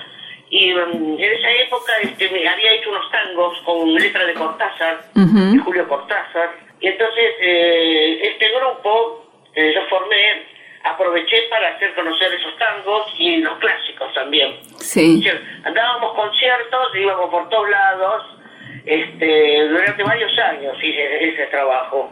Y 0.49 0.73
um, 0.73 1.19
en 1.19 1.31
esa 1.31 1.51
época 1.51 1.93
este, 2.01 2.29
me 2.29 2.47
había 2.47 2.71
hecho 2.73 2.89
unos 2.89 3.09
tangos 3.11 3.57
con 3.65 3.93
letra 3.93 4.25
de 4.25 4.33
Cortázar, 4.33 5.03
de 5.13 5.59
Julio 5.59 5.87
Cortázar. 5.87 6.49
Y 6.79 6.87
entonces 6.87 7.35
eh, 7.39 8.19
este 8.23 8.47
grupo 8.57 9.25
que 9.53 9.73
yo 9.73 9.81
formé, 9.89 10.45
aproveché 10.83 11.43
para 11.49 11.69
hacer 11.69 11.93
conocer 11.93 12.33
esos 12.33 12.57
tangos 12.57 13.13
y 13.17 13.37
los 13.37 13.57
clásicos 13.59 14.13
también. 14.13 14.57
Sí. 14.77 15.23
andábamos 15.63 16.13
conciertos, 16.15 16.95
íbamos 16.95 17.29
por 17.29 17.49
todos 17.49 17.69
lados, 17.69 18.23
este, 18.85 19.67
durante 19.67 20.03
varios 20.03 20.39
años 20.39 20.75
hice 20.81 21.29
ese 21.29 21.45
trabajo. 21.47 22.09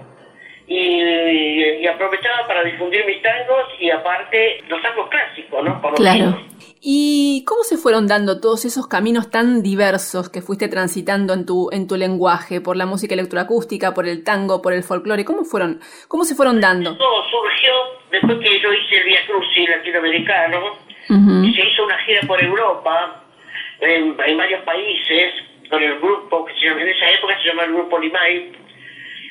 Y, 0.68 1.88
aprovechaba 1.88 2.46
para 2.48 2.64
difundir 2.64 3.06
mis 3.06 3.22
tangos 3.22 3.64
y 3.80 3.90
aparte 3.90 4.62
los 4.68 4.82
tangos 4.82 5.10
clásicos, 5.10 5.64
¿no? 5.64 5.82
claro. 5.96 6.38
¿Y 6.82 7.44
cómo 7.46 7.64
se 7.64 7.78
fueron 7.78 8.08
dando 8.08 8.40
todos 8.40 8.66
esos 8.66 8.88
caminos 8.88 9.32
tan 9.32 9.64
diversos 9.64 10.30
que 10.30 10.42
fuiste 10.42 10.68
transitando 10.68 11.34
en 11.34 11.46
tu, 11.46 11.70
en 11.72 11.88
tu 11.88 11.96
lenguaje, 11.96 12.62
por 12.62 12.78
la 12.78 12.86
música 12.86 13.14
electroacústica, 13.14 13.94
por 13.94 14.08
el 14.08 14.24
tango, 14.24 14.62
por 14.62 14.74
el 14.74 14.84
folclore? 14.84 15.26
¿Cómo 15.26 15.44
fueron, 15.44 15.80
cómo 16.08 16.24
se 16.24 16.36
fueron 16.36 16.62
dando? 16.62 16.96
Todo 16.98 17.24
surgió 17.30 17.74
después 18.12 18.38
que 18.40 18.60
yo 18.60 18.72
hice 18.74 18.98
el 18.98 19.04
Via 19.06 19.26
Crucis 19.26 19.70
latinoamericano, 19.70 20.88
y 21.10 21.54
se 21.54 21.66
hizo 21.66 21.86
una 21.86 21.98
gira 22.00 22.22
por 22.28 22.44
Europa, 22.44 23.24
en, 23.80 24.16
varios 24.16 24.62
países, 24.64 25.34
con 25.70 25.82
el 25.82 26.00
grupo, 26.00 26.46
que 26.46 26.54
se 26.60 26.68
en 26.68 26.88
esa 26.88 27.10
época 27.12 27.38
se 27.42 27.48
llamaba 27.50 27.68
el 27.68 27.74
Grupo 27.74 28.00
Limay. 28.00 28.52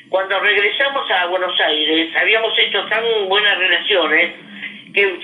Cuando 0.09 0.39
regresamos 0.39 1.09
a 1.11 1.25
Buenos 1.27 1.59
Aires, 1.59 2.15
habíamos 2.15 2.57
hecho 2.57 2.85
tan 2.87 3.03
buenas 3.27 3.57
relaciones 3.57 4.35
que 4.93 5.19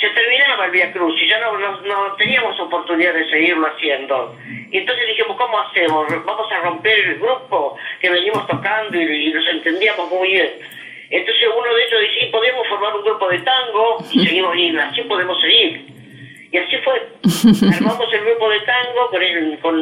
se 0.00 0.08
terminaba 0.10 0.66
el 0.66 0.70
Via 0.70 0.92
Cruz 0.92 1.20
y 1.20 1.28
ya 1.28 1.40
no, 1.40 1.58
no, 1.58 2.12
teníamos 2.16 2.58
oportunidad 2.60 3.14
de 3.14 3.28
seguirlo 3.28 3.66
haciendo. 3.66 4.36
Y 4.70 4.78
entonces 4.78 5.06
dijimos, 5.08 5.36
¿cómo 5.36 5.58
hacemos? 5.60 6.06
¿Vamos 6.24 6.52
a 6.52 6.60
romper 6.60 6.98
el 6.98 7.18
grupo 7.18 7.76
que 8.00 8.10
venimos 8.10 8.46
tocando 8.46 9.00
y, 9.00 9.32
nos 9.32 9.46
entendíamos 9.48 10.10
muy 10.10 10.28
bien? 10.28 10.50
Entonces 11.10 11.48
uno 11.56 11.74
de 11.74 11.84
ellos 11.84 12.00
dice, 12.00 12.26
podemos 12.30 12.66
formar 12.68 12.94
un 12.94 13.04
grupo 13.04 13.28
de 13.28 13.38
tango 13.38 13.98
y 14.12 14.26
seguimos 14.26 14.56
y 14.56 14.76
así 14.76 15.02
podemos 15.02 15.40
seguir. 15.40 15.86
Y 16.52 16.58
así 16.58 16.76
fue. 16.78 17.02
Armamos 17.76 18.12
el 18.12 18.24
grupo 18.24 18.50
de 18.50 18.60
tango 18.60 19.10
con, 19.10 19.22
el, 19.22 19.58
con 19.58 19.76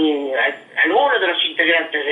algunos 0.84 1.20
de 1.20 1.26
los 1.26 1.44
integrantes 1.44 2.06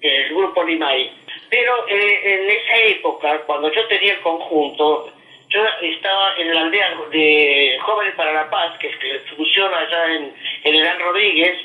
del 0.00 0.28
grupo 0.30 0.62
Limay. 0.62 1.23
Pero 1.54 1.86
eh, 1.86 2.20
en 2.24 2.50
esa 2.50 2.76
época, 2.96 3.38
cuando 3.46 3.72
yo 3.72 3.86
tenía 3.86 4.14
el 4.14 4.20
conjunto, 4.22 5.12
yo 5.50 5.60
estaba 5.82 6.34
en 6.36 6.52
la 6.52 6.62
aldea 6.62 6.96
de 7.12 7.78
Jóvenes 7.80 8.14
para 8.16 8.32
la 8.32 8.50
Paz, 8.50 8.76
que 8.80 8.90
funciona 9.36 9.78
allá 9.78 10.14
en 10.16 10.34
General 10.64 10.98
Rodríguez, 10.98 11.56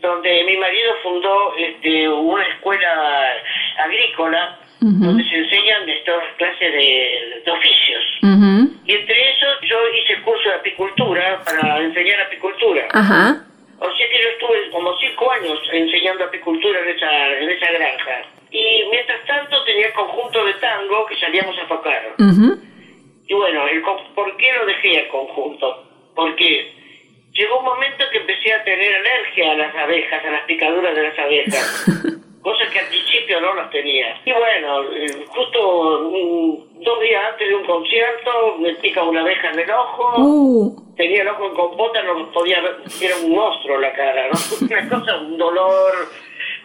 donde 0.00 0.42
mi 0.42 0.56
marido 0.56 0.94
fundó 1.04 1.54
este, 1.56 2.08
una 2.08 2.44
escuela 2.48 3.32
agrícola 3.78 4.58
donde 4.80 5.22
se 5.22 5.36
enseñan 5.36 5.88
estas 5.88 6.24
clases 6.38 6.72
de, 6.72 7.44
oficios. 7.48 8.02
Y 8.84 8.92
entre 8.92 9.30
esos 9.30 9.60
yo 9.70 9.78
hice 9.90 10.14
el 10.14 10.22
curso 10.22 10.48
de 10.48 10.56
apicultura 10.56 11.40
para 11.44 11.78
enseñar 11.78 12.22
apicultura. 12.22 12.88
O 13.78 13.96
sea 13.96 14.08
que 14.08 14.20
yo 14.20 14.28
estuve 14.30 14.70
como 14.72 14.96
cinco 14.98 15.30
años 15.30 15.60
enseñando 15.72 16.24
apicultura 16.24 16.80
en 16.80 16.88
esa, 16.88 17.38
en 17.38 17.50
esa 17.50 17.70
granja. 17.70 18.31
Y 18.52 18.84
mientras 18.90 19.24
tanto 19.26 19.64
tenía 19.64 19.86
el 19.86 19.92
conjunto 19.94 20.44
de 20.44 20.54
tango 20.54 21.06
que 21.06 21.16
salíamos 21.16 21.56
a 21.58 21.68
tocar. 21.68 22.14
Y 23.26 23.34
bueno, 23.34 23.66
el, 23.66 23.82
¿por 24.14 24.36
qué 24.36 24.52
lo 24.52 24.66
dejé 24.66 25.00
el 25.00 25.08
conjunto? 25.08 25.84
Porque 26.14 26.72
llegó 27.32 27.58
un 27.60 27.64
momento 27.64 28.04
que 28.12 28.18
empecé 28.18 28.52
a 28.52 28.62
tener 28.62 28.94
alergia 28.94 29.52
a 29.52 29.54
las 29.54 29.74
abejas, 29.74 30.24
a 30.24 30.30
las 30.30 30.42
picaduras 30.42 30.94
de 30.94 31.02
las 31.02 31.18
abejas. 31.18 32.18
cosas 32.42 32.68
que 32.70 32.80
al 32.80 32.86
principio 32.86 33.40
no 33.40 33.54
las 33.54 33.70
tenía. 33.70 34.20
Y 34.24 34.32
bueno, 34.32 34.82
eh, 34.92 35.24
justo 35.28 36.10
mm, 36.10 36.82
dos 36.82 37.00
días 37.00 37.22
antes 37.30 37.48
de 37.48 37.54
un 37.54 37.64
concierto 37.64 38.56
me 38.58 38.74
pica 38.74 39.02
una 39.02 39.20
abeja 39.20 39.50
en 39.50 39.60
el 39.60 39.70
ojo. 39.70 40.14
Uh. 40.18 40.94
Tenía 40.96 41.22
el 41.22 41.28
ojo 41.28 41.46
en 41.46 41.54
compota, 41.54 42.02
no 42.02 42.30
podía 42.32 42.60
ver, 42.60 42.76
era 43.00 43.16
un 43.16 43.30
monstruo 43.32 43.78
la 43.78 43.92
cara, 43.92 44.28
¿no? 44.28 44.66
Una 44.66 44.88
cosa, 44.88 45.16
un 45.18 45.38
dolor, 45.38 45.92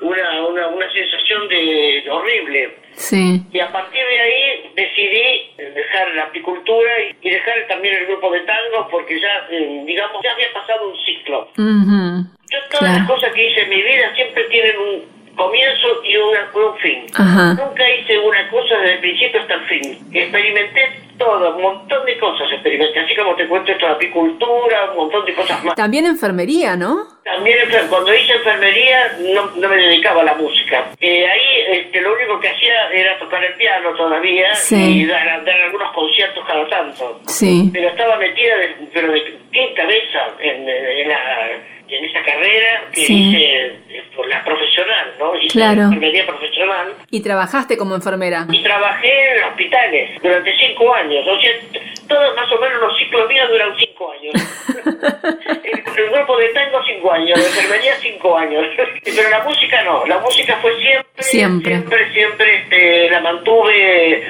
una, 0.01 0.47
una, 0.47 0.67
una 0.67 0.91
sensación 0.91 1.47
de 1.47 2.03
horrible. 2.09 2.77
Sí. 2.93 3.41
Y 3.51 3.59
a 3.59 3.71
partir 3.71 4.01
de 4.03 4.19
ahí 4.19 4.71
decidí 4.75 5.51
dejar 5.57 6.13
la 6.15 6.23
apicultura 6.23 6.91
y 7.21 7.29
dejar 7.29 7.67
también 7.67 7.95
el 7.95 8.07
grupo 8.07 8.31
de 8.31 8.39
tango 8.41 8.87
porque 8.89 9.19
ya, 9.19 9.47
eh, 9.51 9.83
digamos, 9.85 10.21
ya 10.23 10.31
había 10.31 10.51
pasado 10.53 10.89
un 10.89 10.97
ciclo. 11.05 11.49
Yo 12.49 12.59
todas 12.71 12.97
las 12.97 13.07
cosas 13.07 13.33
que 13.33 13.47
hice 13.47 13.61
en 13.61 13.69
mi 13.69 13.81
vida 13.81 14.15
siempre 14.15 14.43
tienen 14.45 14.77
un 14.77 15.16
comienzo 15.37 15.87
y 16.03 16.17
un 16.17 16.77
fin. 16.79 17.05
Nunca 17.57 17.89
hice 17.89 18.19
una 18.19 18.49
cosa 18.49 18.75
desde 18.79 18.93
el 18.93 18.99
principio 18.99 19.39
hasta 19.39 19.53
el 19.53 19.65
fin. 19.67 19.97
Experimenté 20.11 21.07
todo, 21.17 21.55
un 21.55 21.61
montón 21.61 22.05
de 22.05 22.17
cosas 22.17 22.51
experimenté, 22.51 22.99
así 22.99 23.15
como 23.15 23.35
te 23.35 23.47
cuento 23.47 23.71
esto 23.71 23.85
de 23.85 23.91
apicultura, 23.93 24.91
un 24.91 24.97
montón 24.97 25.25
de 25.25 25.33
cosas 25.33 25.63
más. 25.63 25.75
También 25.75 26.05
enfermería, 26.05 26.75
¿no? 26.75 27.03
También 27.23 27.57
cuando 27.89 28.13
hice 28.13 28.33
enfermería 28.33 29.17
no, 29.33 29.51
no 29.55 29.69
me 29.69 29.75
dedicaba 29.75 30.21
a 30.21 30.25
la 30.25 30.35
música. 30.35 30.91
Eh, 30.99 31.27
ahí 31.27 31.79
este, 31.79 32.01
lo 32.01 32.13
único 32.13 32.39
que 32.39 32.49
hacía 32.49 32.89
era 32.91 33.17
tocar 33.19 33.43
el 33.43 33.53
piano 33.55 33.93
todavía 33.95 34.53
y 34.71 35.05
dar, 35.05 35.27
algunos 35.27 35.91
conciertos 35.93 36.43
cada 36.45 36.67
tanto. 36.67 37.21
Sí. 37.27 37.69
Pero 37.73 37.89
estaba 37.89 38.17
metida, 38.17 38.53
pero 38.93 39.11
de 39.11 39.37
qué 39.51 39.73
cabeza 39.75 40.19
en, 40.39 40.69
en 40.69 41.09
la 41.09 41.17
en 41.89 42.05
esa 42.05 42.21
carrera 42.23 42.83
que 42.91 43.01
hice 43.01 43.75
por 44.15 44.27
la 44.27 44.43
profesional, 44.43 45.13
¿no? 45.19 45.35
Hice 45.35 45.49
claro. 45.49 45.83
enfermería 45.83 46.25
profesional. 46.25 46.93
¿Y 47.09 47.21
trabajaste 47.21 47.77
como 47.77 47.95
enfermera? 47.95 48.45
Y 48.51 48.63
trabajé 48.63 49.37
en 49.37 49.43
hospitales 49.43 50.21
durante 50.21 50.57
cinco 50.57 50.93
años. 50.93 51.25
O 51.27 51.39
sea, 51.39 51.51
todos 52.07 52.35
más 52.35 52.51
o 52.51 52.59
menos 52.59 52.81
los 52.81 52.97
ciclos 52.97 53.29
míos 53.29 53.49
duran 53.49 53.75
cinco 53.77 54.11
años. 54.11 54.33
el, 55.97 56.09
grupo 56.09 56.37
de 56.37 56.49
tango 56.49 56.79
cinco 56.85 57.11
años, 57.11 57.37
la 57.37 57.45
enfermería 57.45 57.95
cinco 58.01 58.37
años. 58.37 58.65
Pero 59.03 59.29
la 59.29 59.43
música 59.43 59.83
no, 59.83 60.05
la 60.05 60.19
música 60.19 60.57
fue 60.61 60.75
siempre, 60.79 61.23
siempre, 61.23 61.71
siempre, 61.75 62.13
siempre 62.13 62.55
este, 62.57 63.09
la 63.09 63.19
mantuve 63.21 64.23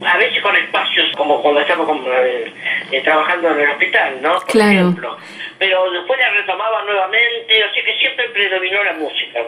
a 0.00 0.16
veces 0.18 0.42
con 0.42 0.56
espacios 0.56 1.06
como 1.16 1.40
cuando 1.40 1.60
estamos 1.60 1.88
eh, 2.06 2.52
eh, 2.90 3.00
trabajando 3.02 3.50
en 3.50 3.60
el 3.60 3.70
hospital, 3.70 4.22
¿no? 4.22 4.34
Por 4.34 4.46
claro. 4.46 4.72
ejemplo 4.72 5.16
pero 5.58 5.90
después 5.90 6.18
la 6.18 6.30
retomaba 6.30 6.84
nuevamente, 6.84 7.62
así 7.62 7.80
que 7.84 7.98
siempre 7.98 8.28
predominó 8.30 8.84
la 8.84 8.92
música. 8.94 9.40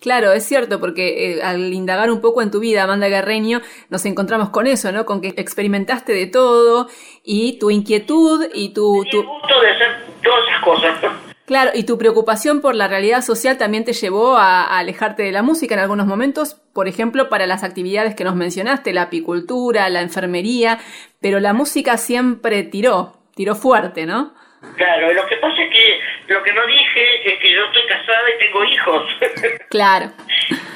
Claro, 0.00 0.32
es 0.32 0.44
cierto, 0.44 0.78
porque 0.80 1.32
eh, 1.32 1.42
al 1.42 1.72
indagar 1.72 2.10
un 2.10 2.20
poco 2.20 2.42
en 2.42 2.50
tu 2.50 2.60
vida, 2.60 2.84
Amanda 2.84 3.08
Guerreño, 3.08 3.60
nos 3.88 4.04
encontramos 4.04 4.50
con 4.50 4.66
eso, 4.66 4.92
¿no? 4.92 5.04
Con 5.04 5.20
que 5.20 5.28
experimentaste 5.36 6.12
de 6.12 6.26
todo 6.26 6.88
y 7.24 7.58
tu 7.58 7.70
inquietud 7.70 8.46
y 8.54 8.72
tu... 8.72 9.04
tu... 9.10 9.22
gusto 9.22 9.60
de 9.60 9.70
hacer 9.70 9.96
todas 10.22 10.48
esas 10.48 10.62
cosas. 10.62 11.25
Claro, 11.46 11.70
y 11.74 11.84
tu 11.84 11.96
preocupación 11.96 12.60
por 12.60 12.74
la 12.74 12.88
realidad 12.88 13.22
social 13.22 13.56
también 13.56 13.84
te 13.84 13.92
llevó 13.92 14.36
a, 14.36 14.64
a, 14.64 14.78
alejarte 14.78 15.22
de 15.22 15.32
la 15.32 15.42
música 15.42 15.74
en 15.74 15.80
algunos 15.80 16.06
momentos, 16.06 16.56
por 16.74 16.88
ejemplo, 16.88 17.28
para 17.28 17.46
las 17.46 17.62
actividades 17.62 18.16
que 18.16 18.24
nos 18.24 18.34
mencionaste, 18.34 18.92
la 18.92 19.02
apicultura, 19.02 19.88
la 19.88 20.00
enfermería, 20.00 20.78
pero 21.20 21.38
la 21.38 21.52
música 21.52 21.96
siempre 21.98 22.64
tiró, 22.64 23.16
tiró 23.36 23.54
fuerte, 23.54 24.06
¿no? 24.06 24.34
Claro, 24.74 25.12
lo 25.12 25.26
que 25.26 25.36
pasa 25.36 25.62
es 25.62 25.70
que 25.70 26.00
lo 26.28 26.42
que 26.42 26.52
no 26.52 26.66
dije 26.66 27.32
es 27.32 27.38
que 27.38 27.52
yo 27.52 27.64
estoy 27.64 27.86
casada 27.86 28.22
y 28.34 28.38
tengo 28.38 28.64
hijos. 28.64 29.02
Claro. 29.68 30.10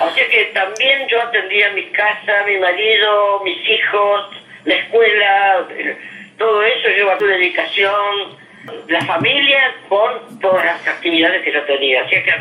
o 0.00 0.10
sea 0.10 0.28
que 0.28 0.50
también 0.52 1.08
yo 1.08 1.22
atendía 1.22 1.70
mi 1.72 1.90
casa, 1.92 2.44
mi 2.46 2.58
marido, 2.58 3.40
mis 3.44 3.68
hijos, 3.68 4.30
la 4.64 4.74
escuela, 4.74 5.68
todo 6.36 6.62
eso 6.62 6.88
lleva 6.88 7.16
tu 7.16 7.24
dedicación, 7.24 8.36
la 8.88 9.04
familia 9.04 9.58
con 9.88 10.38
todas 10.40 10.64
las 10.64 10.86
actividades 10.86 11.42
que 11.42 11.52
yo 11.52 11.62
tenía. 11.64 12.02
Así 12.02 12.16
que 12.16 12.32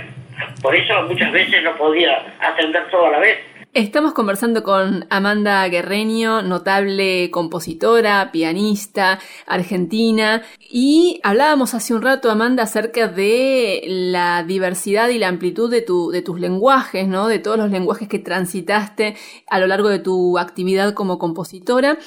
por 0.61 0.75
eso 0.75 1.01
muchas 1.03 1.31
veces 1.31 1.63
no 1.63 1.75
podía 1.75 2.33
atender 2.39 2.89
todo 2.89 3.07
a 3.07 3.11
la 3.11 3.19
vez. 3.19 3.37
Estamos 3.75 4.13
conversando 4.13 4.63
con 4.63 5.05
Amanda 5.11 5.67
Guerreño, 5.67 6.41
notable 6.41 7.29
compositora, 7.29 8.31
pianista, 8.31 9.19
argentina, 9.45 10.41
y 10.71 11.19
hablábamos 11.21 11.75
hace 11.75 11.93
un 11.93 12.01
rato, 12.01 12.31
Amanda, 12.31 12.63
acerca 12.63 13.07
de 13.07 13.83
la 13.85 14.43
diversidad 14.43 15.09
y 15.09 15.19
la 15.19 15.27
amplitud 15.27 15.69
de, 15.69 15.83
tu, 15.83 16.09
de 16.09 16.23
tus 16.23 16.39
lenguajes, 16.39 17.07
¿no? 17.07 17.27
De 17.27 17.37
todos 17.37 17.59
los 17.59 17.69
lenguajes 17.69 18.07
que 18.07 18.17
transitaste 18.17 19.15
a 19.47 19.59
lo 19.59 19.67
largo 19.67 19.89
de 19.89 19.99
tu 19.99 20.39
actividad 20.39 20.95
como 20.95 21.19
compositora. 21.19 21.99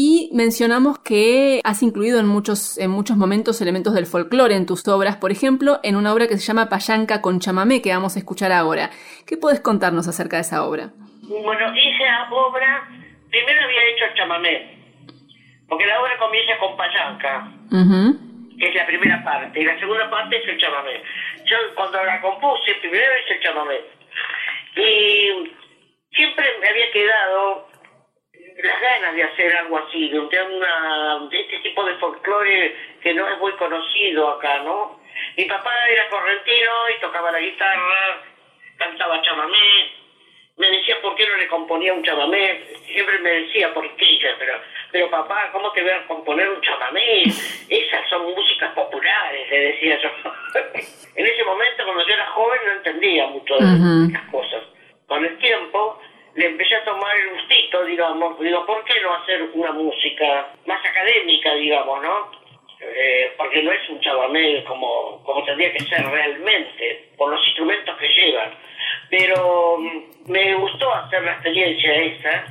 Y 0.00 0.30
mencionamos 0.32 1.00
que 1.00 1.60
has 1.64 1.82
incluido 1.82 2.20
en 2.20 2.26
muchos, 2.28 2.78
en 2.78 2.88
muchos 2.88 3.16
momentos 3.16 3.60
elementos 3.60 3.94
del 3.94 4.06
folclore 4.06 4.54
en 4.54 4.64
tus 4.64 4.86
obras, 4.86 5.16
por 5.16 5.32
ejemplo, 5.32 5.80
en 5.82 5.96
una 5.96 6.14
obra 6.14 6.28
que 6.28 6.38
se 6.38 6.46
llama 6.46 6.68
Payanca 6.68 7.20
con 7.20 7.40
chamamé, 7.40 7.82
que 7.82 7.90
vamos 7.92 8.14
a 8.14 8.20
escuchar 8.20 8.52
ahora. 8.52 8.90
¿Qué 9.26 9.36
puedes 9.36 9.58
contarnos 9.58 10.06
acerca 10.06 10.36
de 10.36 10.42
esa 10.42 10.64
obra? 10.64 10.92
Bueno, 11.22 11.66
la 11.66 12.28
obra, 12.30 12.88
primero 13.28 13.60
había 13.60 13.84
hecho 13.90 14.04
el 14.04 14.14
chamamé, 14.14 14.78
porque 15.68 15.84
la 15.84 16.00
obra 16.00 16.16
comienza 16.16 16.52
con 16.60 16.76
Payanca, 16.76 17.50
que 18.56 18.68
es 18.68 18.74
la 18.76 18.86
primera 18.86 19.24
parte, 19.24 19.60
y 19.60 19.64
la 19.64 19.80
segunda 19.80 20.08
parte 20.08 20.36
es 20.36 20.48
el 20.48 20.60
chamamé. 20.60 21.02
Yo 21.44 21.56
cuando 21.74 22.04
la 22.04 22.20
compuse, 22.20 22.72
primero 22.82 23.04
hice 23.24 23.34
el 23.34 23.42
chamamé. 23.42 23.80
Y 24.76 25.50
siempre 26.14 26.46
me 26.60 26.68
había 26.68 26.88
quedado 26.92 27.66
las 28.58 28.80
ganas 28.80 29.14
de 29.14 29.22
hacer 29.22 29.56
algo 29.56 29.78
así, 29.78 30.08
de, 30.08 30.18
una, 30.18 31.28
de 31.30 31.40
este 31.40 31.58
tipo 31.60 31.84
de 31.84 31.94
folclore 31.96 32.76
que 33.00 33.14
no 33.14 33.28
es 33.28 33.38
muy 33.38 33.52
conocido 33.52 34.28
acá, 34.30 34.58
¿no? 34.64 35.00
Mi 35.36 35.44
papá 35.44 35.72
era 35.88 36.08
correntino 36.08 36.70
y 36.96 37.00
tocaba 37.00 37.30
la 37.30 37.40
guitarra, 37.40 38.22
cantaba 38.76 39.22
chamamé, 39.22 39.92
me 40.56 40.70
decía 40.70 41.00
por 41.00 41.14
qué 41.14 41.26
no 41.28 41.36
le 41.36 41.46
componía 41.46 41.94
un 41.94 42.02
chamamé, 42.02 42.64
siempre 42.84 43.18
me 43.20 43.30
decía 43.30 43.72
por 43.72 43.88
qué, 43.94 44.18
pero, 44.38 44.60
pero 44.90 45.10
papá, 45.10 45.50
¿cómo 45.52 45.70
te 45.70 45.82
voy 45.82 45.92
a 45.92 46.06
componer 46.06 46.48
un 46.48 46.60
chamamé? 46.60 47.22
Esas 47.68 48.08
son 48.10 48.24
músicas 48.34 48.74
populares, 48.74 49.48
le 49.50 49.60
decía 49.60 50.00
yo. 50.02 50.10
en 51.14 51.26
ese 51.26 51.44
momento, 51.44 51.84
cuando 51.84 52.06
yo 52.06 52.14
era 52.14 52.26
joven, 52.26 52.60
no 52.66 52.72
entendía 52.72 53.26
mucho 53.28 53.54
de 53.54 54.12
las 54.12 54.22
cosas. 54.32 54.64
Con 55.06 55.24
el 55.24 55.38
tiempo, 55.38 56.00
le 56.38 56.46
empecé 56.46 56.76
a 56.76 56.84
tomar 56.84 57.16
el 57.16 57.30
gustito, 57.30 57.84
digamos, 57.84 58.38
digo, 58.40 58.64
¿por 58.64 58.84
qué 58.84 58.94
no 59.02 59.14
hacer 59.14 59.42
una 59.54 59.72
música 59.72 60.48
más 60.66 60.84
académica, 60.84 61.54
digamos, 61.54 62.02
no? 62.02 62.30
Eh, 62.80 63.32
porque 63.36 63.62
no 63.62 63.72
es 63.72 63.88
un 63.90 64.00
chamamé 64.00 64.62
como, 64.64 65.20
como 65.24 65.44
tendría 65.44 65.72
que 65.72 65.80
ser 65.80 66.06
realmente, 66.06 67.08
por 67.16 67.30
los 67.30 67.44
instrumentos 67.44 67.96
que 67.98 68.08
llevan 68.08 68.52
pero 69.10 69.78
mm, 69.78 70.30
me 70.30 70.54
gustó 70.54 70.92
hacer 70.94 71.22
la 71.22 71.32
experiencia 71.32 71.94
esa 71.94 72.44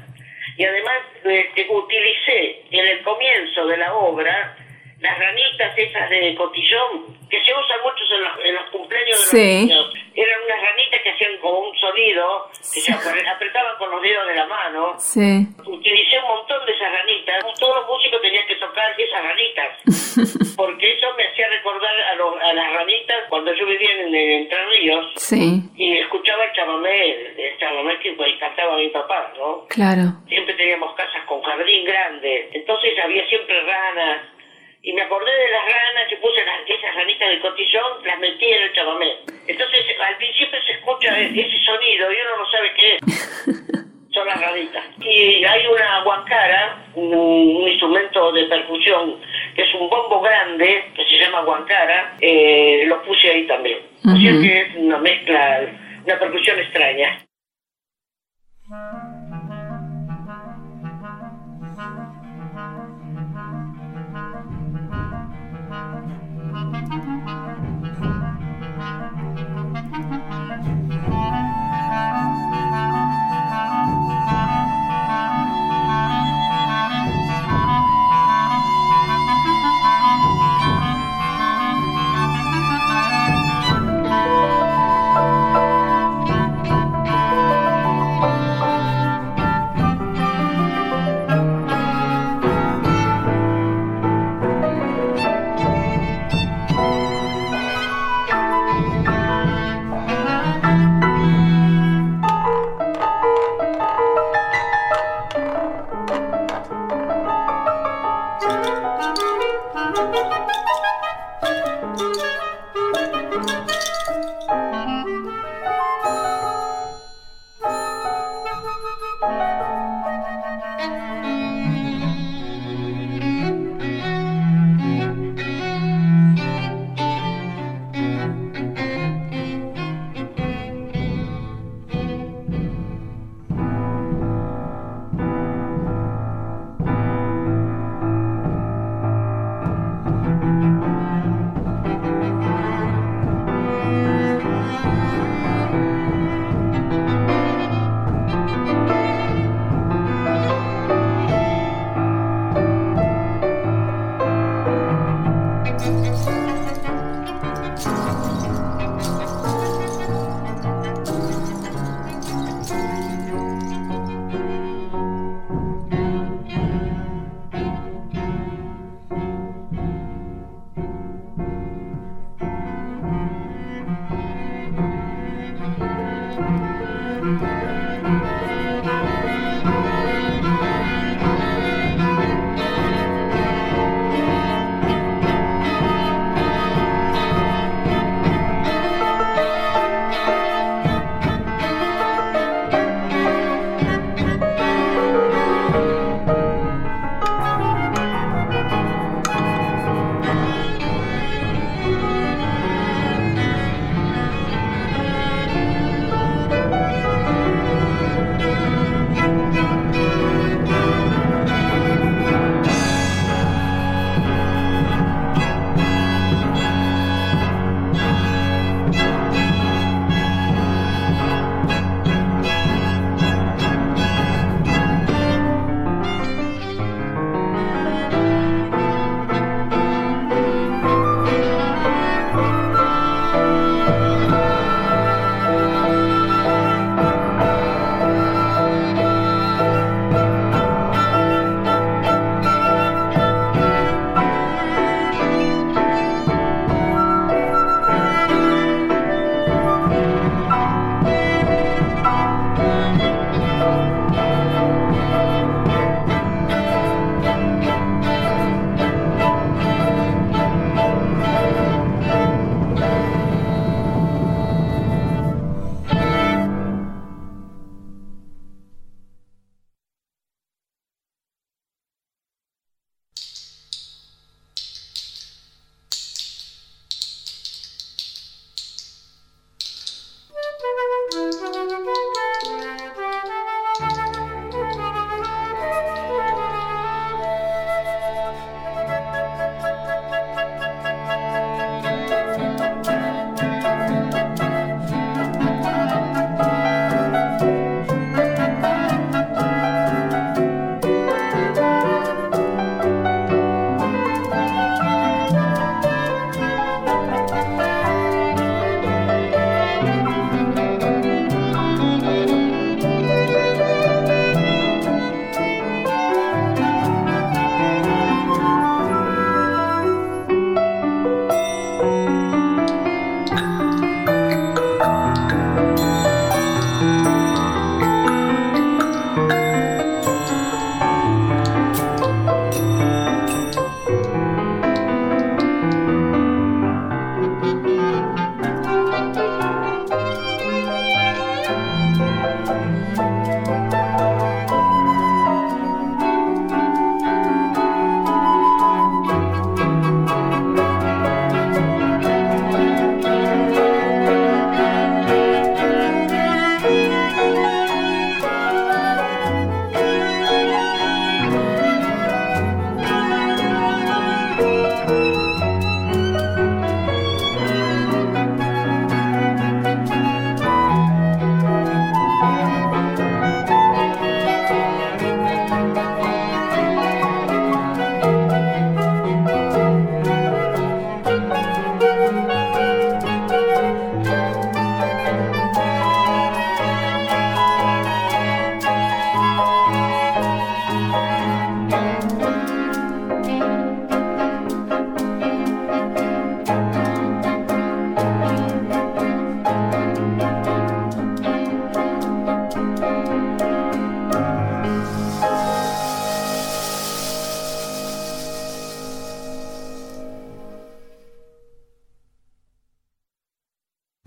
y 0.57 0.65
además 0.65 0.97
este, 1.23 1.67
utilicé 1.69 2.63
en 2.71 2.85
el 2.85 3.03
comienzo 3.03 3.67
de 3.67 3.77
la 3.77 3.93
obra 3.93 4.57
las 4.99 5.19
ranitas 5.19 5.77
esas 5.77 6.09
de 6.09 6.35
cotillón 6.35 7.17
que 7.29 7.43
se 7.43 7.51
usan 7.51 7.81
mucho 7.83 8.03
en 8.15 8.23
los, 8.23 8.45
en 8.45 8.55
los 8.55 8.69
cumpleaños 8.71 9.31
de 9.31 9.37
los 9.37 9.43
niños. 9.67 9.93
Eran 10.15 10.41
unas 10.45 10.61
ranitas 10.61 11.01
que 11.03 11.09
hacían 11.11 11.37
como 11.37 11.59
un 11.59 11.77
sonido, 11.77 12.49
que 12.73 12.81
se 12.81 12.91
apretaban 12.93 13.77
con 13.77 13.91
los 13.91 14.01
dedos 14.01 14.27
de 14.27 14.35
la 14.35 14.47
mano. 14.47 14.95
Sí. 14.97 15.45
Utilicé 15.65 16.19
un 16.19 16.27
montón 16.27 16.65
de 16.65 16.71
esas 16.71 16.91
ranitas. 16.91 17.43
Todos 17.59 17.75
los 17.75 17.87
músicos 17.87 18.21
tenían 18.21 18.47
que 18.47 18.55
tocar 18.55 18.95
esas 18.97 19.23
ranitas. 19.23 20.55
porque 20.57 20.93
eso 20.93 21.07
me 21.15 21.27
hacía 21.27 21.47
recordar 21.49 21.95
a, 22.01 22.49
a 22.49 22.53
las 22.53 22.73
ranitas 22.73 23.17
cuando 23.29 23.53
yo 23.53 23.65
vivía 23.65 23.91
en, 24.01 24.15
Entre 24.15 24.65
Ríos. 24.65 25.05
Sí. 25.17 25.61
Y 25.75 25.97
escuchaba 25.99 26.45
el 26.45 26.53
chamamé, 26.53 27.11
el 27.37 27.57
chamamé 27.59 27.99
que 27.99 28.13
pues, 28.13 28.33
cantaba 28.39 28.77
mi 28.77 28.89
papá, 28.89 29.31
¿no? 29.37 29.67
Claro. 29.67 30.01
Siempre 30.27 30.55
teníamos 30.55 30.95
casas 30.95 31.23
con 31.25 31.41
jardín 31.43 31.85
grande. 31.85 32.49
Entonces 32.53 32.93
había 33.03 33.27
siempre 33.27 33.61
ranas 33.61 34.36
y 34.81 34.93
me 34.93 35.01
acordé 35.01 35.31
de 35.31 35.51
las 35.51 35.65
ranas 35.65 36.11
y 36.11 36.15
puse 36.17 36.45
las, 36.45 36.61
esas 36.67 36.95
ranitas 36.95 37.29
de 37.29 37.39
cotillón, 37.41 38.05
las 38.05 38.19
metí 38.19 38.45
en 38.45 38.63
el 38.63 38.73
chamamé. 38.73 39.13
Entonces 39.47 39.85
al 39.99 40.17
principio 40.17 40.59
se 40.65 40.71
escucha 40.73 41.19
ese 41.19 41.63
sonido 41.63 42.11
y 42.11 42.15
uno 42.15 42.37
no 42.37 42.51
sabe 42.51 42.73
qué 42.73 42.95
es. 42.95 43.03
Son 44.13 44.25
las 44.25 44.41
ranitas. 44.41 44.83
Y 45.01 45.43
hay 45.43 45.67
una 45.67 46.03
guancara, 46.03 46.85
un, 46.95 47.67
instrumento 47.67 48.31
de 48.31 48.45
percusión, 48.45 49.19
que 49.55 49.63
es 49.63 49.73
un 49.75 49.89
bombo 49.89 50.21
grande, 50.21 50.85
que 50.95 51.05
se 51.05 51.19
llama 51.19 51.41
guancara, 51.41 52.15
eh, 52.19 52.83
lo 52.87 53.03
puse 53.03 53.29
ahí 53.29 53.45
también. 53.45 53.79
Así 54.05 54.23
que 54.41 54.61
es 54.61 54.75
una 54.75 54.97
mezcla, 54.97 55.67
una 56.05 56.19
percusión 56.19 56.57
extraña. 56.59 57.19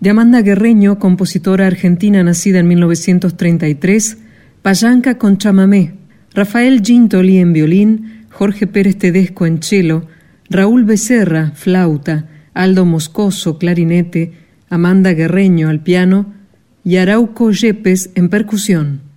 De 0.01 0.09
Amanda 0.09 0.41
Guerreño, 0.41 0.97
compositora 0.97 1.67
argentina 1.67 2.23
nacida 2.23 2.57
en 2.57 2.67
1933, 2.69 4.17
Payanca 4.63 5.19
con 5.19 5.37
chamamé, 5.37 5.93
Rafael 6.33 6.81
Gintoli 6.83 7.37
en 7.37 7.53
violín, 7.53 8.25
Jorge 8.31 8.65
Pérez 8.65 8.97
Tedesco 8.97 9.45
en 9.45 9.61
cello, 9.61 10.07
Raúl 10.49 10.85
Becerra, 10.85 11.51
flauta, 11.53 12.27
Aldo 12.55 12.83
Moscoso, 12.83 13.59
clarinete, 13.59 14.33
Amanda 14.71 15.13
Guerreño 15.13 15.69
al 15.69 15.83
piano 15.83 16.33
y 16.83 16.97
Arauco 16.97 17.51
Yepes 17.51 18.09
en 18.15 18.29
percusión. 18.29 19.10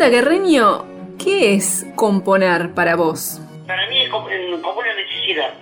Amanda 0.00 0.16
Guerreño, 0.16 0.86
¿qué 1.22 1.56
es 1.56 1.86
componer 1.94 2.72
para 2.72 2.96
vos? 2.96 3.38
Para 3.66 3.86
mí 3.88 4.00
es 4.00 4.08
como, 4.08 4.28
una 4.28 4.94
necesidad. 4.94 5.52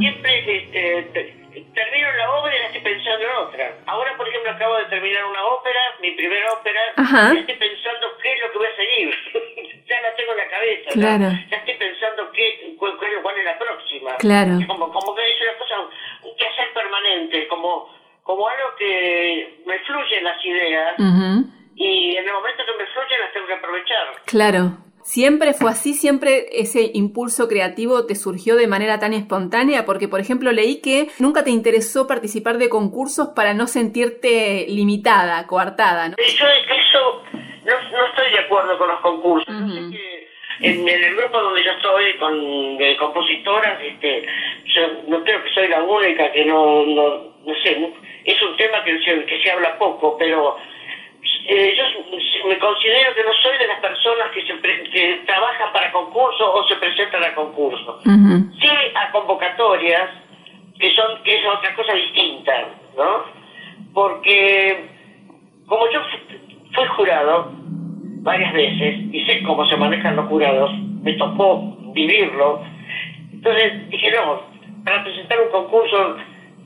Siempre 0.00 0.38
este, 0.56 1.36
termino 1.74 2.08
la 2.16 2.30
obra 2.40 2.54
y 2.56 2.64
estoy 2.64 2.80
pensando 2.80 3.26
en 3.26 3.36
otra. 3.46 3.76
Ahora, 3.84 4.16
por 4.16 4.26
ejemplo, 4.26 4.52
acabo 4.52 4.74
de 4.78 4.86
terminar 4.86 5.22
una 5.26 5.44
ópera, 5.44 5.80
mi 6.00 6.12
primera 6.12 6.50
ópera, 6.50 6.80
y 6.96 7.38
estoy 7.40 7.56
pensando 7.56 8.06
qué 8.22 8.32
es 8.32 8.40
lo 8.40 8.52
que 8.52 8.58
voy 8.58 8.68
a 8.68 8.76
seguir. 8.76 9.84
ya 9.86 10.00
la 10.00 10.16
tengo 10.16 10.32
en 10.32 10.38
la 10.38 10.48
cabeza. 10.48 10.90
Claro. 10.94 11.28
Ya, 11.50 11.56
estoy 11.58 11.74
pensando 11.74 12.32
qué, 12.32 12.74
cuál, 12.78 12.94
es 13.36 13.44
la 13.44 13.58
próxima. 13.58 14.16
Claro. 14.16 14.52
Como, 14.66 14.90
como 14.90 15.14
que 15.14 15.28
es 15.28 15.42
una 15.42 15.58
cosa, 15.58 15.74
un 16.24 16.36
quehacer 16.38 16.72
permanente, 16.72 17.46
como, 17.48 17.92
como 18.22 18.48
algo 18.48 18.74
que 18.78 19.60
me 19.66 19.78
fluyen 19.80 20.24
las 20.24 20.42
ideas 20.42 20.94
y 21.78 22.16
en 22.16 22.26
el 22.26 22.32
momento 22.32 22.64
que 22.66 22.82
me 22.82 22.90
fluyen 22.90 23.20
las 23.20 23.32
tengo 23.32 23.46
que 23.46 23.52
aprovechar. 23.54 24.06
Claro. 24.26 24.78
¿Siempre 25.04 25.54
fue 25.54 25.70
así? 25.70 25.94
¿Siempre 25.94 26.46
ese 26.52 26.90
impulso 26.92 27.48
creativo 27.48 28.04
te 28.04 28.14
surgió 28.14 28.56
de 28.56 28.66
manera 28.66 28.98
tan 28.98 29.14
espontánea? 29.14 29.86
Porque, 29.86 30.06
por 30.06 30.20
ejemplo, 30.20 30.52
leí 30.52 30.82
que 30.82 31.08
nunca 31.18 31.44
te 31.44 31.50
interesó 31.50 32.06
participar 32.06 32.58
de 32.58 32.68
concursos 32.68 33.28
para 33.34 33.54
no 33.54 33.66
sentirte 33.66 34.66
limitada, 34.68 35.46
coartada, 35.46 36.10
¿no? 36.10 36.16
Yo 36.18 36.46
eso 36.46 37.22
no, 37.64 38.06
estoy 38.06 38.30
de 38.32 38.38
acuerdo 38.40 38.76
con 38.76 38.88
los 38.88 39.00
concursos. 39.00 39.48
en, 39.48 40.88
el 40.88 41.16
grupo 41.16 41.40
donde 41.40 41.64
yo 41.64 41.70
estoy, 41.70 42.14
con 42.18 42.76
de 42.76 42.96
compositoras, 42.98 43.80
este, 43.80 44.26
yo 44.66 44.82
no 45.06 45.22
creo 45.24 45.42
que 45.42 45.54
soy 45.54 45.68
la 45.68 45.82
única 45.82 46.30
que 46.32 46.44
no, 46.44 46.84
no, 46.84 47.34
no 47.46 47.54
sé, 47.62 47.92
es 48.24 48.42
un 48.42 48.56
tema 48.56 48.84
que 48.84 48.98
que 48.98 49.42
se 49.42 49.50
habla 49.50 49.78
poco, 49.78 50.18
pero 50.18 50.58
eh, 51.50 51.74
yo 51.74 51.84
me 52.46 52.58
considero 52.58 53.14
que 53.14 53.24
no 53.24 53.32
soy 53.42 53.56
de 53.56 53.68
las 53.68 53.80
personas 53.80 54.30
que, 54.34 54.42
se 54.42 54.90
que 54.90 55.22
trabajan 55.24 55.72
para 55.72 55.90
concursos 55.92 56.46
o 56.46 56.68
se 56.68 56.76
presentan 56.76 57.24
a 57.24 57.34
concursos. 57.34 58.02
Sí 58.04 58.68
a 58.94 59.10
convocatorias, 59.12 60.10
que 60.78 60.90
son 60.94 61.22
que 61.22 61.36
es 61.36 61.46
otra 61.46 61.74
cosa 61.74 61.94
distinta, 61.94 62.68
¿no? 62.98 63.24
Porque 63.94 64.90
como 65.66 65.90
yo 65.90 66.02
fui 66.74 66.86
jurado 66.96 67.50
varias 68.20 68.52
veces 68.52 68.96
y 69.10 69.24
sé 69.24 69.42
cómo 69.42 69.66
se 69.66 69.76
manejan 69.78 70.16
los 70.16 70.26
jurados, 70.26 70.70
me 71.02 71.14
tocó 71.14 71.62
vivirlo, 71.94 72.62
entonces 73.32 73.88
dije, 73.88 74.10
no, 74.10 74.42
para 74.84 75.02
presentar 75.02 75.40
un 75.40 75.50
concurso 75.50 76.16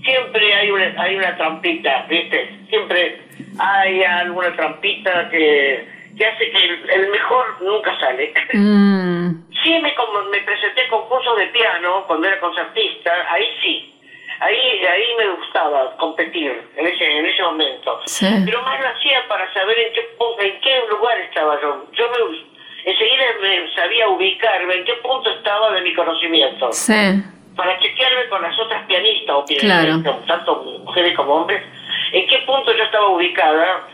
siempre 0.03 0.55
hay 0.55 0.71
una, 0.73 1.01
hay 1.01 1.15
una 1.15 1.37
trampita, 1.37 2.05
¿viste? 2.09 2.51
Siempre 2.69 3.21
hay 3.59 4.03
alguna 4.03 4.55
trampita 4.55 5.29
que, 5.31 5.87
que 6.17 6.27
hace 6.27 6.51
que 6.51 6.65
el, 6.95 7.09
mejor 7.09 7.63
nunca 7.63 7.99
sale. 7.99 8.33
Mm. 8.53 9.31
Sí, 9.63 9.79
me, 9.81 9.95
como, 9.95 10.25
me 10.25 10.41
presenté 10.41 10.89
concursos 10.89 11.39
de 11.39 11.47
piano 11.47 12.05
cuando 12.07 12.27
era 12.27 12.41
concertista, 12.41 13.13
ahí 13.31 13.47
sí. 13.63 13.89
Ahí, 14.41 14.85
ahí 14.85 15.05
me 15.19 15.29
gustaba 15.37 15.97
competir 15.99 16.69
en 16.77 16.87
ese, 16.87 17.05
en 17.05 17.27
ese 17.27 17.43
momento. 17.43 18.01
Pero 18.45 18.63
más 18.63 18.81
lo 18.81 18.89
hacía 18.89 19.29
para 19.29 19.53
saber 19.55 19.79
en 19.79 19.93
qué, 19.93 20.01
en 20.47 20.61
qué 20.61 20.83
lugar 20.91 21.17
estaba 21.21 21.61
yo. 21.61 21.87
Yo 21.93 22.11
me, 22.11 22.91
enseguida 22.91 23.25
me 23.41 23.73
sabía 23.73 24.09
ubicarme 24.09 24.75
en 24.75 24.85
qué 24.85 24.95
punto 24.95 25.31
estaba 25.31 25.73
de 25.75 25.83
mi 25.83 25.95
conocimiento. 25.95 26.73
Sí 26.73 27.23
para 27.57 27.79
chequearme 27.79 28.29
con 28.29 28.43
las 28.43 28.59
otras 28.59 28.85
pianistas 28.87 29.37
o 29.37 29.45
pianistas, 29.45 30.27
tanto 30.27 30.63
mujeres 30.85 31.17
como 31.17 31.35
hombres, 31.35 31.63
en 32.13 32.27
qué 32.27 32.39
punto 32.47 32.73
yo 32.75 32.85
estaba 32.85 33.09
ubicada 33.09 33.87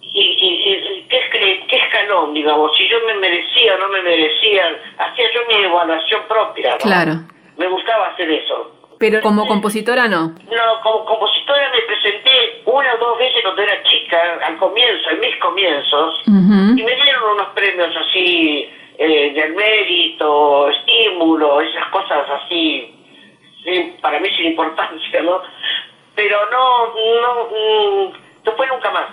y, 0.00 0.20
y, 0.20 1.06
qué, 1.08 1.66
qué, 1.68 1.76
escalón, 1.76 2.34
digamos, 2.34 2.70
si 2.76 2.88
yo 2.88 2.96
me 3.06 3.14
merecía 3.14 3.74
o 3.74 3.78
no 3.78 3.88
me 3.88 4.02
merecía, 4.02 4.64
hacía 4.98 5.26
yo 5.34 5.40
mi 5.48 5.64
evaluación 5.64 6.22
propia. 6.28 6.76
Claro. 6.78 7.14
Me 7.56 7.66
gustaba 7.66 8.08
hacer 8.08 8.30
eso. 8.30 8.70
Pero 8.98 9.20
como 9.22 9.46
compositora 9.46 10.06
no. 10.06 10.28
No, 10.28 10.80
como 10.82 11.04
compositora 11.04 11.70
me 11.72 11.80
presenté 11.82 12.62
una 12.64 12.94
o 12.94 12.98
dos 12.98 13.18
veces 13.18 13.42
cuando 13.42 13.62
era 13.62 13.82
chica, 13.82 14.38
al 14.46 14.56
comienzo, 14.56 15.10
en 15.10 15.20
mis 15.20 15.36
comienzos, 15.38 16.22
y 16.26 16.82
me 16.82 16.94
dieron 16.94 17.32
unos 17.34 17.48
premios 17.54 17.90
así 17.96 18.70
eh, 18.98 19.32
del 19.34 19.54
mérito, 19.54 20.68
estímulo, 20.68 21.60
esas 21.60 21.88
cosas 21.88 22.26
así 22.42 22.94
para 24.00 24.20
mí 24.20 24.28
sin 24.36 24.46
importancia, 24.46 25.22
¿no? 25.22 25.40
Pero 26.14 26.38
no, 26.50 26.86
no, 26.88 27.44
mm, 27.44 28.12
no 28.44 28.52
fue 28.56 28.66
nunca 28.66 28.90
más. 28.90 29.06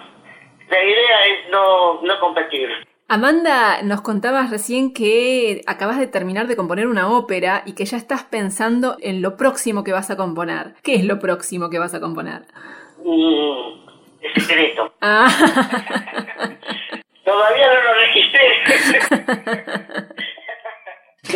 La 0.70 0.84
idea 0.84 1.26
es 1.26 1.49
no, 1.49 2.02
no 2.02 2.20
competir. 2.20 2.70
Amanda, 3.08 3.82
nos 3.82 4.02
contabas 4.02 4.52
recién 4.52 4.94
que 4.94 5.62
acabas 5.68 5.99
de 5.99 6.08
terminar 6.08 6.48
de 6.48 6.56
componer 6.56 6.88
una 6.88 7.12
ópera 7.12 7.64
y 7.66 7.74
que 7.74 7.84
ya 7.86 7.98
estás 7.98 8.24
pensando 8.24 8.95
en 9.02 9.22
lo 9.22 9.36
próximo 9.36 9.84
que 9.84 9.91
vas 9.91 10.10
a 10.12 10.18
componer. 10.18 10.76
¿Qué 10.82 10.95
es 10.95 11.03
lo 11.03 11.20
próximo 11.20 11.70
que 11.70 11.80
vas 11.80 11.94
a 11.94 11.99
componer? 11.99 12.44
Mm, 13.03 13.90
es 14.22 14.45
secreto. 14.45 14.94
Ah. 15.02 15.28
Todavía 17.32 17.68
no 17.68 17.82
lo 17.82 17.94
registré. 17.94 18.41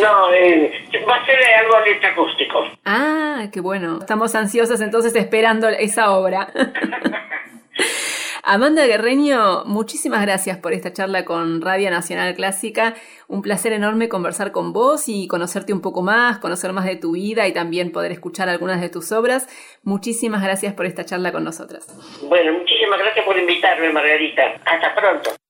No, 0.02 0.30
eh, 0.30 0.84
va 1.08 1.14
a 1.16 1.24
ser 1.24 1.38
algo 1.58 1.78
electroacústico. 1.78 2.64
Ah, 2.84 3.46
qué 3.50 3.60
bueno. 3.60 3.98
Estamos 4.00 4.34
ansiosas 4.34 4.82
entonces 4.82 5.14
esperando 5.16 5.68
esa 5.68 6.10
obra. 6.10 6.48
Amanda 8.42 8.86
Guerreño, 8.86 9.64
muchísimas 9.64 10.20
gracias 10.22 10.58
por 10.58 10.72
esta 10.72 10.92
charla 10.92 11.24
con 11.24 11.62
Radio 11.62 11.90
Nacional 11.90 12.34
Clásica. 12.34 12.94
Un 13.26 13.42
placer 13.42 13.72
enorme 13.72 14.08
conversar 14.08 14.52
con 14.52 14.72
vos 14.72 15.08
y 15.08 15.28
conocerte 15.28 15.72
un 15.72 15.80
poco 15.80 16.02
más, 16.02 16.38
conocer 16.38 16.72
más 16.72 16.84
de 16.84 16.96
tu 16.96 17.12
vida 17.12 17.48
y 17.48 17.52
también 17.52 17.90
poder 17.90 18.12
escuchar 18.12 18.48
algunas 18.48 18.80
de 18.80 18.90
tus 18.90 19.12
obras. 19.12 19.48
Muchísimas 19.82 20.42
gracias 20.42 20.74
por 20.74 20.84
esta 20.84 21.04
charla 21.04 21.32
con 21.32 21.42
nosotras. 21.42 21.86
Bueno, 22.28 22.52
muchísimas 22.52 22.98
gracias 22.98 23.24
por 23.24 23.38
invitarme, 23.38 23.90
Margarita. 23.92 24.60
Hasta 24.64 24.94
pronto. 24.94 25.45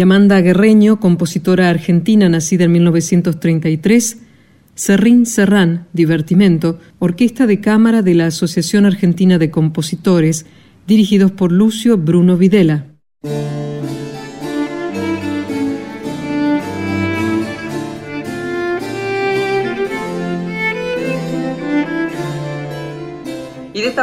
Yamanda 0.00 0.40
Guerreño, 0.40 0.98
compositora 0.98 1.68
argentina 1.68 2.26
nacida 2.30 2.64
en 2.64 2.72
1933, 2.72 4.16
Serrín 4.74 5.26
Serrán, 5.26 5.88
Divertimento, 5.92 6.78
orquesta 6.98 7.46
de 7.46 7.60
cámara 7.60 8.00
de 8.00 8.14
la 8.14 8.28
Asociación 8.28 8.86
Argentina 8.86 9.36
de 9.36 9.50
Compositores, 9.50 10.46
dirigidos 10.86 11.32
por 11.32 11.52
Lucio 11.52 11.98
Bruno 11.98 12.38
Videla. 12.38 12.86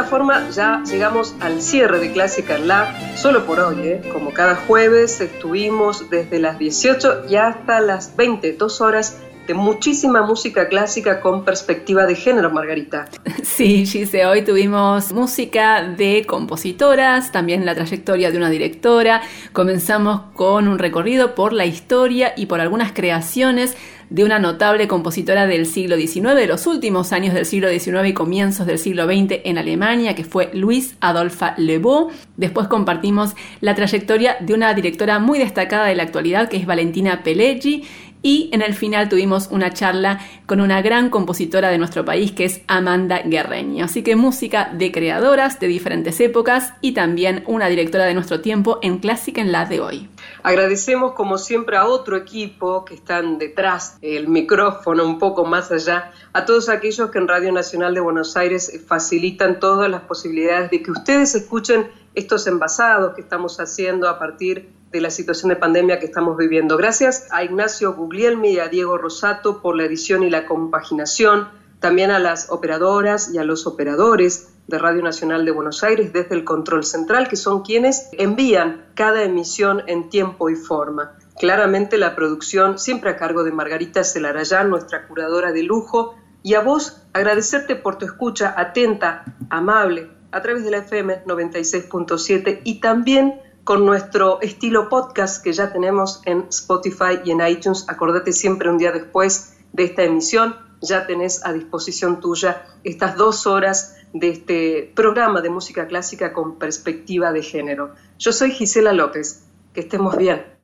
Forma 0.08 0.48
ya 0.50 0.82
llegamos 0.84 1.34
al 1.40 1.60
cierre 1.60 1.98
de 1.98 2.12
Clásica 2.12 2.56
en 2.56 2.66
La, 2.66 3.16
solo 3.16 3.44
por 3.44 3.60
hoy, 3.60 3.76
¿eh? 3.86 4.00
como 4.12 4.32
cada 4.32 4.56
jueves 4.56 5.20
estuvimos 5.20 6.08
desde 6.08 6.38
las 6.38 6.58
18 6.58 7.26
y 7.28 7.36
hasta 7.36 7.80
las 7.80 8.16
20, 8.16 8.54
dos 8.54 8.80
horas 8.80 9.18
de 9.46 9.54
muchísima 9.54 10.22
música 10.22 10.68
clásica 10.68 11.20
con 11.20 11.42
perspectiva 11.44 12.06
de 12.06 12.14
género, 12.14 12.50
Margarita. 12.50 13.08
Sí, 13.42 13.86
Gise, 13.86 14.26
hoy 14.26 14.42
tuvimos 14.42 15.12
música 15.12 15.82
de 15.82 16.24
compositoras, 16.26 17.32
también 17.32 17.64
la 17.64 17.74
trayectoria 17.74 18.30
de 18.30 18.36
una 18.36 18.50
directora. 18.50 19.22
Comenzamos 19.52 20.20
con 20.34 20.68
un 20.68 20.78
recorrido 20.78 21.34
por 21.34 21.52
la 21.52 21.64
historia 21.64 22.34
y 22.36 22.46
por 22.46 22.60
algunas 22.60 22.92
creaciones 22.92 23.76
de 24.10 24.24
una 24.24 24.38
notable 24.38 24.88
compositora 24.88 25.46
del 25.46 25.66
siglo 25.66 25.96
XIX, 25.96 26.34
de 26.34 26.46
los 26.46 26.66
últimos 26.66 27.12
años 27.12 27.34
del 27.34 27.46
siglo 27.46 27.68
XIX 27.68 28.08
y 28.08 28.12
comienzos 28.14 28.66
del 28.66 28.78
siglo 28.78 29.06
XX 29.06 29.40
en 29.44 29.58
Alemania, 29.58 30.14
que 30.14 30.24
fue 30.24 30.50
Luis 30.54 30.96
Adolfa 31.00 31.54
Lebeau. 31.56 32.10
Después 32.36 32.68
compartimos 32.68 33.34
la 33.60 33.74
trayectoria 33.74 34.36
de 34.40 34.54
una 34.54 34.72
directora 34.74 35.18
muy 35.18 35.38
destacada 35.38 35.86
de 35.86 35.94
la 35.94 36.04
actualidad, 36.04 36.48
que 36.48 36.56
es 36.56 36.66
Valentina 36.66 37.22
Pelleggi, 37.22 37.84
y 38.22 38.50
en 38.52 38.62
el 38.62 38.74
final 38.74 39.08
tuvimos 39.08 39.48
una 39.50 39.72
charla 39.72 40.20
con 40.46 40.60
una 40.60 40.82
gran 40.82 41.10
compositora 41.10 41.68
de 41.70 41.78
nuestro 41.78 42.04
país 42.04 42.32
que 42.32 42.44
es 42.44 42.62
Amanda 42.66 43.22
Guerreño. 43.24 43.84
Así 43.84 44.02
que 44.02 44.16
música 44.16 44.70
de 44.72 44.90
creadoras 44.92 45.60
de 45.60 45.68
diferentes 45.68 46.20
épocas 46.20 46.72
y 46.80 46.92
también 46.92 47.44
una 47.46 47.68
directora 47.68 48.04
de 48.04 48.14
nuestro 48.14 48.40
tiempo 48.40 48.78
en 48.82 48.98
Clásica 48.98 49.40
en 49.40 49.52
la 49.52 49.66
de 49.66 49.80
hoy. 49.80 50.08
Agradecemos 50.42 51.12
como 51.12 51.38
siempre 51.38 51.76
a 51.76 51.86
otro 51.86 52.16
equipo 52.16 52.84
que 52.84 52.94
están 52.94 53.38
detrás 53.38 54.00
del 54.00 54.28
micrófono, 54.28 55.04
un 55.04 55.18
poco 55.18 55.44
más 55.44 55.70
allá, 55.70 56.10
a 56.32 56.44
todos 56.44 56.68
aquellos 56.68 57.10
que 57.10 57.18
en 57.18 57.28
Radio 57.28 57.52
Nacional 57.52 57.94
de 57.94 58.00
Buenos 58.00 58.36
Aires 58.36 58.80
facilitan 58.86 59.60
todas 59.60 59.90
las 59.90 60.02
posibilidades 60.02 60.70
de 60.70 60.82
que 60.82 60.90
ustedes 60.90 61.34
escuchen 61.34 61.88
estos 62.18 62.48
envasados 62.48 63.14
que 63.14 63.20
estamos 63.20 63.60
haciendo 63.60 64.08
a 64.08 64.18
partir 64.18 64.70
de 64.90 65.00
la 65.00 65.10
situación 65.10 65.50
de 65.50 65.56
pandemia 65.56 66.00
que 66.00 66.06
estamos 66.06 66.36
viviendo. 66.36 66.76
Gracias 66.76 67.28
a 67.30 67.44
Ignacio 67.44 67.94
Guglielmi 67.94 68.54
y 68.54 68.58
a 68.58 68.68
Diego 68.68 68.98
Rosato 68.98 69.62
por 69.62 69.76
la 69.76 69.84
edición 69.84 70.24
y 70.24 70.30
la 70.30 70.44
compaginación, 70.44 71.48
también 71.78 72.10
a 72.10 72.18
las 72.18 72.50
operadoras 72.50 73.32
y 73.32 73.38
a 73.38 73.44
los 73.44 73.68
operadores 73.68 74.48
de 74.66 74.78
Radio 74.78 75.00
Nacional 75.02 75.44
de 75.44 75.52
Buenos 75.52 75.84
Aires 75.84 76.12
desde 76.12 76.34
el 76.34 76.44
control 76.44 76.84
central, 76.84 77.28
que 77.28 77.36
son 77.36 77.62
quienes 77.62 78.08
envían 78.12 78.86
cada 78.94 79.22
emisión 79.22 79.84
en 79.86 80.10
tiempo 80.10 80.50
y 80.50 80.56
forma. 80.56 81.12
Claramente 81.38 81.98
la 81.98 82.16
producción 82.16 82.80
siempre 82.80 83.10
a 83.10 83.16
cargo 83.16 83.44
de 83.44 83.52
Margarita 83.52 84.02
Celarayán, 84.02 84.70
nuestra 84.70 85.06
curadora 85.06 85.52
de 85.52 85.62
lujo, 85.62 86.16
y 86.42 86.54
a 86.54 86.60
vos 86.60 87.00
agradecerte 87.12 87.76
por 87.76 87.96
tu 87.96 88.06
escucha 88.06 88.54
atenta, 88.56 89.24
amable, 89.50 90.17
a 90.30 90.42
través 90.42 90.64
de 90.64 90.70
la 90.70 90.78
FM 90.78 91.24
96.7 91.24 92.60
y 92.64 92.80
también 92.80 93.40
con 93.64 93.84
nuestro 93.84 94.40
estilo 94.40 94.88
podcast 94.88 95.42
que 95.42 95.52
ya 95.52 95.72
tenemos 95.72 96.22
en 96.24 96.46
Spotify 96.48 97.20
y 97.24 97.32
en 97.32 97.46
iTunes. 97.46 97.84
Acordate 97.88 98.32
siempre 98.32 98.70
un 98.70 98.78
día 98.78 98.92
después 98.92 99.56
de 99.72 99.84
esta 99.84 100.04
emisión, 100.04 100.56
ya 100.80 101.06
tenés 101.06 101.44
a 101.44 101.52
disposición 101.52 102.20
tuya 102.20 102.64
estas 102.84 103.16
dos 103.16 103.46
horas 103.46 103.96
de 104.12 104.30
este 104.30 104.92
programa 104.94 105.40
de 105.40 105.50
música 105.50 105.86
clásica 105.86 106.32
con 106.32 106.58
perspectiva 106.58 107.32
de 107.32 107.42
género. 107.42 107.94
Yo 108.18 108.32
soy 108.32 108.52
Gisela 108.52 108.92
López. 108.92 109.44
Que 109.74 109.80
estemos 109.80 110.16
bien. 110.16 110.57